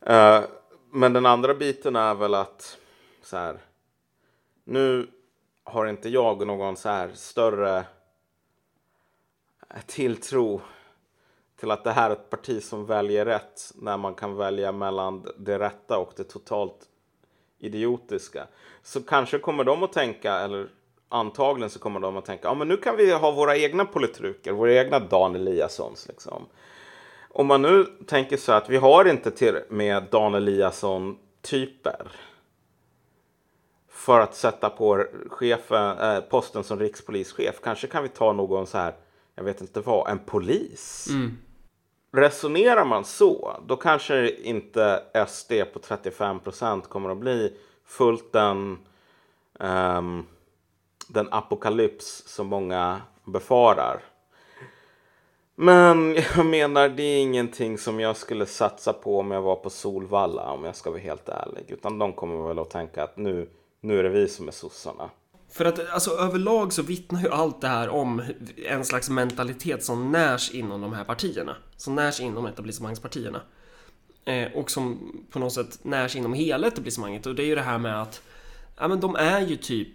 Eh, 0.00 0.40
men 0.92 1.12
den 1.12 1.26
andra 1.26 1.54
biten 1.54 1.96
är 1.96 2.14
väl 2.14 2.34
att 2.34 2.78
så 3.22 3.36
här, 3.36 3.58
nu 4.64 5.06
har 5.68 5.86
inte 5.86 6.08
jag 6.08 6.46
någon 6.46 6.76
så 6.76 6.88
här 6.88 7.10
större 7.14 7.78
eh, 9.70 9.82
tilltro 9.86 10.60
till 11.60 11.70
att 11.70 11.84
det 11.84 11.92
här 11.92 12.10
är 12.10 12.14
ett 12.14 12.30
parti 12.30 12.62
som 12.62 12.86
väljer 12.86 13.24
rätt 13.24 13.72
när 13.74 13.96
man 13.96 14.14
kan 14.14 14.36
välja 14.36 14.72
mellan 14.72 15.26
det 15.36 15.58
rätta 15.58 15.98
och 15.98 16.12
det 16.16 16.24
totalt 16.24 16.88
idiotiska. 17.58 18.46
Så 18.82 19.02
kanske 19.02 19.38
kommer 19.38 19.64
de 19.64 19.82
att 19.82 19.92
tänka, 19.92 20.34
eller 20.34 20.68
antagligen 21.08 21.70
så 21.70 21.78
kommer 21.78 22.00
de 22.00 22.16
att 22.16 22.24
tänka, 22.24 22.48
ja 22.48 22.54
men 22.54 22.68
nu 22.68 22.76
kan 22.76 22.96
vi 22.96 23.12
ha 23.12 23.30
våra 23.30 23.56
egna 23.56 23.84
politruker, 23.84 24.52
våra 24.52 24.72
egna 24.72 24.98
Dan 24.98 25.34
Eliassons 25.34 26.08
liksom. 26.08 26.46
Om 27.28 27.46
man 27.46 27.62
nu 27.62 27.84
tänker 28.06 28.36
så 28.36 28.52
att 28.52 28.70
vi 28.70 28.76
har 28.76 29.04
inte 29.04 29.30
till 29.30 29.58
med 29.68 30.02
Dan 30.10 30.34
Eliasson-typer 30.34 32.06
för 33.98 34.20
att 34.20 34.34
sätta 34.34 34.70
på 34.70 35.04
chefen, 35.30 35.98
eh, 35.98 36.20
posten 36.20 36.64
som 36.64 36.78
rikspolischef. 36.78 37.60
Kanske 37.62 37.86
kan 37.86 38.02
vi 38.02 38.08
ta 38.08 38.32
någon 38.32 38.66
så 38.66 38.78
här, 38.78 38.94
jag 39.34 39.44
vet 39.44 39.60
inte 39.60 39.80
vad, 39.80 40.10
en 40.10 40.18
polis. 40.18 41.08
Resonerar 42.12 42.84
man 42.84 43.04
så, 43.04 43.56
då 43.66 43.76
kanske 43.76 44.30
inte 44.30 45.02
SD 45.28 45.52
på 45.72 45.78
35 45.78 46.40
procent 46.40 46.88
kommer 46.88 47.10
att 47.10 47.18
bli 47.18 47.56
fullt 47.84 48.32
den, 48.32 48.78
ehm, 49.60 50.26
den 51.08 51.28
apokalyps 51.30 52.22
som 52.26 52.46
många 52.46 53.00
befarar. 53.24 54.02
Men 55.54 56.16
jag 56.36 56.46
menar, 56.46 56.88
det 56.88 57.02
är 57.02 57.22
ingenting 57.22 57.78
som 57.78 58.00
jag 58.00 58.16
skulle 58.16 58.46
satsa 58.46 58.92
på 58.92 59.18
om 59.18 59.30
jag 59.30 59.42
var 59.42 59.56
på 59.56 59.70
Solvalla, 59.70 60.50
om 60.50 60.64
jag 60.64 60.76
ska 60.76 60.90
vara 60.90 61.00
helt 61.00 61.28
ärlig. 61.28 61.64
Utan 61.68 61.98
de 61.98 62.12
kommer 62.12 62.48
väl 62.48 62.58
att 62.58 62.70
tänka 62.70 63.04
att 63.04 63.16
nu, 63.16 63.48
nu 63.80 63.98
är 63.98 64.02
det 64.02 64.08
vi 64.08 64.28
som 64.28 64.48
är 64.48 64.52
sossarna. 64.52 65.10
För 65.50 65.64
att 65.64 65.90
alltså 65.90 66.10
överlag 66.10 66.72
så 66.72 66.82
vittnar 66.82 67.20
ju 67.20 67.28
allt 67.28 67.60
det 67.60 67.68
här 67.68 67.88
om 67.88 68.22
en 68.66 68.84
slags 68.84 69.10
mentalitet 69.10 69.84
som 69.84 70.12
närs 70.12 70.50
inom 70.50 70.80
de 70.80 70.92
här 70.92 71.04
partierna. 71.04 71.56
Som 71.76 71.94
närs 71.94 72.20
inom 72.20 72.46
etablissemangspartierna. 72.46 73.40
Eh, 74.24 74.52
och 74.52 74.70
som 74.70 75.12
på 75.30 75.38
något 75.38 75.52
sätt 75.52 75.84
närs 75.84 76.16
inom 76.16 76.32
hela 76.32 76.66
etablissemanget. 76.66 77.26
Och 77.26 77.34
det 77.34 77.42
är 77.42 77.46
ju 77.46 77.54
det 77.54 77.60
här 77.60 77.78
med 77.78 78.02
att 78.02 78.22
ja, 78.76 78.88
men 78.88 79.00
de 79.00 79.16
är 79.16 79.40
ju 79.40 79.56
typ 79.56 79.88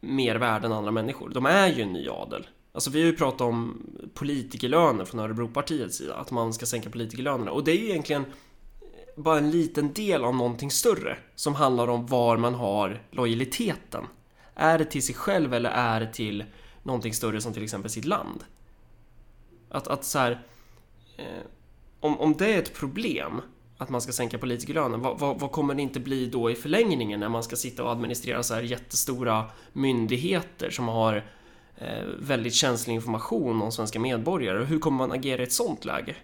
mer 0.00 0.36
värda 0.36 0.66
än 0.66 0.72
andra 0.72 0.90
människor. 0.90 1.28
De 1.28 1.46
är 1.46 1.68
ju 1.68 1.82
en 1.82 1.92
ny 1.92 2.08
adel. 2.08 2.46
Alltså 2.72 2.90
vi 2.90 3.00
har 3.00 3.06
ju 3.06 3.16
pratat 3.16 3.40
om 3.40 3.82
politikerlöner 4.14 5.04
från 5.04 5.20
Örebropartiets 5.20 5.96
sida. 5.96 6.14
Att 6.14 6.30
man 6.30 6.52
ska 6.52 6.66
sänka 6.66 6.90
politikerlönerna. 6.90 7.50
Och 7.50 7.64
det 7.64 7.70
är 7.72 7.76
ju 7.76 7.88
egentligen 7.88 8.24
bara 9.18 9.38
en 9.38 9.50
liten 9.50 9.92
del 9.92 10.24
av 10.24 10.34
någonting 10.34 10.70
större. 10.70 11.16
Som 11.34 11.54
handlar 11.54 11.88
om 11.88 12.06
var 12.06 12.36
man 12.36 12.54
har 12.54 13.02
lojaliteten. 13.10 14.06
Är 14.54 14.78
det 14.78 14.84
till 14.84 15.02
sig 15.02 15.14
själv 15.14 15.54
eller 15.54 15.70
är 15.70 16.00
det 16.00 16.12
till 16.12 16.44
någonting 16.82 17.14
större 17.14 17.40
som 17.40 17.52
till 17.52 17.64
exempel 17.64 17.90
sitt 17.90 18.04
land? 18.04 18.44
Att, 19.70 19.88
att 19.88 20.04
så 20.04 20.18
här, 20.18 20.42
eh, 21.16 21.42
om, 22.00 22.20
om 22.20 22.34
det 22.36 22.54
är 22.54 22.58
ett 22.58 22.74
problem 22.74 23.40
att 23.78 23.88
man 23.88 24.00
ska 24.00 24.12
sänka 24.12 24.38
politikerlönen, 24.38 25.00
vad, 25.00 25.18
vad, 25.18 25.40
vad 25.40 25.52
kommer 25.52 25.74
det 25.74 25.82
inte 25.82 26.00
bli 26.00 26.26
då 26.26 26.50
i 26.50 26.54
förlängningen 26.54 27.20
när 27.20 27.28
man 27.28 27.42
ska 27.42 27.56
sitta 27.56 27.84
och 27.84 27.90
administrera 27.90 28.42
så 28.42 28.54
här 28.54 28.62
jättestora 28.62 29.44
myndigheter 29.72 30.70
som 30.70 30.88
har 30.88 31.24
eh, 31.76 32.04
väldigt 32.18 32.54
känslig 32.54 32.94
information 32.94 33.62
om 33.62 33.72
svenska 33.72 34.00
medborgare? 34.00 34.64
Hur 34.64 34.78
kommer 34.78 34.98
man 34.98 35.12
agera 35.12 35.40
i 35.40 35.44
ett 35.44 35.52
sånt 35.52 35.84
läge? 35.84 36.16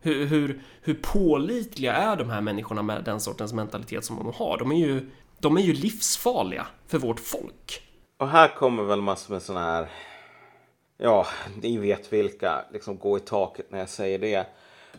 Hur, 0.00 0.26
hur, 0.26 0.62
hur 0.82 0.94
pålitliga 0.94 1.92
är 1.92 2.16
de 2.16 2.30
här 2.30 2.40
människorna 2.40 2.82
med 2.82 3.04
den 3.04 3.20
sortens 3.20 3.52
mentalitet 3.52 4.04
som 4.04 4.16
de 4.16 4.32
har? 4.32 4.58
De 4.58 4.72
är 4.72 4.76
ju, 4.76 5.10
de 5.38 5.56
är 5.56 5.60
ju 5.60 5.72
livsfarliga 5.72 6.66
för 6.86 6.98
vårt 6.98 7.20
folk. 7.20 7.82
Och 8.16 8.28
här 8.28 8.48
kommer 8.48 8.82
väl 8.82 9.00
massor 9.00 9.32
med 9.32 9.42
sådana 9.42 9.66
här, 9.66 9.88
ja, 10.98 11.26
ni 11.62 11.78
vet 11.78 12.12
vilka, 12.12 12.64
liksom 12.72 12.98
gå 12.98 13.16
i 13.16 13.20
taket 13.20 13.70
när 13.70 13.78
jag 13.78 13.88
säger 13.88 14.18
det. 14.18 14.46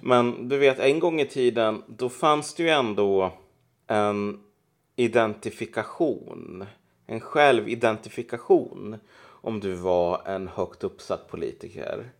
Men 0.01 0.49
du 0.49 0.57
vet, 0.57 0.79
en 0.79 0.99
gång 0.99 1.21
i 1.21 1.25
tiden, 1.25 1.83
då 1.87 2.09
fanns 2.09 2.53
det 2.53 2.63
ju 2.63 2.69
ändå 2.69 3.33
en 3.87 4.39
identifikation, 4.95 6.65
en 7.07 7.19
självidentifikation 7.19 8.97
om 9.41 9.59
du 9.59 9.73
var 9.73 10.21
en 10.25 10.47
högt 10.47 10.83
uppsatt 10.83 11.27
politiker. 11.27 12.11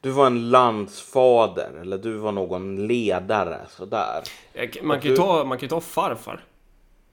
Du 0.00 0.10
var 0.10 0.26
en 0.26 0.50
landsfader 0.50 1.70
eller 1.80 1.98
du 1.98 2.16
var 2.16 2.32
någon 2.32 2.86
ledare 2.86 3.60
sådär. 3.70 4.22
Man 4.82 5.00
kan 5.00 5.10
ju 5.10 5.16
ta, 5.16 5.44
man 5.44 5.58
kan 5.58 5.68
ta 5.68 5.80
farfar. 5.80 6.44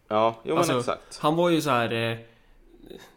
Ja, 0.08 0.36
jo 0.44 0.50
men 0.50 0.58
Alltså, 0.58 0.80
exakt. 0.80 1.18
Han 1.22 1.36
var 1.36 1.50
ju 1.50 1.62
så 1.62 1.70
här. 1.70 1.94
Eh, 1.94 2.18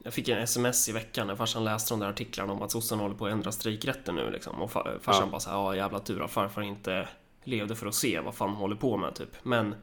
jag 0.02 0.12
fick 0.14 0.28
en 0.28 0.38
sms 0.38 0.88
i 0.88 0.92
veckan 0.92 1.26
när 1.26 1.36
farsan 1.36 1.64
läste 1.64 1.94
de 1.94 2.00
där 2.00 2.08
artiklarna 2.08 2.52
om 2.52 2.62
att 2.62 2.70
sossarna 2.70 3.02
håller 3.02 3.14
på 3.14 3.26
att 3.26 3.32
ändra 3.32 3.52
strejkrätten 3.52 4.14
nu 4.14 4.30
liksom. 4.30 4.62
Och 4.62 4.70
fa- 4.70 4.98
farsan 5.00 5.22
Ja. 5.24 5.30
bara 5.30 5.40
så 5.40 5.50
här, 5.50 5.56
ja 5.56 5.76
jävla 5.76 5.98
tur 5.98 6.22
att 6.24 6.30
farfar 6.30 6.62
inte 6.62 7.08
levde 7.44 7.74
för 7.76 7.86
att 7.86 7.94
se 7.94 8.20
vad 8.20 8.34
fan 8.34 8.48
han 8.48 8.56
håller 8.56 8.76
på 8.76 8.96
med 8.96 9.14
typ. 9.14 9.28
Men, 9.42 9.74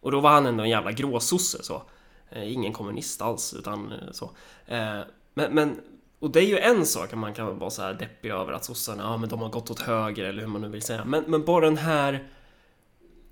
och 0.00 0.10
då 0.10 0.20
var 0.20 0.30
han 0.30 0.46
ändå 0.46 0.62
en 0.64 0.70
jävla 0.70 0.92
gråsosse 0.92 1.62
så. 1.62 1.82
Eh, 2.30 2.52
ingen 2.52 2.72
kommunist 2.72 3.22
alls 3.22 3.54
utan 3.58 3.92
eh, 3.92 3.98
så. 4.12 4.30
Eh, 4.66 5.00
men, 5.34 5.54
men, 5.54 5.80
och 6.22 6.30
det 6.30 6.40
är 6.40 6.46
ju 6.46 6.58
en 6.58 6.86
sak 6.86 7.12
att 7.12 7.18
man 7.18 7.34
kan 7.34 7.58
vara 7.58 7.70
så 7.70 7.82
här 7.82 7.94
deppig 7.94 8.30
över 8.30 8.52
att 8.52 8.64
sossarna, 8.64 9.02
ja 9.02 9.16
men 9.16 9.28
de 9.28 9.40
har 9.40 9.48
gått 9.48 9.70
åt 9.70 9.80
höger 9.80 10.24
eller 10.24 10.40
hur 10.40 10.48
man 10.48 10.60
nu 10.60 10.68
vill 10.68 10.82
säga. 10.82 11.04
Men, 11.04 11.24
men 11.26 11.44
bara 11.44 11.64
den 11.64 11.76
här 11.76 12.28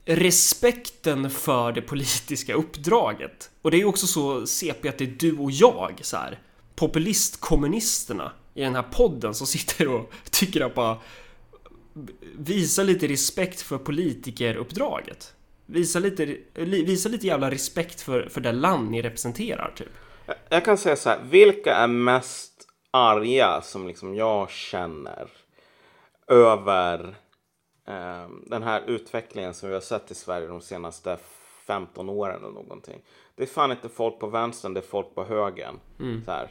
respekten 0.05 1.31
för 1.31 1.73
det 1.73 1.83
politiska 1.83 2.55
uppdraget. 2.55 3.51
Och 3.63 3.71
det 3.71 3.77
är 3.77 3.79
ju 3.79 3.85
också 3.85 4.07
så 4.07 4.47
CP 4.47 4.89
att 4.89 4.99
det 4.99 5.05
är 5.05 5.15
du 5.19 5.39
och 5.39 5.51
jag 5.51 6.01
så 6.03 6.17
här 6.17 6.39
populistkommunisterna 6.75 8.33
i 8.55 8.63
den 8.63 8.75
här 8.75 8.85
podden 8.93 9.35
som 9.35 9.47
sitter 9.47 9.89
och 9.89 10.13
tycker 10.31 10.61
att 10.61 10.75
bara 10.75 10.99
visa 12.37 12.83
lite 12.83 13.09
respekt 13.09 13.61
för 13.61 13.79
politikeruppdraget. 13.79 15.35
Visa 15.67 15.99
lite, 15.99 16.37
visa 16.65 17.09
lite 17.09 17.27
jävla 17.27 17.51
respekt 17.51 18.01
för, 18.01 18.29
för 18.29 18.41
det 18.41 18.53
land 18.53 18.91
ni 18.91 19.03
representerar 19.03 19.73
typ. 19.77 19.93
Jag 20.49 20.65
kan 20.65 20.79
säga 20.79 20.97
så 20.97 21.09
här, 21.09 21.21
vilka 21.31 21.75
är 21.75 21.87
mest 21.87 22.50
arga 22.91 23.61
som 23.61 23.87
liksom 23.87 24.15
jag 24.15 24.51
känner 24.51 25.29
över 26.27 27.15
eh, 27.89 28.29
den 28.47 28.63
här 28.63 28.83
utvecklingen 28.87 29.55
som 29.55 29.69
vi 29.69 29.75
har 29.75 29.81
sett 29.81 30.11
i 30.11 30.15
Sverige 30.15 30.47
de 30.47 30.61
senaste 30.61 31.17
15 31.67 32.09
åren 32.09 32.37
eller 32.45 32.53
någonting. 32.53 33.03
Det 33.37 33.43
är 33.43 33.47
fan 33.47 33.71
inte 33.71 33.89
folk 33.89 34.19
på 34.19 34.27
vänstern, 34.27 34.75
det 34.75 34.81
är 34.81 34.83
folk 34.83 35.15
på 35.15 35.25
högern. 35.25 35.81
Så 36.25 36.31
här, 36.31 36.49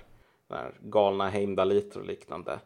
här, 0.50 0.72
galna 0.82 1.30
heimdaliter 1.30 2.00
och 2.00 2.06
liknande. 2.06 2.60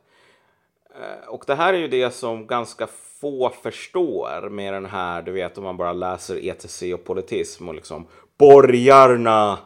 Eh, 0.95 1.27
Och 1.29 1.43
det 1.47 1.55
här 1.55 1.73
är 1.73 1.77
ju 1.77 1.87
det 1.87 2.11
som 2.11 2.47
ganska 2.47 2.87
få 3.21 3.49
förstår 3.49 4.49
med 4.49 4.73
den 4.73 4.85
här, 4.85 5.21
du 5.21 5.31
vet 5.31 5.57
om 5.57 5.63
man 5.63 5.77
bara 5.77 5.93
läser 5.93 6.45
ETC 6.47 6.83
och 6.93 7.03
politism 7.03 7.67
och 7.69 7.75
liksom 7.75 8.07
borgarna. 8.37 9.57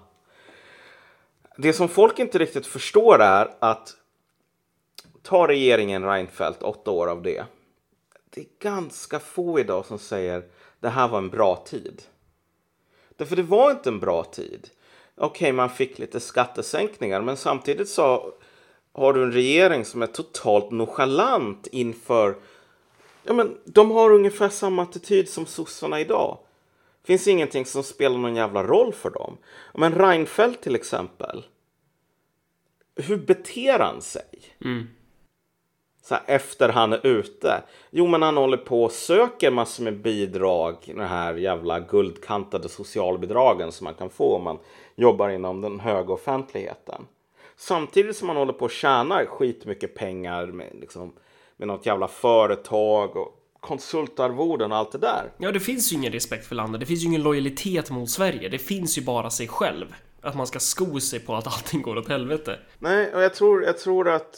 Det 1.59 1.73
som 1.73 1.89
folk 1.89 2.19
inte 2.19 2.37
riktigt 2.37 2.67
förstår 2.67 3.21
är 3.21 3.55
att 3.59 3.95
ta 5.21 5.47
regeringen 5.47 6.05
Reinfeldt, 6.05 6.63
åtta 6.63 6.91
år 6.91 7.07
av 7.07 7.21
det. 7.21 7.45
Det 8.29 8.41
är 8.41 8.47
ganska 8.59 9.19
få 9.19 9.59
idag 9.59 9.85
som 9.85 9.99
säger 9.99 10.43
det 10.79 10.89
här 10.89 11.07
var 11.07 11.17
en 11.17 11.29
bra 11.29 11.55
tid. 11.55 12.01
Därför 13.15 13.35
det 13.35 13.43
var 13.43 13.71
inte 13.71 13.89
en 13.89 13.99
bra 13.99 14.23
tid. 14.23 14.69
Okej, 15.15 15.51
man 15.51 15.69
fick 15.69 15.99
lite 15.99 16.19
skattesänkningar, 16.19 17.21
men 17.21 17.37
samtidigt 17.37 17.89
så 17.89 18.33
har 18.93 19.13
du 19.13 19.23
en 19.23 19.31
regering 19.31 19.85
som 19.85 20.01
är 20.01 20.07
totalt 20.07 20.71
nonchalant 20.71 21.67
inför... 21.67 22.35
Ja, 23.23 23.33
men 23.33 23.57
de 23.65 23.91
har 23.91 24.11
ungefär 24.11 24.49
samma 24.49 24.83
attityd 24.83 25.29
som 25.29 25.45
sossarna 25.45 25.99
idag 25.99 26.37
finns 27.07 27.27
ingenting 27.27 27.65
som 27.65 27.83
spelar 27.83 28.17
någon 28.17 28.35
jävla 28.35 28.63
roll 28.63 28.93
för 28.93 29.09
dem. 29.09 29.37
Men 29.73 29.95
Reinfeldt 29.95 30.61
till 30.61 30.75
exempel. 30.75 31.45
Hur 32.95 33.17
beter 33.17 33.79
han 33.79 34.01
sig? 34.01 34.25
Så 36.01 36.15
här, 36.15 36.23
efter 36.27 36.69
han 36.69 36.93
är 36.93 37.07
ute. 37.07 37.63
Jo, 37.89 38.07
men 38.07 38.21
han 38.21 38.37
håller 38.37 38.57
på 38.57 38.83
och 38.83 38.91
söker 38.91 39.51
massor 39.51 39.83
med 39.83 40.01
bidrag. 40.01 40.75
De 40.85 40.99
här 40.99 41.33
jävla 41.33 41.79
guldkantade 41.79 42.69
socialbidragen 42.69 43.71
som 43.71 43.85
man 43.85 43.93
kan 43.93 44.09
få 44.09 44.35
om 44.35 44.43
man 44.43 44.59
jobbar 44.95 45.29
inom 45.29 45.61
den 45.61 45.79
höga 45.79 46.13
offentligheten. 46.13 47.05
Samtidigt 47.55 48.17
som 48.17 48.27
man 48.27 48.37
håller 48.37 48.53
på 48.53 48.65
och 48.65 48.71
tjänar 48.71 49.25
skitmycket 49.25 49.95
pengar 49.95 50.45
med, 50.45 50.75
liksom, 50.79 51.13
med 51.57 51.67
något 51.67 51.85
jävla 51.85 52.07
företag 52.07 53.17
och 53.17 53.36
konsultarvoden 53.67 54.71
och 54.71 54.77
allt 54.77 54.91
det 54.91 54.97
där. 54.97 55.31
Ja, 55.37 55.51
det 55.51 55.59
finns 55.59 55.93
ju 55.93 55.95
ingen 55.95 56.13
respekt 56.13 56.47
för 56.47 56.55
landet. 56.55 56.79
Det 56.79 56.85
finns 56.85 57.03
ju 57.03 57.07
ingen 57.07 57.23
lojalitet 57.23 57.89
mot 57.89 58.09
Sverige. 58.09 58.49
Det 58.49 58.59
finns 58.59 58.97
ju 58.97 59.01
bara 59.01 59.29
sig 59.29 59.47
själv. 59.47 59.95
Att 60.21 60.35
man 60.35 60.47
ska 60.47 60.59
sko 60.59 60.99
sig 60.99 61.19
på 61.19 61.35
att 61.35 61.47
allting 61.55 61.81
går 61.81 61.97
åt 61.97 62.07
helvete. 62.07 62.59
Nej, 62.79 63.13
och 63.13 63.21
jag 63.21 63.33
tror, 63.33 63.63
jag 63.63 63.77
tror 63.77 64.09
att 64.09 64.35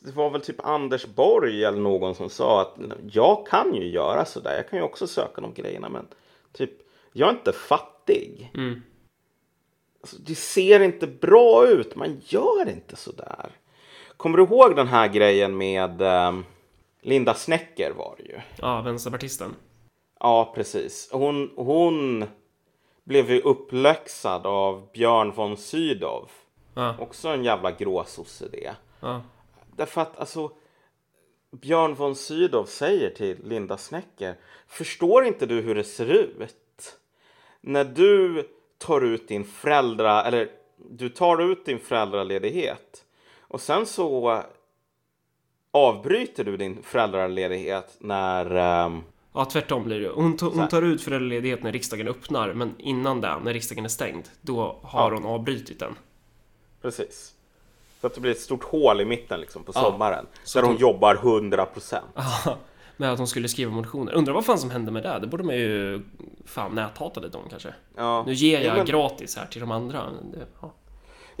det 0.00 0.12
var 0.12 0.30
väl 0.30 0.40
typ 0.40 0.66
Anders 0.66 1.06
Borg 1.06 1.64
eller 1.64 1.80
någon 1.80 2.14
som 2.14 2.30
sa 2.30 2.62
att 2.62 2.76
jag 3.10 3.46
kan 3.46 3.74
ju 3.74 3.88
göra 3.88 4.24
sådär. 4.24 4.56
Jag 4.56 4.68
kan 4.68 4.78
ju 4.78 4.84
också 4.84 5.06
söka 5.06 5.40
de 5.40 5.54
grejerna, 5.54 5.88
men 5.88 6.06
typ 6.52 6.70
jag 7.12 7.28
är 7.28 7.32
inte 7.32 7.52
fattig. 7.52 8.50
Mm. 8.54 8.82
Alltså, 10.00 10.16
det 10.26 10.34
ser 10.34 10.80
inte 10.80 11.06
bra 11.06 11.68
ut. 11.68 11.96
Man 11.96 12.20
gör 12.24 12.68
inte 12.68 12.96
sådär. 12.96 13.50
Kommer 14.16 14.38
du 14.38 14.44
ihåg 14.44 14.76
den 14.76 14.88
här 14.88 15.08
grejen 15.08 15.56
med 15.56 16.02
eh, 16.02 16.32
Linda 17.02 17.34
Snecker 17.34 17.90
var 17.90 18.14
det 18.18 18.22
ju? 18.24 18.40
Ja, 18.56 18.80
vänsterpartisten. 18.80 19.56
Ja, 20.20 20.52
precis. 20.54 21.08
Hon, 21.12 21.50
hon 21.56 22.24
blev 23.04 23.30
ju 23.30 23.40
uppläxad 23.40 24.46
av 24.46 24.88
Björn 24.92 25.32
von 25.32 25.56
Sydow. 25.56 26.30
Ja, 26.74 26.96
Också 26.98 27.28
en 27.28 27.44
jävla 27.44 27.70
gråsosse 27.70 28.48
det. 28.52 28.74
ja. 29.00 29.22
Därför 29.76 30.00
att 30.00 30.18
alltså 30.18 30.50
Björn 31.50 31.94
von 31.94 32.14
Sydow 32.16 32.64
säger 32.64 33.10
till 33.10 33.38
Linda 33.44 33.76
Snecker 33.76 34.34
Förstår 34.66 35.24
inte 35.24 35.46
du 35.46 35.60
hur 35.60 35.74
det 35.74 35.84
ser 35.84 36.06
ut? 36.06 36.98
När 37.60 37.84
du 37.84 38.48
tar 38.78 39.00
ut 39.00 39.28
din 39.28 39.44
föräldra 39.44 40.24
eller 40.24 40.50
du 40.90 41.08
tar 41.08 41.42
ut 41.42 41.64
din 41.64 41.78
föräldraledighet 41.78 43.04
och 43.40 43.60
sen 43.60 43.86
så 43.86 44.42
avbryter 45.72 46.44
du 46.44 46.56
din 46.56 46.82
föräldraledighet 46.82 47.96
när 47.98 48.54
ehm, 48.54 49.00
Ja, 49.34 49.44
tvärtom 49.44 49.84
blir 49.84 50.00
det. 50.00 50.08
Hon, 50.08 50.38
hon 50.40 50.68
tar 50.68 50.82
ut 50.82 51.02
föräldraledighet 51.02 51.62
när 51.62 51.72
riksdagen 51.72 52.08
öppnar, 52.08 52.52
men 52.52 52.74
innan 52.78 53.20
det, 53.20 53.38
när 53.44 53.52
riksdagen 53.52 53.84
är 53.84 53.88
stängd, 53.88 54.24
då 54.40 54.78
har 54.82 55.10
Ja. 55.10 55.16
hon 55.16 55.26
avbrutit 55.26 55.78
den. 55.78 55.94
Precis. 56.82 57.34
Så 58.00 58.06
att 58.06 58.14
det 58.14 58.20
blir 58.20 58.30
ett 58.30 58.40
stort 58.40 58.64
hål 58.64 59.00
i 59.00 59.04
mitten 59.04 59.40
liksom 59.40 59.64
på 59.64 59.72
Ja. 59.74 59.80
sommaren. 59.82 60.26
Så 60.44 60.58
där 60.58 60.66
hon 60.66 60.72
hon- 60.74 60.80
jobbar 60.80 61.14
100%. 61.14 62.02
Ja, 62.14 62.56
med 62.96 63.12
att 63.12 63.18
hon 63.18 63.26
skulle 63.28 63.48
skriva 63.48 63.70
motioner. 63.70 64.12
Undrar 64.12 64.34
vad 64.34 64.44
fan 64.44 64.58
som 64.58 64.70
hände 64.70 64.90
med 64.92 65.02
det? 65.02 65.18
Det 65.20 65.26
borde 65.26 65.42
man 65.44 65.56
ju 65.56 66.02
fan 66.44 66.74
näthata 66.74 67.20
lite 67.20 67.36
om 67.38 67.44
kanske. 67.50 67.74
Ja. 67.96 68.24
Nu 68.26 68.32
ger 68.32 68.58
jag 68.60 68.66
Ja, 68.66 68.74
men- 68.76 68.86
gratis 68.86 69.36
här 69.36 69.46
till 69.46 69.60
de 69.60 69.70
andra. 69.70 70.02
Det, 70.32 70.46
ja. 70.60 70.72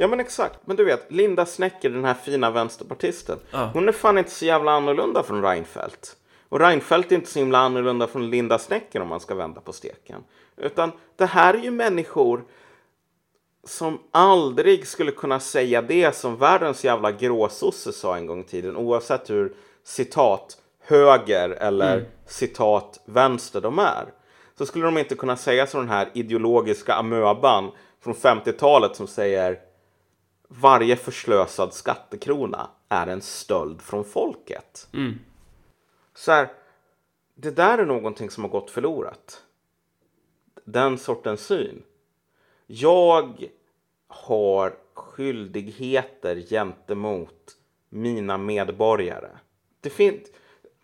Ja 0.02 0.08
men 0.08 0.20
exakt, 0.20 0.58
men 0.64 0.76
du 0.76 0.84
vet 0.84 1.12
Linda 1.12 1.46
Snecker, 1.46 1.90
den 1.90 2.04
här 2.04 2.14
fina 2.14 2.50
vänsterpartisten 2.50 3.38
Ja. 3.50 3.70
Hon 3.74 3.88
är 3.88 3.92
fan 3.92 4.18
inte 4.18 4.30
så 4.30 4.44
jävla 4.44 4.72
annorlunda 4.72 5.22
från 5.22 5.42
Reinfeldt 5.42 6.16
Och 6.48 6.60
Reinfeldt 6.60 7.12
är 7.12 7.16
inte 7.16 7.30
så 7.30 7.38
himla 7.38 7.58
annorlunda 7.58 8.06
från 8.06 8.30
Linda 8.30 8.58
Snecker 8.58 9.00
om 9.00 9.08
man 9.08 9.20
ska 9.20 9.34
vända 9.34 9.60
på 9.60 9.72
steken 9.72 10.24
Utan 10.56 10.92
det 11.16 11.26
här 11.26 11.54
är 11.54 11.58
ju 11.58 11.70
människor 11.70 12.44
som 13.64 13.98
aldrig 14.10 14.86
skulle 14.86 15.12
kunna 15.12 15.40
säga 15.40 15.82
det 15.82 16.16
som 16.16 16.36
världens 16.36 16.84
jävla 16.84 17.12
gråsosse 17.12 17.92
sa 17.92 18.16
en 18.16 18.26
gång 18.26 18.40
i 18.40 18.44
tiden 18.44 18.76
oavsett 18.76 19.30
hur 19.30 19.54
citat 19.84 20.58
höger 20.80 21.50
eller 21.50 22.04
citat 22.26 23.00
vänster 23.04 23.60
de 23.60 23.78
är. 23.78 24.04
Så 24.58 24.66
skulle 24.66 24.84
de 24.84 24.98
inte 24.98 25.14
kunna 25.14 25.36
säga 25.36 25.66
som 25.66 25.80
den 25.80 25.90
här 25.90 26.10
ideologiska 26.14 26.94
amöban 26.94 27.70
från 28.04 28.14
50-talet 28.14 28.96
som 28.96 29.06
säger 29.06 29.71
varje 30.60 30.96
förslösad 30.96 31.74
skattekrona 31.74 32.70
är 32.88 33.06
en 33.06 33.20
stöld 33.20 33.82
från 33.82 34.04
folket. 34.04 34.88
Mm. 34.92 35.18
Så 36.14 36.32
här, 36.32 36.48
det 37.34 37.50
där 37.50 37.78
är 37.78 37.86
någonting 37.86 38.30
som 38.30 38.44
har 38.44 38.50
gått 38.50 38.70
förlorat. 38.70 39.42
Den 40.64 40.98
sortens 40.98 41.46
syn. 41.46 41.82
Jag 42.66 43.48
har 44.08 44.74
skyldigheter 44.94 46.40
gentemot 46.40 47.56
mina 47.88 48.38
medborgare. 48.38 49.30
Det 49.80 49.90
finns... 49.90 50.28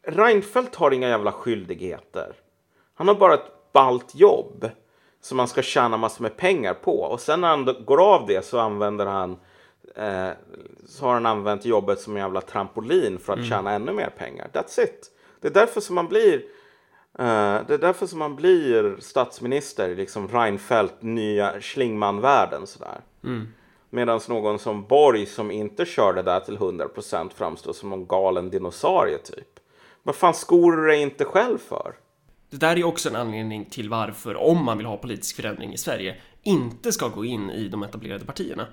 Reinfeldt 0.02 0.74
har 0.74 0.90
inga 0.90 1.08
jävla 1.08 1.32
skyldigheter. 1.32 2.32
Han 2.94 3.08
har 3.08 3.14
bara 3.14 3.34
ett 3.34 3.72
ballt 3.72 4.14
jobb 4.14 4.70
som 5.20 5.36
man 5.36 5.48
ska 5.48 5.62
tjäna 5.62 5.96
massor 5.96 6.22
med 6.22 6.36
pengar 6.36 6.74
på. 6.74 7.00
Och 7.00 7.20
sen 7.20 7.40
när 7.40 7.48
han 7.48 7.84
går 7.84 8.14
av 8.14 8.26
det 8.26 8.44
så 8.44 8.58
använder 8.58 9.06
han 9.06 9.38
eh, 9.96 10.30
så 10.86 11.06
har 11.06 11.14
han 11.14 11.26
använt 11.26 11.64
jobbet 11.64 12.00
som 12.00 12.16
en 12.16 12.22
jävla 12.22 12.40
trampolin 12.40 13.18
för 13.18 13.32
att 13.32 13.46
tjäna 13.48 13.72
ännu 13.72 13.92
mer 13.92 14.10
pengar. 14.18 14.48
That's 14.52 14.80
it. 14.80 15.10
Det 15.40 15.48
är 15.48 15.52
därför 15.52 15.80
som 15.80 15.94
man 15.94 16.08
blir 16.08 16.34
eh, 17.18 17.58
det 17.66 17.74
är 17.74 17.78
därför 17.78 18.06
som 18.06 18.18
man 18.18 18.36
blir 18.36 18.96
statsminister 19.00 19.88
i 19.88 19.94
liksom 19.94 20.28
Reinfeldt, 20.28 21.02
nya 21.02 21.60
Schlingmann-världen 21.60 22.66
sådär. 22.66 23.00
Medan 23.90 24.20
någon 24.28 24.58
som 24.58 24.84
Borg 24.84 25.26
som 25.26 25.50
inte 25.50 25.84
kör 25.84 26.12
det 26.12 26.22
där 26.22 26.40
till 26.40 26.58
100% 26.58 27.30
framstår 27.34 27.72
som 27.72 27.90
någon 27.90 28.06
galen 28.06 28.50
dinosaurie 28.50 29.18
typ. 29.18 29.60
Vad 30.02 30.14
fan 30.14 30.34
skor 30.34 30.72
du 30.72 30.86
dig 30.86 31.02
inte 31.02 31.24
själv 31.24 31.58
för? 31.58 31.94
Det 32.50 32.56
där 32.56 32.78
är 32.78 32.84
också 32.84 33.08
en 33.08 33.16
anledning 33.16 33.64
till 33.64 33.88
varför, 33.88 34.36
om 34.36 34.64
man 34.64 34.78
vill 34.78 34.86
ha 34.86 34.96
politisk 34.96 35.36
förändring 35.36 35.72
i 35.72 35.78
Sverige, 35.78 36.16
inte 36.42 36.92
ska 36.92 37.08
gå 37.08 37.24
in 37.24 37.50
i 37.50 37.68
de 37.68 37.82
etablerade 37.82 38.24
partierna. 38.24 38.66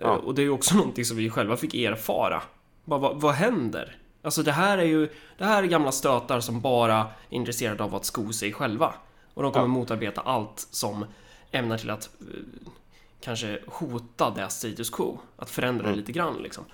Ja. 0.00 0.06
Eh, 0.06 0.14
Och 0.14 0.34
det 0.34 0.42
är 0.42 0.44
ju 0.44 0.50
också 0.50 0.74
någonting 0.76 1.04
som 1.04 1.16
vi 1.16 1.30
själva 1.30 1.56
fick 1.56 1.74
erfara. 1.74 2.42
Bara, 2.84 3.00
vad, 3.00 3.20
vad 3.20 3.34
händer? 3.34 3.96
Alltså 4.22 4.42
det 4.42 4.52
här 4.52 4.78
är 4.78 4.84
ju, 4.84 5.08
det 5.38 5.44
här 5.44 5.62
är 5.62 5.66
gamla 5.66 5.92
stötar 5.92 6.40
som 6.40 6.60
bara 6.60 6.96
är 6.98 7.06
intresserade 7.30 7.84
av 7.84 7.94
att 7.94 8.04
sko 8.04 8.32
sig 8.32 8.52
själva. 8.52 8.94
Och 9.34 9.42
de 9.42 9.52
kommer 9.52 9.64
Ja. 9.66 9.68
motarbeta 9.68 10.20
allt 10.20 10.66
som 10.70 11.04
ämnar 11.50 11.78
till 11.78 11.90
att 11.90 12.10
eh, 12.20 12.26
kanske 13.20 13.58
hota 13.66 14.30
det 14.30 14.48
status 14.48 14.90
quo. 14.90 15.18
Att 15.36 15.50
förändra 15.50 15.88
det 15.90 15.94
lite 15.96 16.12
grann 16.12 16.36
liksom. 16.42 16.64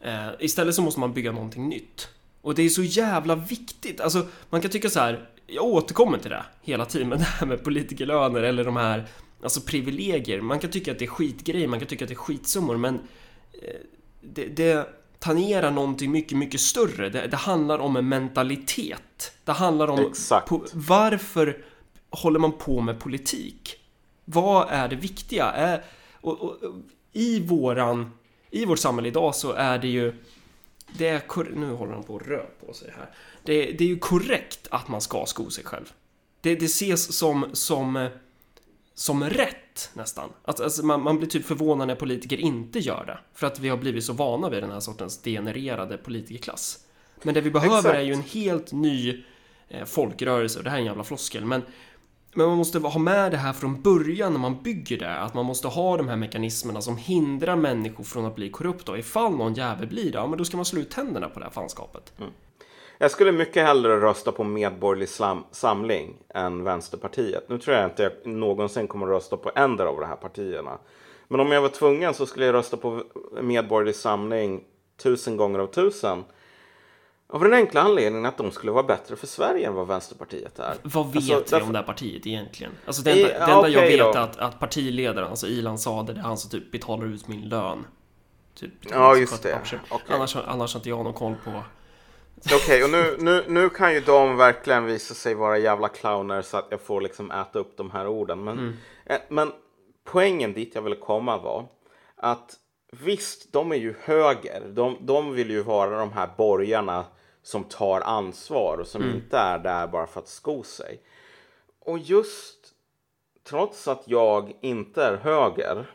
Eh, 0.00 0.28
istället 0.38 0.74
så 0.74 0.82
måste 0.82 1.00
man 1.00 1.12
bygga 1.12 1.32
någonting 1.32 1.68
nytt. 1.68 2.08
Och 2.42 2.54
det 2.54 2.62
är 2.62 2.68
så 2.68 2.82
jävla 2.82 3.34
viktigt. 3.34 4.00
Alltså, 4.00 4.26
man 4.50 4.60
kan 4.60 4.70
tycka 4.70 4.90
så 4.90 5.00
här. 5.00 5.28
Jag 5.46 5.64
återkommer 5.64 6.18
till 6.18 6.30
det 6.30 6.44
hela 6.62 6.84
tiden, 6.84 7.08
men 7.08 7.18
det 7.18 7.24
här 7.24 7.46
med 7.46 7.64
politikerlöner 7.64 8.42
eller 8.42 8.64
de 8.64 8.76
här 8.76 9.04
alltså 9.42 9.60
privilegier. 9.60 10.40
Man 10.40 10.58
kan 10.58 10.70
tycka 10.70 10.92
att 10.92 10.98
det 10.98 11.04
är 11.04 11.08
skitgrejer, 11.08 11.68
man 11.68 11.78
kan 11.78 11.88
tycka 11.88 12.04
att 12.04 12.08
det 12.08 12.14
är 12.14 12.16
skitsummor, 12.16 12.76
men 12.76 12.94
eh, 13.62 13.80
det, 14.20 14.44
det 14.44 14.88
tangerar 15.18 15.70
någonting 15.70 16.10
mycket, 16.10 16.38
mycket 16.38 16.60
större. 16.60 17.08
Det, 17.08 17.26
det 17.26 17.36
handlar 17.36 17.78
om 17.78 17.96
en 17.96 18.08
mentalitet. 18.08 19.32
Det 19.44 19.52
handlar 19.52 19.88
om 19.88 20.12
på, 20.48 20.64
varför 20.72 21.64
håller 22.10 22.38
man 22.38 22.52
på 22.52 22.80
med 22.80 23.00
politik? 23.00 23.76
Vad 24.24 24.66
är 24.70 24.88
det 24.88 24.96
viktiga? 24.96 25.44
Är, 25.44 25.84
och, 26.12 26.40
och, 26.40 26.62
och, 26.62 26.74
I 27.12 27.40
våran 27.40 28.10
i 28.50 28.64
vårt 28.64 28.78
samhälle 28.78 29.08
idag 29.08 29.34
så 29.34 29.52
är 29.52 29.78
det 29.78 29.88
ju 29.88 30.14
det 30.98 31.08
är 31.08 31.54
nu 31.54 31.72
håller 31.72 31.92
han 31.92 32.02
på 32.02 32.16
att 32.16 32.26
röra 32.26 32.46
på 32.66 32.72
sig 32.72 32.92
här. 32.96 33.10
Det, 33.42 33.72
det 33.72 33.84
är 33.84 33.88
ju 33.88 33.98
korrekt 33.98 34.68
att 34.70 34.88
man 34.88 35.00
ska 35.00 35.24
sko 35.26 35.50
sig 35.50 35.64
själv. 35.64 35.92
Det, 36.40 36.54
det 36.54 36.64
ses 36.64 37.16
som, 37.16 37.46
som, 37.52 37.96
eh, 37.96 38.10
som 38.98 39.24
rätt 39.24 39.90
nästan. 39.94 40.30
Att, 40.44 40.60
alltså 40.60 40.84
man, 40.84 41.02
man 41.02 41.18
blir 41.18 41.28
typ 41.28 41.46
förvånad 41.46 41.88
när 41.88 41.94
politiker 41.94 42.36
inte 42.36 42.78
gör 42.78 43.04
det. 43.06 43.18
För 43.34 43.46
att 43.46 43.58
vi 43.58 43.68
har 43.68 43.76
blivit 43.76 44.04
så 44.04 44.12
vana 44.12 44.48
vid 44.48 44.62
den 44.62 44.70
här 44.70 44.80
sortens 44.80 45.22
degenererade 45.22 45.96
politikerklass. 45.96 46.78
Men 47.22 47.34
det 47.34 47.40
vi 47.40 47.50
behöver 47.50 47.78
Exakt. 47.78 47.96
är 47.96 48.00
ju 48.00 48.12
en 48.12 48.22
helt 48.22 48.72
ny 48.72 49.24
eh, 49.68 49.84
folkrörelse. 49.84 50.58
Och 50.58 50.64
det 50.64 50.70
här 50.70 50.76
är 50.76 50.80
en 50.80 50.86
jävla 50.86 51.04
floskel. 51.04 51.44
Men, 51.44 51.62
men 52.34 52.46
man 52.46 52.56
måste 52.56 52.78
ha 52.78 52.98
med 52.98 53.30
det 53.30 53.36
här 53.36 53.52
från 53.52 53.82
början 53.82 54.32
när 54.32 54.40
man 54.40 54.62
bygger 54.62 54.98
det. 54.98 55.16
Att 55.16 55.34
man 55.34 55.44
måste 55.44 55.68
ha 55.68 55.96
de 55.96 56.08
här 56.08 56.16
mekanismerna 56.16 56.82
som 56.82 56.96
hindrar 56.96 57.56
människor 57.56 58.04
från 58.04 58.24
att 58.24 58.34
bli 58.34 58.50
korrupta. 58.50 58.92
Och 58.92 58.98
ifall 58.98 59.36
någon 59.36 59.54
jävel 59.54 59.86
blir 59.86 60.12
det, 60.12 60.18
ja 60.18 60.26
men 60.26 60.38
då 60.38 60.44
ska 60.44 60.56
man 60.56 60.66
slå 60.66 60.80
ut 60.80 60.90
tänderna 60.90 61.28
på 61.28 61.38
det 61.38 61.44
här 61.44 61.52
fanskapet. 61.52 62.12
Jag 62.98 63.10
skulle 63.10 63.32
mycket 63.32 63.66
hellre 63.66 64.00
rösta 64.00 64.32
på 64.32 64.44
Medborgerlig 64.44 65.08
Slam- 65.08 65.44
Samling 65.50 66.16
än 66.34 66.64
Vänsterpartiet. 66.64 67.48
Nu 67.48 67.58
tror 67.58 67.76
jag 67.76 67.84
inte 67.84 68.02
jag 68.02 68.12
någonsin 68.32 68.88
kommer 68.88 69.06
att 69.06 69.12
rösta 69.12 69.36
på 69.36 69.50
ändra 69.54 69.88
av 69.88 70.00
de 70.00 70.06
här 70.06 70.16
partierna. 70.16 70.78
Men 71.28 71.40
om 71.40 71.52
jag 71.52 71.60
var 71.62 71.68
tvungen 71.68 72.14
så 72.14 72.26
skulle 72.26 72.46
jag 72.46 72.52
rösta 72.54 72.76
på 72.76 73.02
Medborgerlig 73.42 73.94
Samling 73.96 74.64
tusen 75.02 75.36
gånger 75.36 75.58
av 75.58 75.66
tusen. 75.66 76.24
Av 77.28 77.42
den 77.42 77.52
enkla 77.52 77.80
anledningen 77.80 78.26
att 78.26 78.38
de 78.38 78.50
skulle 78.50 78.72
vara 78.72 78.82
bättre 78.82 79.16
för 79.16 79.26
Sverige 79.26 79.66
än 79.66 79.74
vad 79.74 79.86
Vänsterpartiet 79.86 80.58
är. 80.58 80.74
Vad 80.82 81.06
vet 81.06 81.16
Alltså, 81.16 81.34
vi 81.34 81.40
därför- 81.50 81.66
om 81.66 81.72
det 81.72 81.78
här 81.78 81.86
partiet 81.86 82.26
egentligen? 82.26 82.72
Alltså 82.86 83.02
det 83.02 83.10
enda, 83.10 83.28
I- 83.28 83.32
det 83.32 83.38
enda 83.52 83.68
jag 83.68 83.82
okej 83.84 83.96
vet 84.06 84.16
är 84.16 84.20
att, 84.20 84.36
att 84.36 84.60
partiledaren, 84.60 85.28
alltså 85.30 85.46
Ilan 85.46 85.78
Sade, 85.78 86.12
det 86.12 86.20
är 86.20 86.22
han 86.22 86.36
som 86.36 86.50
typ 86.50 86.72
betalar 86.72 87.06
ut 87.06 87.28
min 87.28 87.48
lön. 87.48 87.86
Typ, 88.54 88.72
Ja, 88.90 89.16
just 89.16 89.42
det. 89.42 89.58
Okej. 89.90 90.00
Annars, 90.08 90.36
annars 90.36 90.74
har 90.74 90.78
inte 90.78 90.88
jag 90.88 91.04
någon 91.04 91.12
koll 91.12 91.34
på... 91.44 91.50
Okej, 92.44 92.84
och 92.84 92.90
nu, 92.90 93.16
nu, 93.18 93.44
nu 93.48 93.68
kan 93.68 93.94
ju 93.94 94.00
de 94.00 94.36
verkligen 94.36 94.84
visa 94.84 95.14
sig 95.14 95.34
vara 95.34 95.58
jävla 95.58 95.88
clowner 95.88 96.42
så 96.42 96.56
att 96.56 96.66
jag 96.70 96.80
får 96.80 97.00
liksom 97.00 97.30
äta 97.30 97.58
upp 97.58 97.76
de 97.76 97.90
här 97.90 98.06
orden. 98.06 98.44
Men, 98.44 98.76
eh, 99.06 99.20
men 99.28 99.52
poängen 100.04 100.52
dit 100.52 100.74
jag 100.74 100.82
ville 100.82 100.96
komma 100.96 101.38
var 101.38 101.66
att 102.16 102.54
visst, 102.92 103.52
de 103.52 103.72
är 103.72 103.76
ju 103.76 103.94
höger. 104.00 104.62
De, 104.68 104.96
de 105.00 105.32
vill 105.32 105.50
ju 105.50 105.62
vara 105.62 105.98
de 105.98 106.12
här 106.12 106.28
borgarna 106.36 107.04
som 107.42 107.64
tar 107.64 108.00
ansvar 108.00 108.78
och 108.78 108.86
som 108.86 109.02
inte 109.14 109.38
är 109.38 109.58
där 109.58 109.86
bara 109.86 110.06
för 110.06 110.20
att 110.20 110.28
sko 110.28 110.62
sig. 110.62 111.00
Och 111.80 111.98
just 111.98 112.72
trots 113.48 113.88
att 113.88 114.02
jag 114.04 114.56
inte 114.60 115.04
är 115.04 115.16
höger 115.16 115.90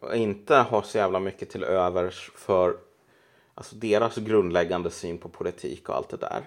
och 0.00 0.16
inte 0.16 0.54
har 0.54 0.82
så 0.82 0.98
jävla 0.98 1.20
mycket 1.20 1.50
till 1.50 1.64
övers 1.64 2.30
för 2.34 2.76
alltså 3.54 3.76
deras 3.76 4.16
grundläggande 4.16 4.90
syn 4.90 5.18
på 5.18 5.28
politik 5.28 5.88
och 5.88 5.96
allt 5.96 6.08
det 6.08 6.16
där. 6.16 6.44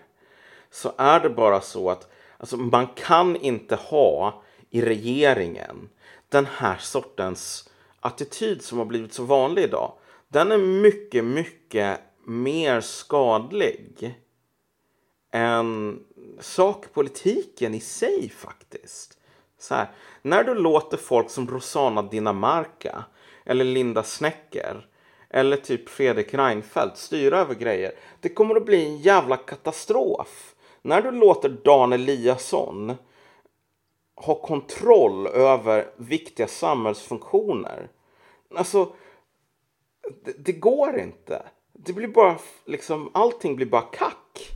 Så 0.69 0.91
är 0.97 1.19
det 1.19 1.29
bara 1.29 1.61
så 1.61 1.89
att 1.89 2.11
alltså, 2.37 2.57
man 2.57 2.87
kan 2.87 3.35
inte 3.35 3.75
ha 3.75 4.43
i 4.69 4.81
regeringen 4.81 5.89
den 6.29 6.45
här 6.45 6.77
sortens 6.77 7.69
attityd 7.99 8.61
som 8.61 8.77
har 8.77 8.85
blivit 8.85 9.13
så 9.13 9.23
vanlig 9.23 9.63
idag. 9.63 9.93
Den 10.27 10.51
är 10.51 10.57
mycket, 10.57 11.25
mycket 11.25 11.99
mer 12.25 12.81
skadlig 12.81 14.15
än 15.31 15.99
sakpolitiken 16.39 17.73
i 17.73 17.79
sig 17.79 18.29
faktiskt. 18.29 19.17
Så 19.59 19.75
här, 19.75 19.91
när 20.21 20.43
du 20.43 20.55
låter 20.55 20.97
folk 20.97 21.29
som 21.29 21.47
Rosanna 21.47 22.01
Dinamarca 22.01 23.05
eller 23.45 23.65
Linda 23.65 24.03
Snecker 24.03 24.87
eller 25.29 25.57
typ 25.57 25.89
Fredrik 25.89 26.33
Reinfeldt 26.33 26.97
styra 26.97 27.39
över 27.39 27.55
grejer. 27.55 27.91
Det 28.21 28.29
kommer 28.29 28.55
att 28.55 28.65
bli 28.65 28.85
en 28.85 28.97
jävla 28.97 29.37
katastrof. 29.37 30.55
När 30.81 31.01
du 31.01 31.11
låter 31.11 31.49
Dan 31.49 31.93
Eliasson 31.93 32.95
ha 34.15 34.35
kontroll 34.35 35.27
över 35.27 35.89
viktiga 35.97 36.47
samhällsfunktioner. 36.47 37.89
Alltså, 38.55 38.93
det, 40.25 40.45
det 40.45 40.51
går 40.51 40.99
inte. 40.99 41.43
Det 41.73 41.93
blir 41.93 42.07
bara 42.07 42.37
liksom, 42.65 43.11
allting 43.13 43.55
blir 43.55 43.65
bara 43.65 43.81
kack. 43.81 44.51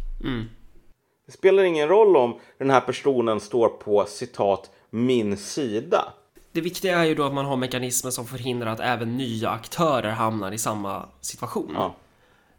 Det 1.26 1.32
spelar 1.32 1.64
ingen 1.64 1.88
roll 1.88 2.18
om 2.18 2.40
den 2.58 2.70
här 2.70 2.82
personen 2.82 3.40
står 3.40 3.70
på 3.70 4.06
citat 4.06 4.72
min 4.90 5.38
sida. 5.38 6.14
Det 6.52 6.62
viktiga 6.62 7.00
är 7.00 7.06
ju 7.06 7.16
då 7.16 7.24
att 7.24 7.34
man 7.34 7.46
har 7.46 7.58
mekanismer 7.58 8.12
som 8.12 8.28
förhindrar 8.28 8.72
att 8.72 8.80
även 8.80 9.18
nya 9.18 9.50
aktörer 9.50 10.12
hamnar 10.12 10.52
i 10.52 10.58
samma 10.58 11.06
situation. 11.22 11.72
Ja. 11.74 11.96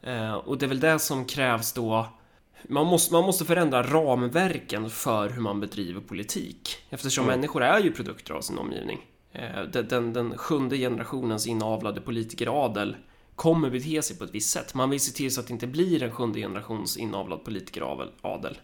Eh, 0.02 0.34
och 0.34 0.58
det 0.58 0.66
är 0.66 0.68
väl 0.68 0.80
det 0.80 0.98
som 0.98 1.24
krävs 1.24 1.72
då. 1.72 2.06
Man 2.68 2.86
måste, 2.86 3.14
man 3.14 3.24
måste 3.24 3.44
förändra 3.44 3.82
ramverken 3.82 4.90
för 4.90 5.28
hur 5.28 5.40
man 5.40 5.60
bedriver 5.60 6.00
politik. 6.00 6.78
Eftersom 6.90 7.26
människor 7.26 7.62
är 7.62 7.78
ju 7.80 7.92
produkter 7.92 8.34
av 8.34 8.40
sin 8.40 8.58
omgivning. 8.58 9.00
Eh, 9.32 9.62
den, 9.62 9.88
den, 9.88 10.12
den 10.12 10.38
sjunde 10.38 10.76
generationens 10.76 11.46
inavlade 11.46 12.00
politikeradel 12.00 12.96
kommer 13.36 13.70
bete 13.70 14.02
sig 14.02 14.18
på 14.18 14.24
ett 14.24 14.34
visst 14.34 14.50
sätt. 14.50 14.74
Man 14.74 14.90
vill 14.90 15.00
se 15.00 15.12
till 15.12 15.34
så 15.34 15.40
att 15.40 15.46
det 15.46 15.52
inte 15.52 15.66
blir 15.66 16.02
en 16.02 16.12
sjunde 16.12 16.40
generations 16.40 16.96
inavlad 16.96 17.44
politikeradel. 17.44 18.58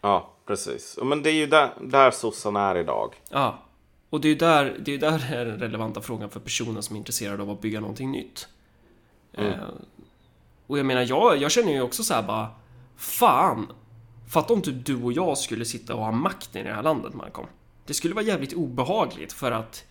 Ja, 0.00 0.34
precis. 0.46 0.98
Men 1.02 1.22
det 1.22 1.30
är 1.30 1.34
ju 1.34 1.46
där, 1.46 1.70
där 1.80 2.10
sossarna 2.10 2.70
är 2.70 2.76
idag. 2.76 3.14
Ja, 3.30 3.58
och 4.10 4.20
det 4.20 4.28
är 4.28 4.30
ju 4.30 4.38
där, 4.38 4.76
det 4.78 4.94
är 4.94 4.98
där 4.98 5.32
är 5.32 5.44
den 5.44 5.58
relevanta 5.58 6.00
frågan 6.00 6.30
för 6.30 6.40
personen 6.40 6.82
som 6.82 6.96
är 6.96 6.98
intresserad 6.98 7.40
av 7.40 7.50
att 7.50 7.60
bygga 7.60 7.80
någonting 7.80 8.10
nytt. 8.10 8.48
Eh, 9.32 9.52
och 10.66 10.78
jag 10.78 10.86
menar, 10.86 11.02
jag, 11.08 11.36
jag 11.36 11.50
känner 11.50 11.72
ju 11.72 11.80
också 11.80 12.04
så 12.04 12.14
här 12.14 12.22
bara 12.22 12.48
Fan! 12.96 13.72
Fatta 14.28 14.52
om 14.52 14.62
typ 14.62 14.86
du 14.86 15.02
och 15.02 15.12
jag 15.12 15.38
skulle 15.38 15.64
sitta 15.64 15.94
och 15.94 16.04
ha 16.04 16.12
makten 16.12 16.62
i 16.62 16.68
det 16.68 16.74
här 16.74 16.82
landet, 16.82 17.14
Malcolm. 17.14 17.46
Det 17.86 17.94
skulle 17.94 18.14
vara 18.14 18.24
jävligt 18.24 18.52
obehagligt 18.52 19.32
för 19.32 19.52
att 19.52 19.84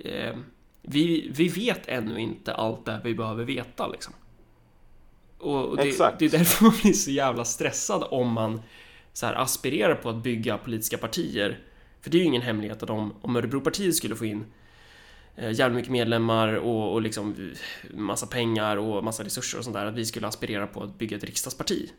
eh, 0.00 0.36
vi, 0.82 1.30
vi 1.34 1.48
vet 1.48 1.88
ännu 1.88 2.20
inte 2.20 2.54
allt 2.54 2.84
det 2.84 3.00
vi 3.04 3.14
behöver 3.14 3.44
veta 3.44 3.86
liksom. 3.86 4.14
Och, 5.38 5.64
och 5.64 5.76
det, 5.76 5.82
Exakt. 5.82 6.18
det 6.18 6.24
är 6.24 6.30
därför 6.30 6.64
man 6.64 6.74
blir 6.82 6.92
så 6.92 7.10
jävla 7.10 7.44
stressad 7.44 8.04
om 8.10 8.32
man 8.32 8.62
så 9.12 9.26
här 9.26 9.34
aspirerar 9.34 9.94
på 9.94 10.08
att 10.08 10.16
bygga 10.16 10.58
politiska 10.58 10.98
partier. 10.98 11.58
För 12.06 12.10
det 12.10 12.16
är 12.16 12.20
ju 12.20 12.24
ingen 12.24 12.42
hemlighet 12.42 12.82
att 12.82 12.90
om, 12.90 13.14
om 13.20 13.36
Örebropartiet 13.36 13.94
skulle 13.94 14.16
få 14.16 14.24
in 14.24 14.44
eh, 15.36 15.50
jävligt 15.52 15.76
mycket 15.76 15.92
medlemmar 15.92 16.48
och, 16.48 16.92
och 16.92 17.02
liksom 17.02 17.34
eh, 17.38 17.96
massa 17.96 18.26
pengar 18.26 18.76
och 18.76 19.04
massa 19.04 19.24
resurser 19.24 19.58
och 19.58 19.64
sånt 19.64 19.76
där, 19.76 19.86
att 19.86 19.94
vi 19.94 20.06
skulle 20.06 20.26
aspirera 20.26 20.66
på 20.66 20.82
att 20.82 20.98
bygga 20.98 21.16
ett 21.16 21.24
riksdagsparti. 21.24 21.90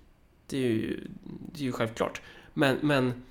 Det 0.50 0.58
är 0.58 0.62
ju, 0.62 1.08
det 1.54 1.60
är 1.60 1.64
ju 1.64 1.72
självklart. 1.72 2.22
Men, 2.54 2.78
men 2.82 3.24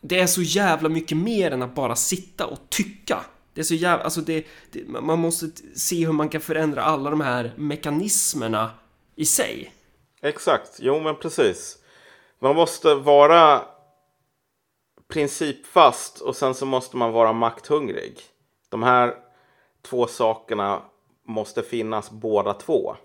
det 0.00 0.20
är 0.20 0.26
så 0.26 0.42
jävla 0.42 0.88
mycket 0.88 1.16
mer 1.16 1.50
än 1.50 1.62
att 1.62 1.74
bara 1.74 1.96
sitta 1.96 2.46
och 2.46 2.58
tycka. 2.68 3.24
Det 3.54 3.60
är 3.60 3.64
så 3.64 3.74
jävla, 3.74 4.04
alltså 4.04 4.20
det, 4.20 4.46
det, 4.70 4.88
man 4.88 5.18
måste 5.18 5.50
se 5.74 6.06
hur 6.06 6.12
man 6.12 6.28
kan 6.28 6.40
förändra 6.40 6.82
alla 6.82 7.10
de 7.10 7.20
här 7.20 7.52
mekanismerna 7.56 8.70
i 9.16 9.24
sig. 9.24 9.72
Exakt, 10.22 10.78
jo 10.78 11.00
men 11.00 11.16
precis. 11.16 11.78
Man 12.38 12.56
måste 12.56 12.94
vara 12.94 13.62
principfast 15.12 16.20
och 16.20 16.36
sen 16.36 16.54
så 16.54 16.66
måste 16.66 16.96
man 16.96 17.12
vara 17.12 17.32
makthungrig. 17.32 18.20
De 18.68 18.82
här 18.82 19.14
två 19.82 20.06
sakerna 20.06 20.82
måste 21.26 21.62
finnas 21.62 22.10
båda 22.10 22.54
två. 22.54 22.96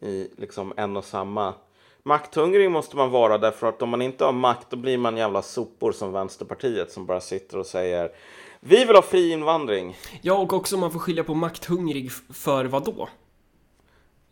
I 0.00 0.28
liksom 0.36 0.72
en 0.76 0.96
och 0.96 1.04
samma. 1.04 1.54
Makthungrig 2.02 2.70
måste 2.70 2.96
man 2.96 3.10
vara 3.10 3.38
därför 3.38 3.66
att 3.66 3.82
om 3.82 3.88
man 3.88 4.02
inte 4.02 4.24
har 4.24 4.32
makt 4.32 4.70
då 4.70 4.76
blir 4.76 4.98
man 4.98 5.16
jävla 5.16 5.42
sopor 5.42 5.92
som 5.92 6.12
Vänsterpartiet 6.12 6.92
som 6.92 7.06
bara 7.06 7.20
sitter 7.20 7.58
och 7.58 7.66
säger 7.66 8.10
Vi 8.60 8.84
vill 8.84 8.96
ha 8.96 9.02
fri 9.02 9.30
invandring. 9.30 9.96
Ja, 10.22 10.34
och 10.34 10.52
också 10.52 10.76
om 10.76 10.80
man 10.80 10.92
får 10.92 10.98
skilja 10.98 11.24
på 11.24 11.34
makthungrig 11.34 12.12
för 12.12 12.64
vad 12.64 12.84
då? 12.84 13.08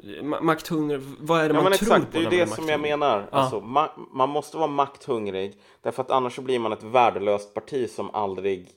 Ma- 0.02 0.40
Makthungrig, 0.42 1.00
vad 1.20 1.40
är 1.40 1.48
det 1.48 1.54
Ja 1.54 1.62
man 1.62 1.64
men 1.70 1.72
tror 1.72 1.88
exakt, 1.96 2.12
på 2.12 2.18
det 2.18 2.26
är 2.26 2.30
ju 2.32 2.38
det 2.38 2.46
som 2.46 2.68
jag 2.68 2.80
menar. 2.80 3.28
Ja. 3.32 3.38
Alltså, 3.38 3.60
ma- 3.60 4.06
man 4.12 4.28
måste 4.28 4.56
vara 4.56 4.66
makthungrig 4.66 5.52
därför 5.82 6.02
att 6.02 6.10
annars 6.10 6.34
så 6.34 6.42
blir 6.42 6.58
man 6.58 6.72
ett 6.72 6.82
värdelöst 6.82 7.54
parti 7.54 7.90
som 7.90 8.10
aldrig 8.10 8.68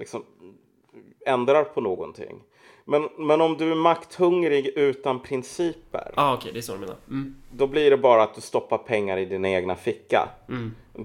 liksom 0.00 0.24
ändrar 1.26 1.64
på 1.64 1.80
någonting. 1.80 2.42
Men, 2.84 3.08
men 3.18 3.40
om 3.40 3.56
du 3.56 3.70
är 3.70 3.74
makthungrig 3.74 4.66
utan 4.66 5.20
principer, 5.20 6.12
ah, 6.14 6.34
okej, 6.34 6.52
det 6.52 6.58
är 6.58 6.62
så 6.62 6.72
du 6.72 6.78
menar. 6.78 6.96
Mm. 7.08 7.34
då 7.52 7.66
blir 7.66 7.90
det 7.90 7.96
bara 7.96 8.22
att 8.22 8.34
du 8.34 8.40
stoppar 8.40 8.78
pengar 8.78 9.16
i 9.16 9.24
din 9.24 9.44
egna 9.44 9.76
ficka. 9.76 10.28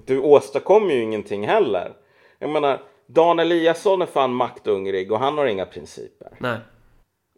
Du 0.06 0.18
åstadkommer 0.20 0.94
ju 0.94 1.02
ingenting 1.02 1.46
heller. 1.46 1.92
Jag 2.38 2.50
menar, 2.50 2.82
Dan 3.06 3.38
Eliasson 3.38 4.02
är 4.02 4.06
fan 4.06 4.34
makthungrig 4.34 5.12
och 5.12 5.18
han 5.18 5.38
har 5.38 5.46
inga 5.46 5.66
principer. 5.66 6.28
Nej. 6.38 6.58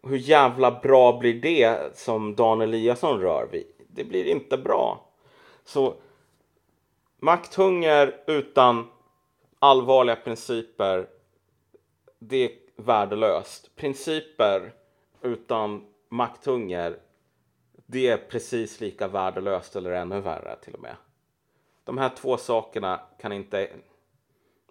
Hur 0.07 0.17
jävla 0.17 0.71
bra 0.71 1.19
blir 1.19 1.41
det 1.41 1.97
som 1.97 2.35
Dan 2.35 2.61
Eliasson 2.61 3.21
rör 3.21 3.47
vid? 3.51 3.67
Det 3.87 4.03
blir 4.03 4.25
inte 4.25 4.57
bra. 4.57 5.09
Så 5.63 5.95
makthunger 7.19 8.23
utan 8.27 8.87
allvarliga 9.59 10.15
principer, 10.15 11.07
det 12.19 12.37
är 12.37 12.51
värdelöst. 12.75 13.75
Principer 13.75 14.73
utan 15.21 15.85
makthunger, 16.09 16.99
det 17.85 18.07
är 18.07 18.17
precis 18.17 18.81
lika 18.81 19.07
värdelöst 19.07 19.75
eller 19.75 19.91
ännu 19.91 20.21
värre 20.21 20.55
till 20.55 20.73
och 20.73 20.81
med. 20.81 20.95
De 21.83 21.97
här 21.97 22.09
två 22.09 22.37
sakerna 22.37 23.01
kan 23.19 23.31
inte, 23.31 23.69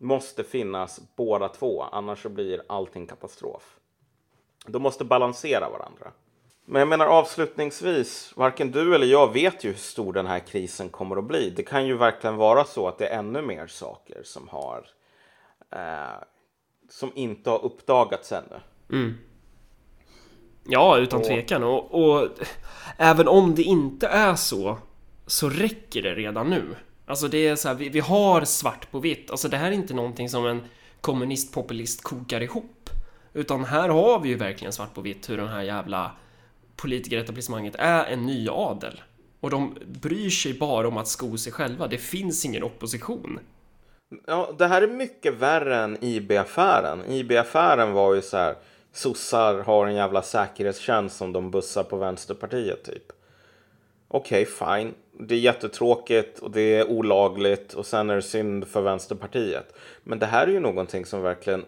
måste 0.01 0.45
finnas 0.45 1.01
båda 1.17 1.49
två, 1.49 1.83
annars 1.83 2.23
så 2.23 2.29
blir 2.29 2.63
allting 2.67 3.07
katastrof. 3.07 3.79
De 4.67 4.83
måste 4.83 5.05
balansera 5.05 5.71
varandra. 5.71 6.13
Men 6.65 6.79
jag 6.81 6.89
menar 6.89 7.07
avslutningsvis, 7.07 8.33
varken 8.37 8.71
du 8.71 8.95
eller 8.95 9.07
jag 9.07 9.33
vet 9.33 9.65
ju 9.65 9.69
hur 9.69 9.79
stor 9.79 10.13
den 10.13 10.27
här 10.27 10.39
krisen 10.39 10.89
kommer 10.89 11.17
att 11.17 11.25
bli. 11.25 11.51
Det 11.51 11.63
kan 11.63 11.87
ju 11.87 11.97
verkligen 11.97 12.37
vara 12.37 12.65
så 12.65 12.89
att 12.89 12.99
det 12.99 13.07
är 13.09 13.19
ännu 13.19 13.43
mer 13.43 13.67
saker 13.67 14.21
som 14.25 14.49
har 14.49 14.87
eh, 15.71 16.23
som 16.91 17.13
inte 17.15 17.51
har 17.51 17.65
uppdagats 17.65 18.33
ännu. 18.33 19.15
Ja, 20.65 20.99
utan 20.99 21.21
Och- 21.21 21.27
tvekan. 21.27 21.63
Och, 21.65 21.95
och 21.95 22.29
även 22.97 23.29
om 23.29 23.55
det 23.55 23.63
inte 23.63 24.07
är 24.07 24.35
så, 24.35 24.79
så 25.27 25.49
räcker 25.49 26.03
det 26.03 26.15
redan 26.15 26.51
nu. 26.51 26.77
Alltså 27.07 27.29
det 27.29 27.47
är 27.49 27.57
så 27.57 27.69
här, 27.69 27.75
vi, 27.75 27.89
vi 27.89 28.01
har 28.01 28.45
svart 28.45 28.91
på 28.91 28.99
vitt. 28.99 29.31
Alltså 29.31 29.49
det 29.49 29.57
här 29.57 29.67
är 29.69 29.73
inte 29.73 29.95
någonting 29.95 30.29
som 30.29 30.47
en 30.47 30.63
kommunistpopulist 31.01 32.03
kokar 32.03 32.41
ihop. 32.41 32.82
Utan 33.33 33.65
här 33.65 33.89
har 33.89 34.21
vi 34.21 34.29
ju 34.29 34.37
verkligen 34.37 34.73
svart 34.73 34.95
på 34.95 35.01
vitt 35.01 35.31
hur 35.31 35.37
den 35.37 35.49
här 35.49 35.63
jävla 35.63 36.11
politikeretablissemanget 36.77 37.75
är 37.79 38.05
en 38.05 38.27
ny 38.27 38.49
adel. 38.49 39.03
Och 39.41 39.51
de 39.51 39.79
bryr 40.03 40.31
sig 40.31 40.55
bara 40.55 40.89
om 40.89 40.97
att 40.97 41.09
sko 41.09 41.37
sig 41.37 41.53
själva. 41.53 41.87
Det 41.87 41.99
finns 41.99 42.45
ingen 42.45 42.63
opposition. 42.63 43.39
Ja, 44.27 44.55
det 44.59 44.67
här 44.67 44.83
är 44.83 44.89
mycket 44.89 45.35
värre 45.35 45.77
än 45.77 46.05
IB-affären. 46.05 47.05
IB-affären 47.09 47.93
var 47.93 48.15
ju 48.15 48.23
så 48.23 48.37
här, 48.37 48.55
sossar 48.93 49.59
har 49.59 49.87
en 49.87 49.95
jävla 49.95 50.23
säkerhetstjänst 50.23 51.17
som 51.17 51.33
de 51.33 51.51
bussar 51.51 51.83
på 51.83 51.97
Vänsterpartiet 51.97 52.85
typ. 52.85 53.13
Okej, 54.09 54.47
fine. 54.47 54.95
Det 55.21 55.35
är 55.35 55.39
jättetråkigt 55.39 56.39
och 56.39 56.51
det 56.51 56.61
är 56.61 56.91
olagligt 56.91 57.75
och 57.75 57.87
sen 57.87 58.11
är 58.11 58.17
det 58.17 58.23
synd 58.23 58.67
för 58.69 58.83
Vänsterpartiet. 58.83 59.75
Men 60.03 60.19
det 60.19 60.27
här 60.27 60.47
är 60.47 60.51
ju 60.51 60.61
någonting 60.61 61.07
som 61.07 61.23
verkligen 61.23 61.65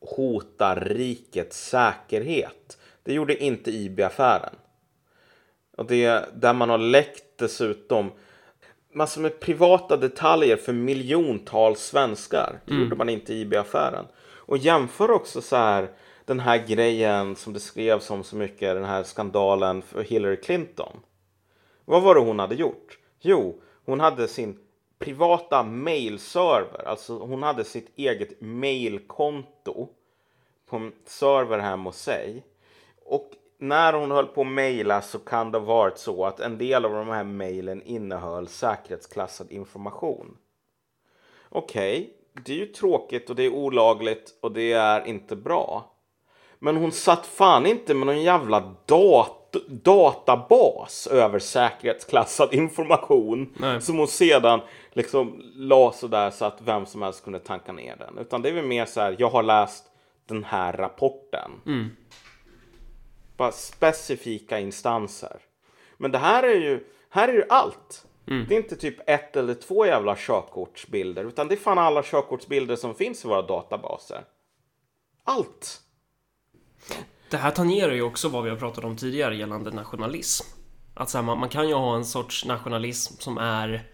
hotar 0.00 0.76
rikets 0.80 1.68
säkerhet. 1.68 2.78
Det 3.02 3.12
gjorde 3.12 3.44
inte 3.44 3.70
IB-affären. 3.70 4.54
Och 5.76 5.86
det 5.86 6.04
är 6.04 6.28
där 6.34 6.52
man 6.52 6.70
har 6.70 6.78
läckt 6.78 7.38
dessutom. 7.38 8.12
massor 8.92 9.20
med 9.20 9.40
privata 9.40 9.96
detaljer 9.96 10.56
för 10.56 10.72
miljontals 10.72 11.80
svenskar. 11.80 12.60
Det 12.66 12.74
gjorde 12.74 12.96
man 12.96 13.08
inte 13.08 13.34
i 13.34 13.40
IB-affären. 13.40 14.04
Och 14.22 14.58
jämför 14.58 15.10
också 15.10 15.42
så 15.42 15.56
här 15.56 15.90
den 16.24 16.40
här 16.40 16.66
grejen 16.66 17.36
som 17.36 17.52
det 17.52 17.60
skrevs 17.60 18.10
om 18.10 18.24
så 18.24 18.36
mycket, 18.36 18.74
den 18.74 18.84
här 18.84 19.02
skandalen 19.02 19.82
för 19.82 20.02
Hillary 20.02 20.36
Clinton. 20.36 21.00
Vad 21.84 22.02
var 22.02 22.14
det 22.14 22.20
hon 22.20 22.38
hade 22.38 22.54
gjort? 22.54 22.98
Jo, 23.20 23.62
hon 23.84 24.00
hade 24.00 24.28
sin 24.28 24.58
privata 25.00 25.62
mailserver, 25.62 26.88
alltså 26.88 27.18
hon 27.18 27.42
hade 27.42 27.64
sitt 27.64 27.98
eget 27.98 28.40
mailkonto 28.40 29.88
på 30.66 30.76
en 30.76 30.92
server 31.04 31.58
hemma 31.58 31.88
hos 31.88 31.96
sig. 31.96 32.44
Och 33.04 33.30
när 33.58 33.92
hon 33.92 34.10
höll 34.10 34.26
på 34.26 34.40
att 34.40 34.46
mejla 34.46 35.02
så 35.02 35.18
kan 35.18 35.52
det 35.52 35.58
ha 35.58 35.64
varit 35.64 35.98
så 35.98 36.24
att 36.24 36.40
en 36.40 36.58
del 36.58 36.84
av 36.84 36.92
de 36.92 37.08
här 37.08 37.24
mejlen 37.24 37.82
innehöll 37.82 38.48
säkerhetsklassad 38.48 39.52
information. 39.52 40.36
Okej, 41.48 42.14
det 42.44 42.52
är 42.52 42.56
ju 42.56 42.66
tråkigt 42.66 43.30
och 43.30 43.36
det 43.36 43.42
är 43.42 43.54
olagligt 43.54 44.38
och 44.40 44.52
det 44.52 44.72
är 44.72 45.06
inte 45.06 45.36
bra. 45.36 45.92
Men 46.58 46.76
hon 46.76 46.92
satt 46.92 47.26
fan 47.26 47.66
inte 47.66 47.94
med 47.94 48.06
någon 48.06 48.22
jävla 48.22 48.74
dat 49.52 49.68
databas 49.68 51.06
över 51.06 51.38
säkerhetsklassad 51.38 52.54
information 52.54 53.54
Nej. 53.56 53.80
som 53.80 53.98
hon 53.98 54.08
sedan 54.08 54.60
liksom 54.92 55.42
la 55.54 55.92
sådär 55.92 56.30
så 56.30 56.44
att 56.44 56.60
vem 56.64 56.86
som 56.86 57.02
helst 57.02 57.24
kunde 57.24 57.38
tanka 57.38 57.72
ner 57.72 57.96
den. 57.96 58.18
Utan 58.18 58.42
det 58.42 58.48
är 58.48 58.52
väl 58.52 58.66
mer 58.66 58.84
så 58.84 59.00
här, 59.00 59.16
jag 59.18 59.30
har 59.30 59.42
läst 59.42 59.84
den 60.26 60.44
här 60.44 60.72
rapporten. 60.72 61.50
Bara 63.36 63.52
specifika 63.52 64.58
instanser. 64.58 65.36
Men 65.96 66.12
det 66.12 66.18
här 66.18 66.42
är 66.42 66.54
ju, 66.54 66.84
här 67.10 67.28
är 67.28 67.32
ju 67.32 67.44
allt. 67.48 68.06
Det 68.48 68.54
är 68.54 68.58
inte 68.58 68.76
typ 68.76 69.10
ett 69.10 69.36
eller 69.36 69.54
två 69.54 69.86
jävla 69.86 70.16
körkortsbilder, 70.16 71.24
utan 71.24 71.48
det 71.48 71.54
är 71.54 71.56
fan 71.56 71.78
alla 71.78 72.02
körkortsbilder 72.02 72.76
som 72.76 72.94
finns 72.94 73.24
i 73.24 73.28
våra 73.28 73.42
databaser. 73.42 74.24
Allt! 75.24 75.80
Det 77.30 77.36
här 77.36 77.50
tangerar 77.50 77.92
ju 77.92 78.02
också 78.02 78.28
vad 78.28 78.44
vi 78.44 78.50
har 78.50 78.56
pratat 78.56 78.84
om 78.84 78.96
tidigare 78.96 79.36
gällande 79.36 79.70
nationalism. 79.70 80.46
Att 80.94 81.10
så 81.10 81.18
här, 81.18 81.22
man, 81.22 81.38
man 81.38 81.48
kan 81.48 81.68
ju 81.68 81.74
ha 81.74 81.96
en 81.96 82.04
sorts 82.04 82.44
nationalism 82.44 83.14
som 83.18 83.38
är 83.38 83.88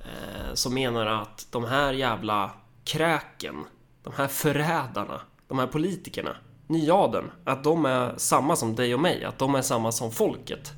eh, 0.00 0.54
som 0.54 0.74
menar 0.74 1.06
att 1.06 1.46
de 1.50 1.64
här 1.64 1.92
jävla 1.92 2.50
kräken, 2.84 3.64
de 4.02 4.12
här 4.16 4.28
förrädarna, 4.28 5.20
de 5.48 5.58
här 5.58 5.66
politikerna, 5.66 6.36
nyaden, 6.66 7.30
att 7.44 7.64
de 7.64 7.84
är 7.84 8.14
samma 8.16 8.56
som 8.56 8.74
dig 8.74 8.94
och 8.94 9.00
mig, 9.00 9.24
att 9.24 9.38
de 9.38 9.54
är 9.54 9.62
samma 9.62 9.92
som 9.92 10.12
folket. 10.12 10.72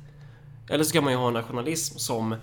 Eller 0.69 0.83
så 0.83 0.93
kan 0.93 1.03
man 1.03 1.13
ju 1.13 1.19
ha 1.19 1.27
en 1.27 1.33
nationalism 1.33 1.97
som 1.97 2.35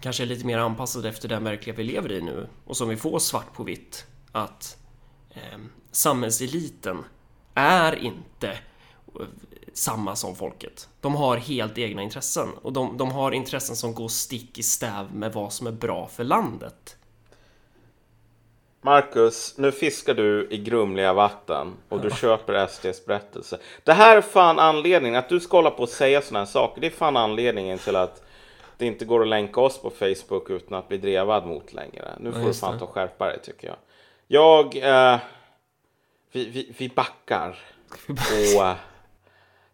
kanske 0.00 0.22
är 0.22 0.26
lite 0.26 0.46
mer 0.46 0.58
anpassad 0.58 1.06
efter 1.06 1.28
den 1.28 1.44
verklighet 1.44 1.78
vi 1.78 1.84
lever 1.84 2.12
i 2.12 2.20
nu 2.20 2.48
och 2.64 2.76
som 2.76 2.88
vi 2.88 2.96
får 2.96 3.18
svart 3.18 3.52
på 3.52 3.64
vitt 3.64 4.06
att 4.32 4.76
eh, 5.30 5.58
samhällseliten 5.92 7.04
är 7.58 8.04
inte 8.04 8.58
samma 9.72 10.16
som 10.16 10.36
folket. 10.36 10.88
De 11.00 11.14
har 11.14 11.36
helt 11.36 11.78
egna 11.78 12.02
intressen 12.02 12.48
och 12.62 12.72
de, 12.72 12.96
de 12.96 13.10
har 13.10 13.32
intressen 13.32 13.76
som 13.76 13.94
går 13.94 14.08
stick 14.08 14.58
i 14.58 14.62
stäv 14.62 15.14
med 15.14 15.32
vad 15.32 15.52
som 15.52 15.66
är 15.66 15.72
bra 15.72 16.06
för 16.06 16.24
landet. 16.24 16.96
Marcus, 18.80 19.54
nu 19.58 19.72
fiskar 19.72 20.14
du 20.14 20.48
i 20.50 20.58
grumliga 20.58 21.12
vatten 21.12 21.74
och 21.88 22.00
du 22.00 22.10
köper 22.10 22.66
SDs 22.66 23.06
berättelse. 23.06 23.58
Det 23.84 23.92
här 23.92 24.16
är 24.16 24.20
fan 24.20 24.58
anledningen, 24.58 25.18
att 25.18 25.28
du 25.28 25.40
ska 25.40 25.56
hålla 25.56 25.70
på 25.70 25.82
och 25.82 25.88
säga 25.88 26.22
sådana 26.22 26.38
här 26.38 26.52
saker, 26.52 26.80
det 26.80 26.86
är 26.86 26.90
fan 26.90 27.16
anledningen 27.16 27.78
till 27.78 27.96
att 27.96 28.22
det 28.76 28.86
inte 28.86 29.04
går 29.04 29.22
att 29.22 29.28
länka 29.28 29.60
oss 29.60 29.78
på 29.78 29.90
Facebook 29.90 30.50
utan 30.50 30.78
att 30.78 30.88
bli 30.88 30.98
drevad 30.98 31.46
mot 31.46 31.72
längre. 31.72 32.12
Nu 32.20 32.32
får 32.32 32.40
du 32.40 32.46
just 32.46 32.60
fan 32.60 32.72
det. 32.72 32.78
ta 32.78 32.84
och 32.84 32.90
skärpa 32.90 33.26
dig 33.26 33.38
tycker 33.42 33.66
jag. 33.66 33.76
Jag, 34.26 34.76
eh, 34.76 35.18
vi, 36.32 36.44
vi, 36.50 36.74
vi 36.78 36.88
backar 36.88 37.58
och 38.56 38.66
eh, 38.66 38.76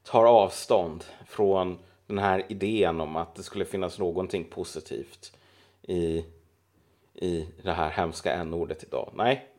tar 0.03 0.25
avstånd 0.25 1.05
från 1.27 1.79
den 2.07 2.19
här 2.19 2.45
idén 2.49 3.01
om 3.01 3.17
att 3.17 3.35
det 3.35 3.43
skulle 3.43 3.65
finnas 3.65 3.99
någonting 3.99 4.45
positivt 4.45 5.33
i, 5.83 6.25
i 7.15 7.49
det 7.63 7.73
här 7.73 7.91
hemska 7.91 8.33
n-ordet 8.33 8.83
idag. 8.83 9.13
Nej, 9.15 9.55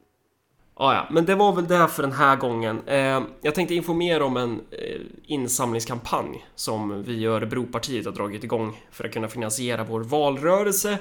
Ah, 0.78 0.94
ja, 0.94 1.08
men 1.12 1.26
det 1.26 1.36
var 1.36 1.54
väl 1.54 1.68
det 1.68 1.88
för 1.88 2.04
den 2.04 2.12
här 2.12 2.36
gången. 2.36 2.88
Eh, 2.88 3.22
jag 3.42 3.56
tänkte 3.56 3.76
informera 3.76 4.26
om 4.26 4.38
en 4.38 4.62
eh, 4.72 5.02
insamlingskampanj 5.24 6.46
som 6.56 7.04
vi 7.04 7.14
i 7.14 7.26
Örebropartiet 7.26 8.06
har 8.06 8.12
dragit 8.14 8.44
igång 8.44 8.82
för 8.92 9.06
att 9.06 9.14
kunna 9.14 9.28
finansiera 9.28 9.84
vår 9.84 10.02
valrörelse 10.02 10.98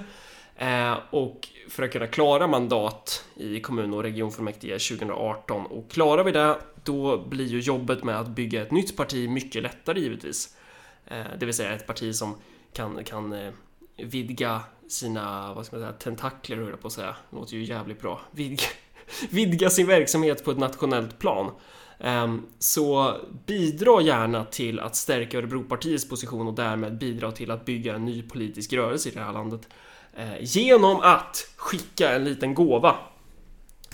Eh, 0.56 0.98
och 1.10 1.48
för 1.68 1.82
att 1.82 1.92
kunna 1.92 2.06
klara 2.06 2.46
mandat 2.46 3.24
i 3.36 3.60
kommun 3.60 3.94
och 3.94 4.02
regionfullmäktige 4.02 4.78
2018. 4.78 5.66
Och 5.66 5.90
klarar 5.90 6.24
vi 6.24 6.32
det, 6.32 6.58
då 6.84 7.18
blir 7.18 7.46
ju 7.46 7.60
jobbet 7.60 8.04
med 8.04 8.20
att 8.20 8.28
bygga 8.28 8.62
ett 8.62 8.70
nytt 8.70 8.96
parti 8.96 9.28
mycket 9.28 9.62
lättare 9.62 10.00
givetvis. 10.00 10.56
Eh, 11.06 11.24
det 11.38 11.46
vill 11.46 11.54
säga 11.54 11.72
ett 11.72 11.86
parti 11.86 12.14
som 12.14 12.34
kan, 12.72 13.04
kan 13.04 13.32
eh, 13.32 13.52
vidga 13.96 14.60
sina, 14.88 15.54
vad 15.54 15.66
ska 15.66 15.76
man 15.76 15.82
säga, 15.84 15.92
tentakler 15.92 16.56
höll 16.56 16.70
jag 16.70 16.80
på 16.80 16.86
att 16.86 16.92
säga. 16.92 17.16
Det 17.30 17.36
låter 17.36 17.56
ju 17.56 17.64
jävligt 17.64 18.00
bra. 18.00 18.20
Vidga, 18.30 18.66
vidga 19.30 19.70
sin 19.70 19.86
verksamhet 19.86 20.44
på 20.44 20.50
ett 20.50 20.58
nationellt 20.58 21.18
plan. 21.18 21.50
Ehm, 21.98 22.46
så 22.58 23.16
bidra 23.46 24.00
gärna 24.00 24.44
till 24.44 24.80
att 24.80 24.96
stärka 24.96 25.38
Örebropartiets 25.38 26.08
position 26.08 26.46
och 26.46 26.54
därmed 26.54 26.98
bidra 26.98 27.32
till 27.32 27.50
att 27.50 27.64
bygga 27.64 27.94
en 27.94 28.04
ny 28.04 28.22
politisk 28.22 28.72
rörelse 28.72 29.08
i 29.08 29.12
det 29.12 29.20
här 29.20 29.32
landet. 29.32 29.68
Eh, 30.16 30.34
genom 30.40 31.00
att 31.00 31.48
skicka 31.56 32.12
en 32.12 32.24
liten 32.24 32.54
gåva. 32.54 32.96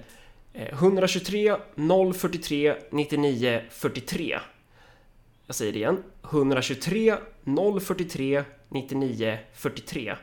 123 0.52 1.56
043 2.14 2.74
99 2.90 3.62
43 3.70 4.38
Jag 5.46 5.56
säger 5.56 5.72
det 5.72 5.78
igen. 5.78 6.02
123 6.22 7.16
043 7.80 8.44
99 8.68 9.38
43 9.54 10.14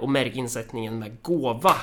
och 0.00 0.08
märk 0.08 0.36
insättningen 0.36 0.98
med 0.98 1.22
gåva. 1.22 1.74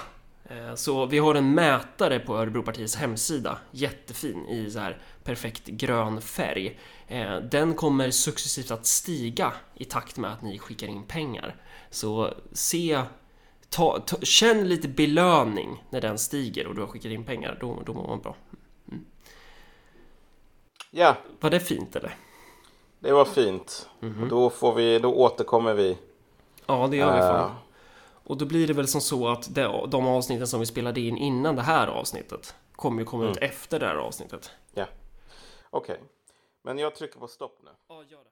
Eh, 0.50 0.76
Så 0.76 1.06
vi 1.06 1.18
har 1.20 1.36
en 1.36 1.54
mätare 1.54 2.20
på 2.20 2.38
Örebropartiets 2.38 2.96
hemsida, 2.96 3.58
jättefin 3.72 4.46
i 4.46 4.72
så 4.72 4.80
här 4.80 5.02
perfekt 5.24 5.66
grön 5.68 6.22
färg. 6.22 6.80
Eh, 7.08 7.38
Den 7.38 7.74
kommer 7.74 8.12
successivt 8.12 8.72
att 8.72 8.86
stiga 8.86 9.54
i 9.76 9.86
takt 9.86 10.18
med 10.18 10.32
att 10.34 10.42
ni 10.42 10.60
skickar 10.60 10.88
in 10.88 11.04
pengar. 11.04 11.56
Så 11.90 12.34
se, 12.52 13.02
ta, 13.70 14.00
ta, 14.00 14.18
känn 14.22 14.70
lite 14.70 14.88
belöning 14.88 15.84
när 15.90 16.02
den 16.02 16.18
stiger 16.18 16.68
och 16.68 16.76
du 16.76 16.82
har 16.82 16.88
skickat 16.88 17.12
in 17.12 17.24
pengar, 17.24 17.58
då, 17.62 17.82
då 17.86 17.94
mår 17.94 18.08
man 18.08 18.20
bra. 18.22 18.36
ja, 20.92 21.16
Var 21.40 21.50
det 21.50 21.60
fint 21.60 21.96
eller? 21.96 22.16
det 23.00 23.12
var 23.12 23.26
fint. 23.26 23.90
Och 24.00 24.28
Då, 24.30 24.50
får 24.50 24.74
vi, 24.76 25.00
då 25.00 25.14
återkommer 25.14 25.74
vi. 25.74 25.98
Ja, 26.66 26.88
det 26.92 26.98
gör 26.98 27.14
vi 27.14 27.20
Eh, 27.20 27.28
fan. 27.28 27.52
Och 28.28 28.38
då 28.38 28.46
blir 28.46 28.68
det 28.68 28.74
väl 28.74 28.88
som 28.88 29.02
så 29.02 29.28
att 29.28 29.56
de 29.92 30.08
avsnitten 30.08 30.48
som 30.48 30.60
vi 30.60 30.66
spelade 30.66 31.02
in 31.02 31.18
innan 31.18 31.56
det 31.56 31.62
här 31.62 31.88
avsnittet 31.88 32.56
kommer 32.72 33.00
ju 33.00 33.06
komma 33.06 33.30
ut 33.30 33.38
efter 33.38 33.80
det 33.80 33.86
här 33.86 33.96
avsnittet. 33.96 34.52
Ja, 34.74 34.86
okej. 35.70 36.00
Men 36.64 36.78
jag 36.78 36.96
trycker 36.96 37.20
på 37.20 37.28
stopp 37.28 37.60
nu. 37.64 37.72
Ja, 37.90 37.96
gör 37.96 38.18
det. 38.18 38.30